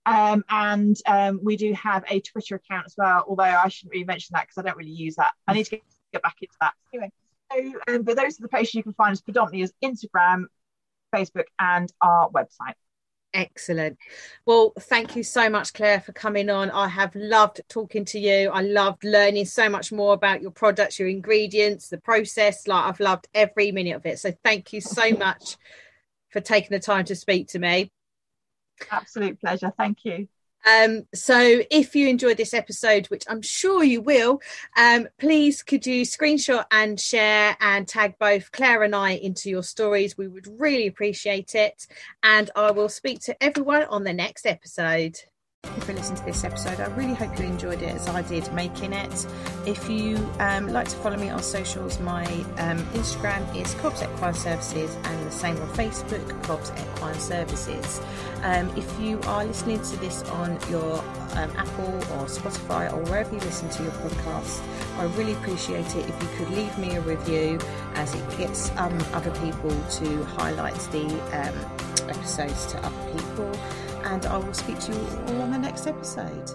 Um, 0.04 0.44
and 0.48 0.96
um, 1.06 1.38
we 1.40 1.56
do 1.56 1.72
have 1.74 2.02
a 2.10 2.20
Twitter 2.20 2.56
account 2.56 2.86
as 2.86 2.94
well, 2.98 3.24
although 3.28 3.44
I 3.44 3.68
shouldn't 3.68 3.92
really 3.92 4.04
mention 4.04 4.34
that 4.34 4.48
because 4.48 4.58
I 4.58 4.62
don't 4.62 4.76
really 4.76 4.90
use 4.90 5.14
that. 5.16 5.30
I 5.46 5.52
need 5.52 5.64
to 5.64 5.70
get, 5.70 5.82
get 6.14 6.22
back 6.22 6.34
into 6.40 6.54
that. 6.60 6.72
Anyway, 6.92 7.12
so, 7.52 7.94
um, 7.94 8.02
but 8.02 8.16
those 8.16 8.40
are 8.40 8.42
the 8.42 8.48
places 8.48 8.74
you 8.74 8.82
can 8.82 8.94
find 8.94 9.12
us 9.12 9.20
predominantly 9.20 9.62
as 9.62 9.72
Instagram, 9.84 10.46
Facebook, 11.14 11.44
and 11.60 11.92
our 12.00 12.28
website. 12.30 12.74
Excellent. 13.34 13.96
Well, 14.44 14.74
thank 14.78 15.16
you 15.16 15.22
so 15.22 15.48
much, 15.48 15.72
Claire, 15.72 16.00
for 16.00 16.12
coming 16.12 16.50
on. 16.50 16.70
I 16.70 16.88
have 16.88 17.14
loved 17.14 17.62
talking 17.68 18.04
to 18.06 18.18
you. 18.18 18.50
I 18.50 18.60
loved 18.60 19.04
learning 19.04 19.46
so 19.46 19.70
much 19.70 19.90
more 19.90 20.12
about 20.12 20.42
your 20.42 20.50
products, 20.50 20.98
your 20.98 21.08
ingredients, 21.08 21.88
the 21.88 21.98
process. 21.98 22.66
Like, 22.68 22.84
I've 22.84 23.00
loved 23.00 23.28
every 23.32 23.72
minute 23.72 23.96
of 23.96 24.04
it. 24.04 24.18
So, 24.18 24.32
thank 24.44 24.72
you 24.74 24.82
so 24.82 25.10
much 25.16 25.56
for 26.30 26.40
taking 26.40 26.70
the 26.70 26.80
time 26.80 27.06
to 27.06 27.16
speak 27.16 27.48
to 27.48 27.58
me. 27.58 27.90
Absolute 28.90 29.40
pleasure. 29.40 29.72
Thank 29.76 30.04
you. 30.04 30.28
Um, 30.66 31.06
so 31.14 31.62
if 31.70 31.94
you 31.94 32.08
enjoyed 32.08 32.36
this 32.36 32.54
episode, 32.54 33.06
which 33.06 33.24
I'm 33.28 33.42
sure 33.42 33.82
you 33.82 34.00
will, 34.00 34.40
um, 34.76 35.08
please 35.18 35.62
could 35.62 35.86
you 35.86 36.02
screenshot 36.02 36.64
and 36.70 36.98
share 37.00 37.56
and 37.60 37.86
tag 37.86 38.14
both 38.18 38.52
Claire 38.52 38.82
and 38.82 38.94
I 38.94 39.12
into 39.12 39.50
your 39.50 39.62
stories. 39.62 40.16
We 40.16 40.28
would 40.28 40.60
really 40.60 40.86
appreciate 40.86 41.54
it. 41.54 41.86
And 42.22 42.50
I 42.54 42.70
will 42.70 42.88
speak 42.88 43.20
to 43.22 43.42
everyone 43.42 43.84
on 43.84 44.04
the 44.04 44.12
next 44.12 44.46
episode. 44.46 45.18
Thank 45.62 45.76
you 45.76 45.82
for 45.84 45.92
listening 45.92 46.18
to 46.18 46.24
this 46.24 46.42
episode. 46.42 46.80
I 46.80 46.86
really 46.96 47.14
hope 47.14 47.38
you 47.38 47.44
enjoyed 47.44 47.82
it 47.82 47.94
as 47.94 48.08
I 48.08 48.22
did 48.22 48.52
making 48.52 48.92
it. 48.92 49.26
If 49.64 49.88
you 49.88 50.16
um, 50.40 50.66
like 50.66 50.88
to 50.88 50.96
follow 50.96 51.16
me 51.16 51.30
on 51.30 51.40
socials, 51.40 52.00
my 52.00 52.24
um, 52.58 52.78
Instagram 52.94 53.56
is 53.56 53.72
Cobbs 53.74 54.02
Equine 54.02 54.34
Services 54.34 54.96
and 55.04 55.24
the 55.24 55.30
same 55.30 55.56
on 55.56 55.68
Facebook, 55.68 56.42
Cobbs 56.42 56.72
Equine 56.72 57.14
Services. 57.20 58.00
Um, 58.42 58.76
if 58.76 59.00
you 59.00 59.20
are 59.20 59.44
listening 59.44 59.80
to 59.80 59.96
this 59.98 60.24
on 60.30 60.58
your 60.68 60.98
um, 61.34 61.50
Apple 61.56 61.94
or 61.94 62.26
Spotify 62.26 62.92
or 62.92 63.00
wherever 63.04 63.32
you 63.32 63.40
listen 63.42 63.70
to 63.70 63.84
your 63.84 63.92
podcast, 63.92 64.60
I 64.98 65.04
really 65.16 65.34
appreciate 65.34 65.94
it 65.94 66.08
if 66.08 66.22
you 66.22 66.28
could 66.38 66.50
leave 66.50 66.76
me 66.76 66.96
a 66.96 67.00
review 67.02 67.60
as 67.94 68.12
it 68.16 68.36
gets 68.36 68.70
um, 68.78 68.98
other 69.12 69.30
people 69.38 69.70
to 69.70 70.24
highlight 70.24 70.74
the 70.90 71.06
um, 71.32 72.10
episodes 72.10 72.66
to 72.66 72.78
other 72.84 73.12
people. 73.12 73.52
And 74.04 74.26
I 74.26 74.36
will 74.36 74.54
speak 74.54 74.78
to 74.80 74.92
you 74.92 75.06
all 75.28 75.42
on 75.42 75.50
the 75.52 75.58
next 75.58 75.86
episode. 75.86 76.50